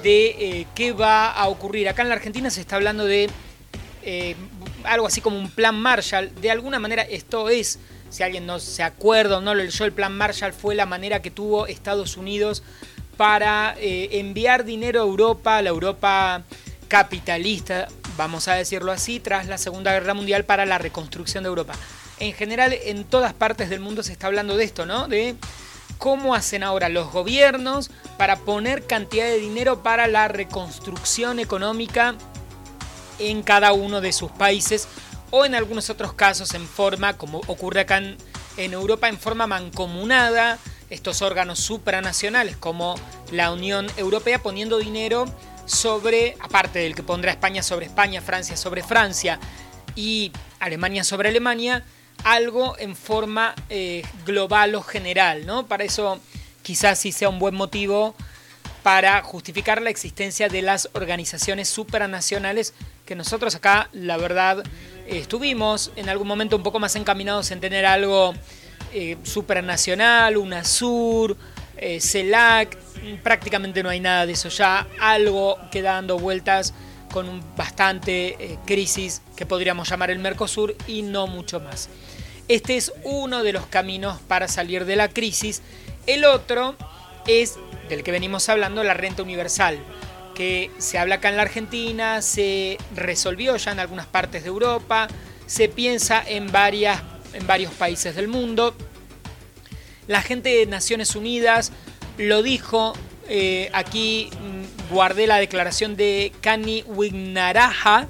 de 0.03 0.27
eh, 0.29 0.67
qué 0.75 0.93
va 0.93 1.31
a 1.31 1.49
ocurrir. 1.49 1.89
Acá 1.89 2.03
en 2.03 2.09
la 2.09 2.15
Argentina 2.15 2.51
se 2.51 2.61
está 2.61 2.77
hablando 2.77 3.05
de 3.05 3.29
eh, 4.03 4.37
algo 4.85 5.07
así 5.07 5.21
como 5.21 5.39
un 5.39 5.51
plan 5.51 5.79
Marshall. 5.79 6.35
De 6.41 6.51
alguna 6.51 6.79
manera 6.79 7.03
esto 7.03 7.49
es 7.49 7.79
si 8.09 8.23
alguien 8.23 8.45
no 8.47 8.59
se 8.59 8.83
acuerda 8.83 9.39
o 9.39 9.41
no 9.41 9.55
lo 9.55 9.63
leyó, 9.63 9.85
el 9.85 9.93
plan 9.93 10.17
Marshall 10.17 10.53
fue 10.53 10.75
la 10.75 10.85
manera 10.87 11.23
que 11.23 11.31
tuvo 11.31 11.67
Estados 11.67 12.17
Unidos 12.17 12.63
para 13.21 13.77
eh, 13.79 14.09
enviar 14.13 14.65
dinero 14.65 15.03
a 15.03 15.05
Europa, 15.05 15.59
a 15.59 15.61
la 15.61 15.69
Europa 15.69 16.43
capitalista, 16.89 17.87
vamos 18.17 18.49
a 18.49 18.55
decirlo 18.55 18.93
así, 18.93 19.21
tras 19.21 19.47
la 19.47 19.59
Segunda 19.59 19.93
Guerra 19.93 20.15
Mundial 20.15 20.47
para 20.47 20.65
la 20.65 20.79
reconstrucción 20.79 21.45
de 21.45 21.49
Europa. 21.49 21.75
En 22.19 22.33
general, 22.33 22.73
en 22.73 23.05
todas 23.05 23.35
partes 23.35 23.69
del 23.69 23.81
mundo 23.81 24.03
se 24.03 24.13
está 24.13 24.29
hablando 24.29 24.57
de 24.57 24.65
esto, 24.65 24.87
¿no? 24.87 25.07
De 25.07 25.37
cómo 25.99 26.35
hacen 26.35 26.63
ahora 26.63 26.89
los 26.89 27.13
gobiernos 27.13 27.91
para 28.17 28.37
poner 28.37 28.87
cantidad 28.87 29.27
de 29.27 29.37
dinero 29.37 29.83
para 29.83 30.07
la 30.07 30.27
reconstrucción 30.29 31.41
económica 31.41 32.15
en 33.19 33.43
cada 33.43 33.75
uno 33.75 34.01
de 34.01 34.15
sus 34.15 34.31
países 34.31 34.89
o 35.31 35.45
en 35.45 35.55
algunos 35.55 35.91
otros 35.91 36.15
casos 36.15 36.55
en 36.55 36.67
forma, 36.67 37.19
como 37.19 37.43
ocurre 37.49 37.81
acá 37.81 37.99
en, 37.99 38.73
Europa, 38.73 39.11
en 39.11 39.19
forma 39.19 39.47
mancomunada, 39.47 40.59
estos 40.91 41.23
órganos 41.23 41.59
supranacionales 41.61 42.57
como 42.57 42.97
la 43.33 43.53
Unión 43.53 43.87
Europea 43.97 44.43
poniendo 44.43 44.79
dinero 44.79 45.25
sobre, 45.67 46.37
aparte 46.41 46.81
del 46.81 46.95
que 46.95 47.03
pondrá 47.03 47.31
España 47.31 47.63
sobre 47.63 47.87
España, 47.87 48.21
Francia 48.21 48.57
sobre 48.57 48.83
Francia 48.83 49.39
y 49.95 50.33
Alemania 50.59 51.05
sobre 51.05 51.29
Alemania, 51.29 51.85
algo 52.25 52.77
en 52.79 52.97
forma 52.97 53.55
eh, 53.69 54.03
global 54.27 54.75
o 54.75 54.83
general, 54.83 55.47
¿no? 55.47 55.67
Para 55.67 55.85
eso 55.85 56.21
quizás 56.63 56.99
sí 56.99 57.13
sea 57.13 57.29
un 57.29 57.39
buen 57.39 57.55
motivo 57.55 58.15
para 58.83 59.23
justificar 59.23 59.81
la 59.83 59.91
existencia 59.91 60.49
de 60.49 60.63
las 60.63 60.89
organizaciones 60.95 61.69
supranacionales 61.69 62.75
que 63.07 63.15
nosotros 63.15 63.55
acá, 63.55 63.89
la 63.93 64.17
verdad, 64.17 64.63
estuvimos 65.07 65.93
en 65.97 66.09
algún 66.09 66.29
momento 66.29 66.57
un 66.57 66.63
poco 66.63 66.79
más 66.79 66.97
encaminados 66.97 67.51
en 67.51 67.61
tener 67.61 67.85
algo 67.85 68.35
eh, 68.93 69.17
supranacional, 69.23 70.37
UNASUR, 70.37 71.37
eh, 71.77 72.01
CELAC, 72.01 72.77
prácticamente 73.23 73.83
no 73.83 73.89
hay 73.89 74.01
nada 74.01 74.27
de 74.27 74.33
eso 74.33 74.49
ya, 74.49 74.87
algo 75.01 75.59
que 75.71 75.83
dando 75.83 76.19
vueltas 76.19 76.75
con 77.13 77.43
bastante 77.57 78.37
eh, 78.39 78.59
crisis 78.67 79.23
que 79.37 79.47
podríamos 79.47 79.89
llamar 79.89 80.11
el 80.11 80.19
Mercosur 80.19 80.77
y 80.87 81.03
no 81.03 81.27
mucho 81.27 81.61
más. 81.61 81.89
Este 82.49 82.77
es 82.77 82.93
uno 83.05 83.43
de 83.43 83.53
los 83.53 83.67
caminos 83.67 84.21
para 84.27 84.49
salir 84.49 84.85
de 84.85 84.97
la 84.97 85.09
crisis. 85.09 85.63
El 86.07 86.25
otro 86.25 86.77
es 87.27 87.57
del 87.89 88.03
que 88.03 88.13
venimos 88.13 88.49
hablando, 88.49 88.83
la 88.85 88.95
renta 88.95 89.23
universal, 89.23 89.79
que 90.35 90.71
se 90.79 90.99
habla 90.99 91.17
acá 91.17 91.29
en 91.29 91.37
la 91.37 91.43
Argentina, 91.43 92.23
se 92.23 92.79
resolvió 92.95 93.57
ya 93.57 93.73
en 93.73 93.81
algunas 93.81 94.07
partes 94.07 94.43
de 94.43 94.49
Europa, 94.49 95.09
se 95.47 95.69
piensa 95.69 96.23
en, 96.27 96.51
varias, 96.53 97.03
en 97.33 97.47
varios 97.47 97.73
países 97.73 98.17
del 98.17 98.29
mundo. 98.29 98.75
La 100.07 100.23
gente 100.23 100.49
de 100.49 100.67
Naciones 100.67 101.15
Unidas 101.15 101.73
lo 102.19 102.43
dijo, 102.43 102.93
eh, 103.29 103.71
aquí 103.73 104.29
mm, 104.33 104.93
guardé 104.93 105.27
la 105.27 105.37
declaración 105.37 105.97
de 105.97 106.33
Kani 106.41 106.83
Wignaraja, 106.87 108.09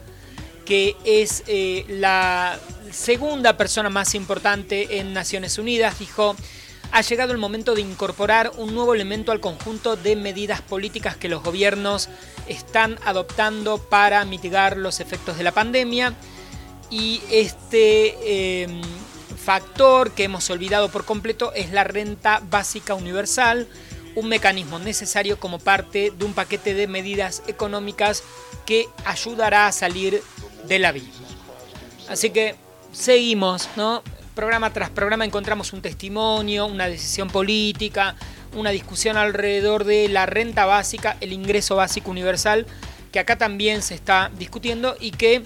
que 0.65 0.97
es 1.05 1.43
eh, 1.47 1.85
la 1.89 2.59
segunda 2.91 3.57
persona 3.57 3.91
más 3.91 4.15
importante 4.15 4.99
en 4.99 5.13
Naciones 5.13 5.59
Unidas, 5.59 5.99
dijo, 5.99 6.37
ha 6.93 7.03
llegado 7.03 7.33
el 7.33 7.39
momento 7.39 7.75
de 7.75 7.83
incorporar 7.83 8.53
un 8.57 8.75
nuevo 8.75 8.95
elemento 8.95 9.31
al 9.31 9.41
conjunto 9.41 9.97
de 9.97 10.17
medidas 10.17 10.61
políticas 10.61 11.17
que 11.17 11.29
los 11.29 11.43
gobiernos 11.43 12.09
están 12.49 12.99
adoptando 13.05 13.79
para 13.79 14.25
mitigar 14.25 14.77
los 14.77 15.01
efectos 15.01 15.39
de 15.39 15.45
la 15.45 15.53
pandemia. 15.53 16.15
Y 16.91 17.21
este 17.31 18.63
em, 18.63 18.81
factor 19.45 20.13
que 20.13 20.25
hemos 20.25 20.49
olvidado 20.51 20.91
por 20.91 21.05
completo 21.05 21.53
es 21.55 21.71
la 21.71 21.85
renta 21.85 22.43
básica 22.51 22.95
universal, 22.95 23.67
un 24.15 24.29
mecanismo 24.29 24.79
necesario 24.79 25.39
como 25.39 25.59
parte 25.59 26.13
de 26.17 26.25
un 26.25 26.35
paquete 26.35 26.75
de 26.75 26.87
medidas 26.87 27.43
económicas 27.47 28.23
que 28.67 28.89
ayudará 29.05 29.67
a 29.67 29.73
salir 29.73 30.23
del 30.67 30.85
abismo. 30.85 31.27
Así 32.09 32.31
que 32.31 32.57
seguimos, 32.93 33.69
¿no? 33.77 34.03
programa 34.35 34.73
tras 34.73 34.91
programa 34.91 35.25
encontramos 35.25 35.73
un 35.73 35.83
testimonio, 35.83 36.67
una 36.67 36.89
decisión 36.89 37.29
política, 37.29 38.17
una 38.55 38.71
discusión 38.71 39.17
alrededor 39.17 39.85
de 39.85 40.09
la 40.09 40.27
renta 40.27 40.65
básica, 40.65 41.17
el 41.21 41.33
ingreso 41.33 41.77
básico 41.77 42.11
universal, 42.11 42.67
que 43.13 43.19
acá 43.19 43.37
también 43.37 43.83
se 43.83 43.95
está 43.95 44.31
discutiendo 44.39 44.97
y 44.99 45.11
que 45.11 45.43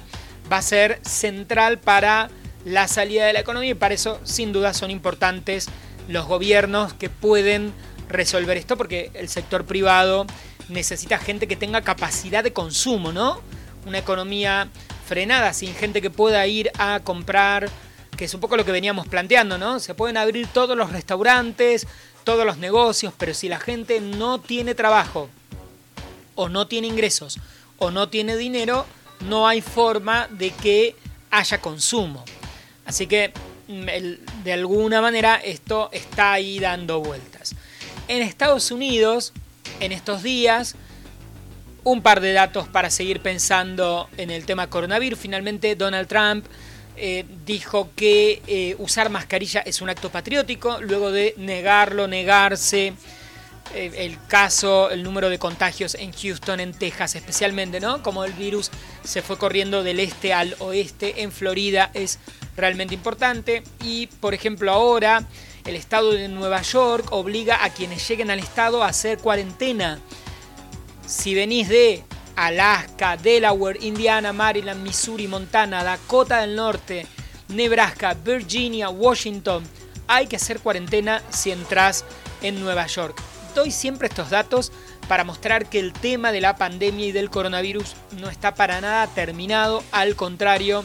va 0.51 0.59
a 0.59 0.63
ser 0.63 1.01
central 1.03 1.79
para 1.79 2.31
la 2.65 2.89
salida 2.89 3.27
de 3.27 3.33
la 3.33 3.41
economía 3.41 3.71
y 3.71 3.75
para 3.75 3.95
eso 3.95 4.21
sin 4.25 4.53
duda 4.53 4.75
son 4.75 4.91
importantes 4.91 5.69
los 6.09 6.27
gobiernos 6.27 6.93
que 6.95 7.11
pueden 7.11 7.73
resolver 8.09 8.57
esto 8.57 8.77
porque 8.77 9.11
el 9.15 9.29
sector 9.29 9.65
privado 9.65 10.27
necesita 10.69 11.19
gente 11.19 11.47
que 11.47 11.57
tenga 11.57 11.83
capacidad 11.83 12.43
de 12.43 12.53
consumo, 12.53 13.13
¿no? 13.13 13.41
Una 13.87 13.99
economía 13.99 14.69
frenada 15.07 15.53
sin 15.53 15.75
gente 15.75 16.01
que 16.01 16.11
pueda 16.11 16.47
ir 16.47 16.71
a 16.79 17.01
comprar 17.01 17.69
que 18.17 18.25
es 18.27 18.35
un 18.35 18.41
poco 18.41 18.57
lo 18.57 18.65
que 18.65 18.73
veníamos 18.73 19.09
planteando, 19.09 19.59
¿no? 19.59 19.81
Se 19.81 19.95
pueden 19.95 20.17
abrir 20.17 20.47
todos 20.47 20.77
los 20.77 20.93
restaurantes, 20.93 21.87
todos 22.23 22.47
los 22.47 22.59
negocios, 22.59 23.13
pero 23.19 23.35
si 23.35 23.49
la 23.49 23.59
gente 23.59 24.01
no 24.01 24.41
tiene 24.41 24.75
trabajo, 24.75 25.29
o 26.35 26.49
no 26.49 26.67
tiene 26.67 26.87
ingresos, 26.87 27.39
o 27.79 27.91
no 27.91 28.09
tiene 28.09 28.37
dinero, 28.37 28.87
no 29.29 29.47
hay 29.47 29.61
forma 29.61 30.29
de 30.31 30.51
que 30.51 30.97
haya 31.31 31.61
consumo. 31.61 32.25
Así 32.85 33.07
que 33.07 33.33
mm, 33.69 34.43
de 34.45 34.53
alguna 34.53 35.01
manera 35.01 35.37
esto 35.37 35.91
está 35.93 36.33
ahí 36.33 36.59
dando 36.59 37.01
vueltas. 37.01 37.55
En 38.09 38.23
Estados 38.23 38.71
Unidos, 38.71 39.33
en 39.81 39.93
estos 39.93 40.23
días, 40.23 40.77
un 41.85 42.03
par 42.03 42.21
de 42.21 42.33
datos 42.33 42.67
para 42.69 42.91
seguir 42.91 43.21
pensando 43.21 44.09
en 44.17 44.31
el 44.31 44.45
tema 44.47 44.69
coronavirus. 44.69 45.19
Finalmente 45.19 45.77
Donald 45.77 46.09
Trump 46.09 46.47
eh, 46.97 47.25
dijo 47.45 47.91
que 47.95 48.43
eh, 48.47 48.77
usar 48.79 49.11
mascarilla 49.11 49.61
es 49.61 49.81
un 49.81 49.91
acto 49.91 50.11
patriótico, 50.11 50.81
luego 50.81 51.13
de 51.13 51.35
negarlo, 51.37 52.09
negarse. 52.09 52.95
Eh, 53.75 53.91
el 53.97 54.19
caso, 54.29 54.91
el 54.91 55.03
número 55.03 55.31
de 55.31 55.39
contagios 55.39 55.95
en 55.95 56.13
Houston, 56.13 56.61
en 56.61 56.73
Texas 56.73 57.17
especialmente, 57.17 57.81
¿no? 57.81 58.03
Como 58.03 58.25
el 58.25 58.33
virus 58.35 58.71
se 59.03 59.23
fue 59.23 59.39
corriendo 59.39 59.83
del 59.83 60.01
este 60.01 60.33
al 60.33 60.55
oeste, 60.59 61.23
en 61.23 61.33
Florida 61.33 61.91
es 61.95 62.19
realmente 62.57 62.95
importante. 62.95 63.63
Y, 63.83 64.07
por 64.07 64.35
ejemplo, 64.35 64.73
ahora 64.73 65.27
el 65.65 65.77
estado 65.77 66.13
de 66.13 66.29
Nueva 66.29 66.63
York 66.63 67.09
obliga 67.11 67.65
a 67.65 67.71
quienes 67.71 68.07
lleguen 68.09 68.31
al 68.31 68.39
estado 68.39 68.83
a 68.83 68.89
hacer 68.89 69.19
cuarentena. 69.19 69.99
Si 71.07 71.35
venís 71.35 71.69
de 71.69 72.05
Alaska, 72.37 73.17
Delaware, 73.17 73.79
Indiana, 73.83 74.33
Maryland, 74.33 74.83
Missouri, 74.83 75.29
Montana, 75.29 75.85
Dakota 75.85 76.41
del 76.41 76.57
Norte, 76.57 77.07
Nebraska, 77.49 78.15
Virginia, 78.15 78.89
Washington. 78.89 79.65
Hay 80.07 80.27
que 80.27 80.37
hacer 80.37 80.61
cuarentena 80.61 81.23
si 81.31 81.51
entras 81.51 82.05
en 82.43 82.61
Nueva 82.61 82.87
York. 82.87 83.21
Doy 83.55 83.71
siempre 83.71 84.09
estos 84.09 84.31
datos 84.31 84.73
para 85.09 85.25
mostrar 85.25 85.69
que 85.69 85.79
el 85.79 85.93
tema 85.93 86.33
de 86.33 86.41
la 86.41 86.57
pandemia 86.57 87.07
y 87.07 87.13
del 87.13 87.31
coronavirus 87.31 87.95
no 88.19 88.29
está 88.29 88.55
para 88.55 88.81
nada 88.81 89.07
terminado, 89.09 89.83
al 89.93 90.17
contrario, 90.17 90.85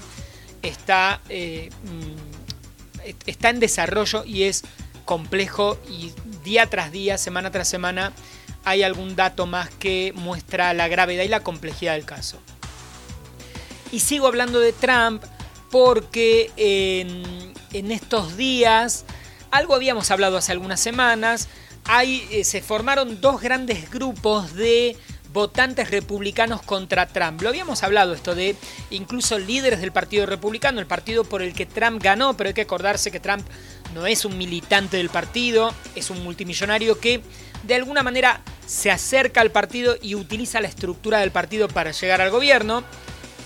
está, 0.62 1.22
eh, 1.30 1.70
mm, 1.84 3.10
está 3.26 3.50
en 3.50 3.60
desarrollo 3.60 4.24
y 4.26 4.44
es 4.44 4.64
complejo 5.06 5.78
y 5.90 6.12
día 6.44 6.68
tras 6.68 6.92
día, 6.92 7.18
semana 7.18 7.52
tras 7.52 7.68
semana, 7.68 8.14
hay 8.64 8.84
algún 8.84 9.16
dato 9.16 9.46
más 9.46 9.70
que 9.70 10.14
muestra 10.16 10.74
la 10.74 10.88
gravedad 10.88 11.24
y 11.24 11.28
la 11.28 11.42
complejidad 11.42 11.94
del 11.94 12.06
caso. 12.06 12.40
Y 13.92 14.02
sigo 14.02 14.28
hablando 14.28 14.60
de 14.60 14.74
Trump 14.74 15.24
porque 15.72 16.52
en, 16.58 17.92
estos 17.92 18.38
días, 18.38 19.06
algo 19.52 19.76
habíamos 19.76 20.12
hablado 20.12 20.38
hace 20.38 20.52
algunas 20.52 20.80
semanas, 20.80 21.48
hay, 21.86 22.28
eh, 22.32 22.44
se 22.44 22.62
formaron 22.62 23.20
dos 23.22 23.42
grandes 23.42 23.90
grupos 23.90 24.54
de 24.54 24.96
votantes 25.32 25.92
republicanos 25.92 26.62
contra 26.62 27.08
Trump. 27.08 27.42
Lo 27.42 27.50
habíamos 27.50 27.84
hablado 27.84 28.14
esto 28.14 28.36
de 28.36 28.56
incluso 28.90 29.38
líderes 29.38 29.82
del 29.82 29.92
Partido 29.92 30.26
Republicano, 30.26 30.80
el 30.80 30.88
partido 30.88 31.24
por 31.24 31.42
el 31.42 31.54
que 31.54 31.66
Trump 31.66 32.02
ganó, 32.02 32.36
pero 32.36 32.50
hay 32.50 32.54
que 32.54 32.62
acordarse 32.62 33.12
que 33.12 33.20
Trump 33.20 33.46
no 33.94 34.08
es 34.08 34.26
un 34.26 34.38
militante 34.38 34.98
del 34.98 35.10
partido, 35.10 35.74
es 35.96 36.10
un 36.10 36.24
multimillonario 36.24 37.00
que 37.00 37.22
de 37.64 37.76
alguna 37.76 38.04
manera 38.04 38.42
se 38.66 38.92
acerca 38.92 39.42
al 39.42 39.52
partido 39.52 39.96
y 40.02 40.16
utiliza 40.16 40.62
la 40.62 40.68
estructura 40.68 41.20
del 41.20 41.32
partido 41.32 41.68
para 41.68 41.92
llegar 41.92 42.22
al 42.22 42.32
gobierno. 42.32 42.84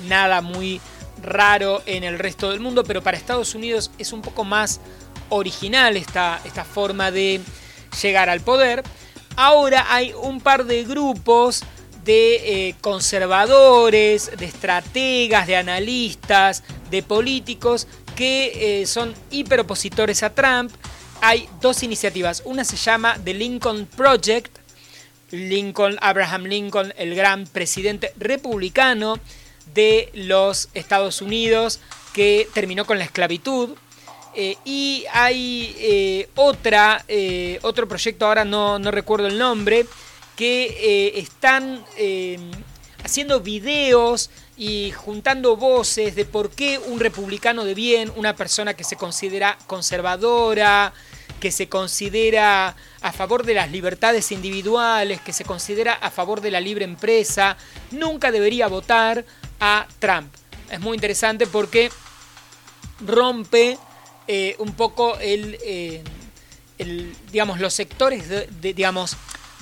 Nada 0.07 0.41
muy 0.41 0.81
raro 1.21 1.81
en 1.85 2.03
el 2.03 2.19
resto 2.19 2.51
del 2.51 2.59
mundo, 2.59 2.83
pero 2.83 3.01
para 3.01 3.17
Estados 3.17 3.55
Unidos 3.55 3.91
es 3.97 4.11
un 4.11 4.21
poco 4.21 4.43
más 4.43 4.79
original 5.29 5.97
esta, 5.97 6.39
esta 6.43 6.65
forma 6.65 7.11
de 7.11 7.41
llegar 8.01 8.29
al 8.29 8.41
poder. 8.41 8.83
Ahora 9.35 9.87
hay 9.89 10.13
un 10.13 10.39
par 10.41 10.65
de 10.65 10.83
grupos 10.83 11.63
de 12.03 12.67
eh, 12.69 12.75
conservadores, 12.81 14.31
de 14.37 14.45
estrategas, 14.45 15.47
de 15.47 15.55
analistas, 15.55 16.63
de 16.91 17.01
políticos 17.01 17.87
que 18.15 18.81
eh, 18.81 18.85
son 18.85 19.13
hiperopositores 19.31 20.23
a 20.23 20.33
Trump. 20.33 20.71
Hay 21.21 21.47
dos 21.61 21.83
iniciativas. 21.83 22.43
Una 22.45 22.63
se 22.63 22.75
llama 22.75 23.17
The 23.23 23.33
Lincoln 23.33 23.85
Project. 23.85 24.59
Lincoln, 25.31 25.97
Abraham 25.99 26.43
Lincoln, 26.43 26.93
el 26.95 27.15
gran 27.15 27.47
presidente 27.47 28.13
republicano 28.17 29.19
de 29.73 30.11
los 30.13 30.69
Estados 30.75 31.23
Unidos 31.23 31.79
que 32.13 32.47
terminó 32.53 32.85
con 32.85 32.99
la 32.99 33.05
esclavitud. 33.05 33.71
Eh, 34.35 34.57
y 34.65 35.05
hay 35.11 36.27
otra, 36.35 37.05
otro 37.61 37.87
proyecto, 37.87 38.25
ahora 38.25 38.45
no, 38.45 38.79
no 38.79 38.91
recuerdo 38.91 39.27
el 39.27 39.37
nombre, 39.37 39.85
que 40.35 40.65
eh, 40.79 41.19
están 41.19 41.83
eh, 41.97 42.39
haciendo 43.03 43.41
videos 43.41 44.29
y 44.57 44.91
juntando 44.91 45.55
voces 45.55 46.15
de 46.15 46.25
por 46.25 46.49
qué 46.51 46.79
un 46.79 46.99
republicano 46.99 47.65
de 47.65 47.73
bien, 47.73 48.11
una 48.15 48.35
persona 48.35 48.73
que 48.73 48.83
se 48.83 48.95
considera 48.95 49.57
conservadora, 49.67 50.93
que 51.39 51.51
se 51.51 51.67
considera 51.67 52.75
a 53.01 53.11
favor 53.11 53.45
de 53.45 53.55
las 53.55 53.71
libertades 53.71 54.31
individuales, 54.31 55.21
que 55.21 55.33
se 55.33 55.43
considera 55.43 55.93
a 55.93 56.09
favor 56.09 56.41
de 56.41 56.51
la 56.51 56.61
libre 56.61 56.85
empresa, 56.85 57.57
nunca 57.91 58.31
debería 58.31 58.67
votar 58.67 59.25
a 59.59 59.87
Trump. 59.99 60.33
Es 60.69 60.79
muy 60.79 60.95
interesante 60.95 61.45
porque 61.45 61.91
rompe 63.05 63.77
eh, 64.27 64.55
un 64.59 64.73
poco 64.73 65.17
el, 65.19 65.57
digamos, 67.31 67.59
los 67.59 67.73
sectores 67.73 68.25
digamos, 68.61 69.17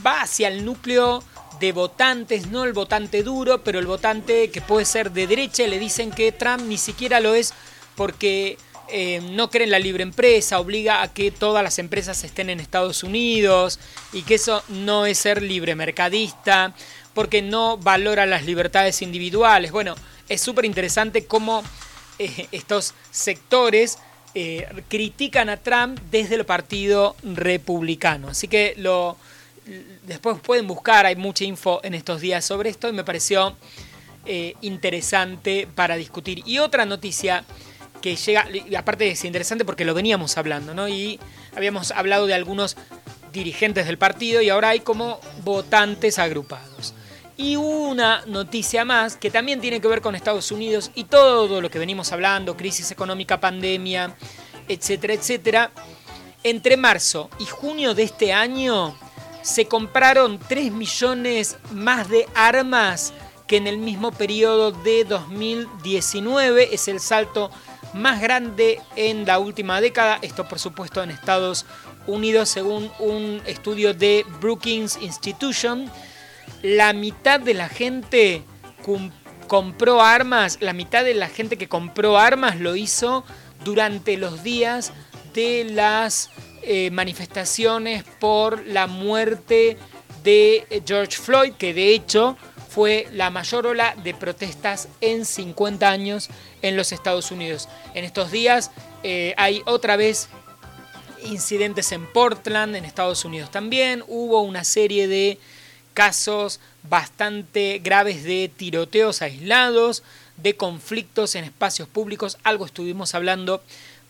va 0.05 0.21
hacia 0.21 0.47
el 0.47 0.65
núcleo 0.65 1.23
de 1.59 1.71
votantes, 1.71 2.47
no 2.47 2.63
el 2.63 2.73
votante 2.73 3.23
duro, 3.23 3.63
pero 3.63 3.79
el 3.79 3.85
votante 3.85 4.49
que 4.49 4.61
puede 4.61 4.85
ser 4.85 5.11
de 5.11 5.27
derecha. 5.27 5.67
Le 5.67 5.79
dicen 5.79 6.11
que 6.11 6.31
Trump 6.31 6.63
ni 6.63 6.77
siquiera 6.77 7.19
lo 7.19 7.35
es 7.35 7.53
porque 7.95 8.57
eh, 8.89 9.21
no 9.21 9.49
cree 9.49 9.65
en 9.65 9.71
la 9.71 9.79
libre 9.79 10.03
empresa, 10.03 10.59
obliga 10.59 11.01
a 11.01 11.13
que 11.13 11.31
todas 11.31 11.63
las 11.63 11.79
empresas 11.79 12.23
estén 12.23 12.49
en 12.49 12.59
Estados 12.59 13.03
Unidos 13.03 13.79
y 14.11 14.23
que 14.23 14.35
eso 14.35 14.63
no 14.67 15.05
es 15.05 15.19
ser 15.19 15.41
libre 15.41 15.75
mercadista, 15.75 16.73
porque 17.13 17.41
no 17.41 17.77
valora 17.77 18.25
las 18.25 18.43
libertades 18.45 19.01
individuales. 19.01 19.71
Bueno, 19.71 19.95
es 20.27 20.41
súper 20.41 20.65
interesante 20.65 21.25
cómo 21.25 21.63
eh, 22.19 22.47
estos 22.51 22.93
sectores 23.11 23.99
eh, 24.33 24.67
critican 24.87 25.49
a 25.49 25.57
Trump 25.57 25.99
desde 26.09 26.35
el 26.35 26.45
Partido 26.45 27.15
Republicano. 27.23 28.29
Así 28.29 28.47
que 28.47 28.73
lo 28.77 29.17
después 30.03 30.37
pueden 30.39 30.67
buscar, 30.67 31.05
hay 31.05 31.15
mucha 31.15 31.43
info 31.43 31.79
en 31.83 31.93
estos 31.93 32.21
días 32.21 32.43
sobre 32.43 32.69
esto 32.69 32.89
y 32.89 32.93
me 32.93 33.03
pareció 33.03 33.55
eh, 34.25 34.55
interesante 34.61 35.67
para 35.73 35.95
discutir. 35.95 36.43
Y 36.45 36.59
otra 36.59 36.85
noticia 36.85 37.43
que 38.01 38.15
llega, 38.15 38.47
y 38.51 38.75
aparte 38.75 39.09
es 39.09 39.23
interesante 39.25 39.65
porque 39.65 39.85
lo 39.85 39.93
veníamos 39.93 40.37
hablando, 40.37 40.73
¿no? 40.73 40.87
Y 40.87 41.19
habíamos 41.55 41.91
hablado 41.91 42.25
de 42.25 42.33
algunos 42.33 42.77
dirigentes 43.31 43.85
del 43.85 43.97
partido 43.97 44.41
y 44.41 44.49
ahora 44.49 44.69
hay 44.69 44.79
como 44.79 45.19
votantes 45.43 46.19
agrupados. 46.19 46.93
Y 47.37 47.55
una 47.55 48.23
noticia 48.25 48.85
más 48.85 49.15
que 49.15 49.31
también 49.31 49.61
tiene 49.61 49.79
que 49.81 49.87
ver 49.87 50.01
con 50.01 50.15
Estados 50.15 50.51
Unidos 50.51 50.91
y 50.95 51.05
todo 51.05 51.61
lo 51.61 51.69
que 51.69 51.79
venimos 51.79 52.11
hablando, 52.11 52.55
crisis 52.55 52.91
económica, 52.91 53.39
pandemia, 53.39 54.15
etcétera, 54.67 55.13
etcétera. 55.13 55.71
Entre 56.43 56.77
marzo 56.77 57.29
y 57.39 57.45
junio 57.45 57.93
de 57.93 58.03
este 58.03 58.33
año, 58.33 58.95
se 59.41 59.65
compraron 59.65 60.39
3 60.39 60.71
millones 60.71 61.57
más 61.71 62.09
de 62.09 62.27
armas 62.35 63.13
que 63.47 63.57
en 63.57 63.67
el 63.67 63.77
mismo 63.77 64.11
periodo 64.11 64.71
de 64.71 65.03
2019. 65.03 66.73
Es 66.73 66.87
el 66.87 66.99
salto 66.99 67.51
más 67.93 68.21
grande 68.21 68.79
en 68.95 69.25
la 69.25 69.39
última 69.39 69.81
década. 69.81 70.19
Esto 70.21 70.47
por 70.47 70.59
supuesto 70.59 71.03
en 71.03 71.11
Estados 71.11 71.65
Unidos 72.07 72.49
según 72.49 72.91
un 72.99 73.41
estudio 73.45 73.93
de 73.93 74.25
Brookings 74.39 74.97
Institution. 75.01 75.91
La 76.61 76.93
mitad 76.93 77.39
de 77.39 77.53
la 77.53 77.69
gente 77.69 78.43
compró 79.47 80.01
armas, 80.01 80.57
la 80.61 80.73
mitad 80.73 81.03
de 81.03 81.13
la 81.13 81.27
gente 81.27 81.57
que 81.57 81.67
compró 81.67 82.17
armas 82.17 82.59
lo 82.59 82.75
hizo 82.75 83.23
durante 83.63 84.17
los 84.17 84.43
días 84.43 84.93
de 85.33 85.65
las 85.65 86.29
eh, 86.63 86.91
manifestaciones 86.91 88.03
por 88.19 88.65
la 88.67 88.87
muerte 88.87 89.77
de 90.23 90.83
George 90.85 91.17
Floyd, 91.17 91.53
que 91.53 91.73
de 91.73 91.95
hecho 91.95 92.37
fue 92.69 93.07
la 93.11 93.29
mayor 93.29 93.67
ola 93.67 93.95
de 94.03 94.13
protestas 94.13 94.87
en 95.01 95.25
50 95.25 95.89
años 95.89 96.29
en 96.61 96.77
los 96.77 96.91
Estados 96.91 97.31
Unidos. 97.31 97.67
En 97.93 98.05
estos 98.05 98.31
días 98.31 98.71
eh, 99.03 99.33
hay 99.37 99.61
otra 99.65 99.95
vez 99.97 100.29
incidentes 101.23 101.91
en 101.91 102.05
Portland, 102.05 102.75
en 102.75 102.85
Estados 102.85 103.25
Unidos 103.25 103.51
también. 103.51 104.03
Hubo 104.07 104.41
una 104.41 104.63
serie 104.63 105.07
de 105.07 105.37
casos 105.93 106.59
bastante 106.83 107.79
graves 107.83 108.23
de 108.23 108.49
tiroteos 108.55 109.21
aislados, 109.21 110.03
de 110.37 110.55
conflictos 110.55 111.35
en 111.35 111.43
espacios 111.43 111.87
públicos. 111.87 112.37
Algo 112.43 112.65
estuvimos 112.65 113.15
hablando 113.15 113.61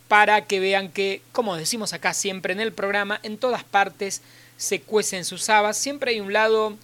para 0.07 0.45
que 0.45 0.59
vean 0.59 0.89
que, 0.89 1.21
como 1.31 1.55
decimos 1.55 1.93
acá 1.93 2.13
siempre 2.13 2.53
en 2.53 2.59
el 2.59 2.73
programa, 2.73 3.19
en 3.23 3.37
todas 3.37 3.63
partes 3.63 4.21
se 4.57 4.81
cuecen 4.81 5.25
sus 5.25 5.49
habas, 5.49 5.77
siempre 5.77 6.11
hay 6.11 6.19
un 6.19 6.33
lado 6.33 6.77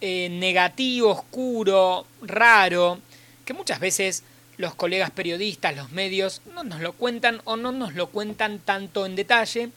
eh, 0.00 0.28
negativo, 0.28 1.10
oscuro, 1.10 2.06
raro, 2.20 2.98
que 3.44 3.54
muchas 3.54 3.80
veces 3.80 4.24
los 4.56 4.74
colegas 4.74 5.10
periodistas, 5.10 5.74
los 5.76 5.92
medios, 5.92 6.42
no 6.52 6.64
nos 6.64 6.80
lo 6.80 6.92
cuentan 6.92 7.40
o 7.44 7.56
no 7.56 7.72
nos 7.72 7.94
lo 7.94 8.08
cuentan 8.08 8.58
tanto 8.58 9.06
en 9.06 9.16
detalle, 9.16 9.70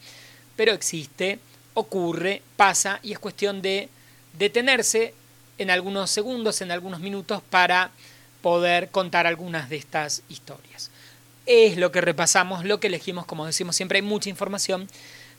pero 0.55 0.73
existe, 0.73 1.39
ocurre, 1.73 2.41
pasa 2.55 2.99
y 3.03 3.13
es 3.13 3.19
cuestión 3.19 3.61
de 3.61 3.89
detenerse 4.37 5.13
en 5.57 5.71
algunos 5.71 6.11
segundos, 6.11 6.61
en 6.61 6.71
algunos 6.71 6.99
minutos 6.99 7.41
para 7.49 7.91
poder 8.41 8.89
contar 8.89 9.27
algunas 9.27 9.69
de 9.69 9.77
estas 9.77 10.21
historias 10.29 10.91
es 11.47 11.77
lo 11.77 11.91
que 11.91 12.01
repasamos, 12.01 12.65
lo 12.65 12.79
que 12.79 12.87
elegimos, 12.87 13.25
como 13.25 13.45
decimos 13.45 13.75
siempre, 13.75 13.97
hay 13.97 14.01
mucha 14.03 14.29
información, 14.29 14.87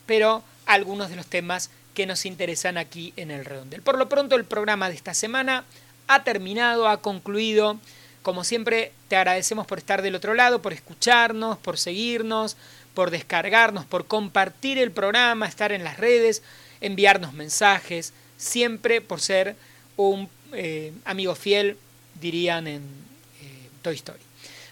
pero 0.06 0.42
algunos 0.66 1.10
de 1.10 1.16
los 1.16 1.26
temas 1.26 1.70
que 1.94 2.06
nos 2.06 2.24
interesan 2.24 2.78
aquí 2.78 3.12
en 3.16 3.30
el 3.30 3.44
redondel. 3.44 3.82
Por 3.82 3.98
lo 3.98 4.08
pronto 4.08 4.34
el 4.34 4.44
programa 4.44 4.88
de 4.88 4.94
esta 4.96 5.14
semana 5.14 5.64
ha 6.08 6.24
terminado, 6.24 6.88
ha 6.88 7.02
concluido. 7.02 7.78
Como 8.22 8.42
siempre, 8.42 8.92
te 9.08 9.16
agradecemos 9.16 9.66
por 9.66 9.78
estar 9.78 10.00
del 10.00 10.14
otro 10.14 10.34
lado, 10.34 10.62
por 10.62 10.72
escucharnos, 10.72 11.58
por 11.58 11.78
seguirnos, 11.78 12.56
por 12.94 13.10
descargarnos, 13.10 13.84
por 13.84 14.06
compartir 14.06 14.78
el 14.78 14.90
programa, 14.90 15.46
estar 15.46 15.72
en 15.72 15.84
las 15.84 15.98
redes, 15.98 16.42
enviarnos 16.80 17.34
mensajes, 17.34 18.14
siempre 18.38 19.02
por 19.02 19.20
ser 19.20 19.56
un 19.98 20.30
eh, 20.52 20.92
amigo 21.04 21.34
fiel, 21.34 21.76
dirían 22.18 22.66
en 22.66 22.82
eh, 22.82 23.68
Toy 23.82 23.96
Story. 23.96 24.20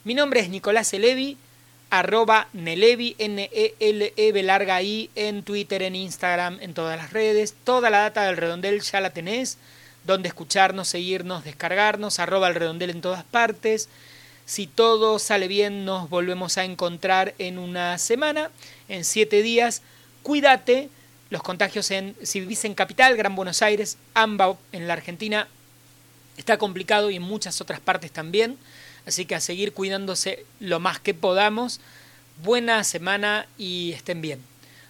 Mi 0.05 0.14
nombre 0.14 0.41
es 0.41 0.49
Nicolás 0.49 0.95
Elevi, 0.95 1.37
arroba 1.91 2.49
Nelevi, 2.53 3.17
N-E-L-E, 3.19 4.43
larga 4.43 4.81
I, 4.81 5.11
en 5.14 5.43
Twitter, 5.43 5.83
en 5.83 5.95
Instagram, 5.95 6.59
en 6.61 6.75
todas 6.75 6.97
las 6.97 7.12
redes. 7.12 7.55
Toda 7.64 7.91
la 7.91 7.99
data 7.99 8.25
del 8.25 8.37
redondel 8.37 8.81
ya 8.81 9.01
la 9.01 9.11
tenés, 9.11 9.59
donde 10.05 10.29
escucharnos, 10.29 10.89
seguirnos, 10.89 11.45
descargarnos, 11.45 12.21
arroba 12.21 12.49
el 12.49 12.55
redondel 12.55 12.91
en 12.91 13.01
todas 13.01 13.25
partes. 13.25 13.89
Si 14.47 14.69
todo 14.69 15.19
sale 15.19 15.49
bien, 15.49 15.85
nos 15.85 16.09
volvemos 16.09 16.57
a 16.57 16.64
encontrar 16.64 17.35
en 17.39 17.59
una 17.59 17.99
semana, 17.99 18.51
en 18.89 19.05
siete 19.05 19.43
días, 19.43 19.83
cuídate. 20.23 20.89
Los 21.31 21.43
contagios 21.43 21.91
en, 21.91 22.14
si 22.22 22.41
vivís 22.41 22.64
en 22.64 22.74
Capital, 22.74 23.16
Gran 23.16 23.35
Buenos 23.35 23.62
Aires, 23.62 23.99
AMBA 24.14 24.57
en 24.72 24.87
la 24.87 24.95
Argentina, 24.95 25.49
está 26.37 26.59
complicado 26.59 27.11
y 27.11 27.16
en 27.16 27.22
muchas 27.22 27.61
otras 27.61 27.81
partes 27.81 28.12
también. 28.12 28.57
Así 29.07 29.24
que 29.24 29.35
a 29.35 29.41
seguir 29.41 29.72
cuidándose 29.72 30.45
lo 30.61 30.81
más 30.81 30.99
que 31.01 31.14
podamos. 31.14 31.81
Buena 32.43 32.85
semana 32.85 33.47
y 33.57 33.93
estén 33.93 34.20
bien. 34.20 34.41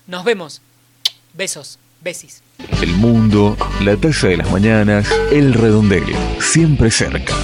Nos 0.06 0.24
vemos. 0.24 0.60
Besos. 1.34 1.78
Besis. 2.00 2.42
El 2.80 2.92
mundo, 2.92 3.56
la 3.80 3.96
taza 3.96 4.28
de 4.28 4.36
las 4.36 4.50
mañanas, 4.50 5.08
el 5.32 5.54
redondel, 5.54 6.04
siempre 6.40 6.90
cerca. 6.90 7.34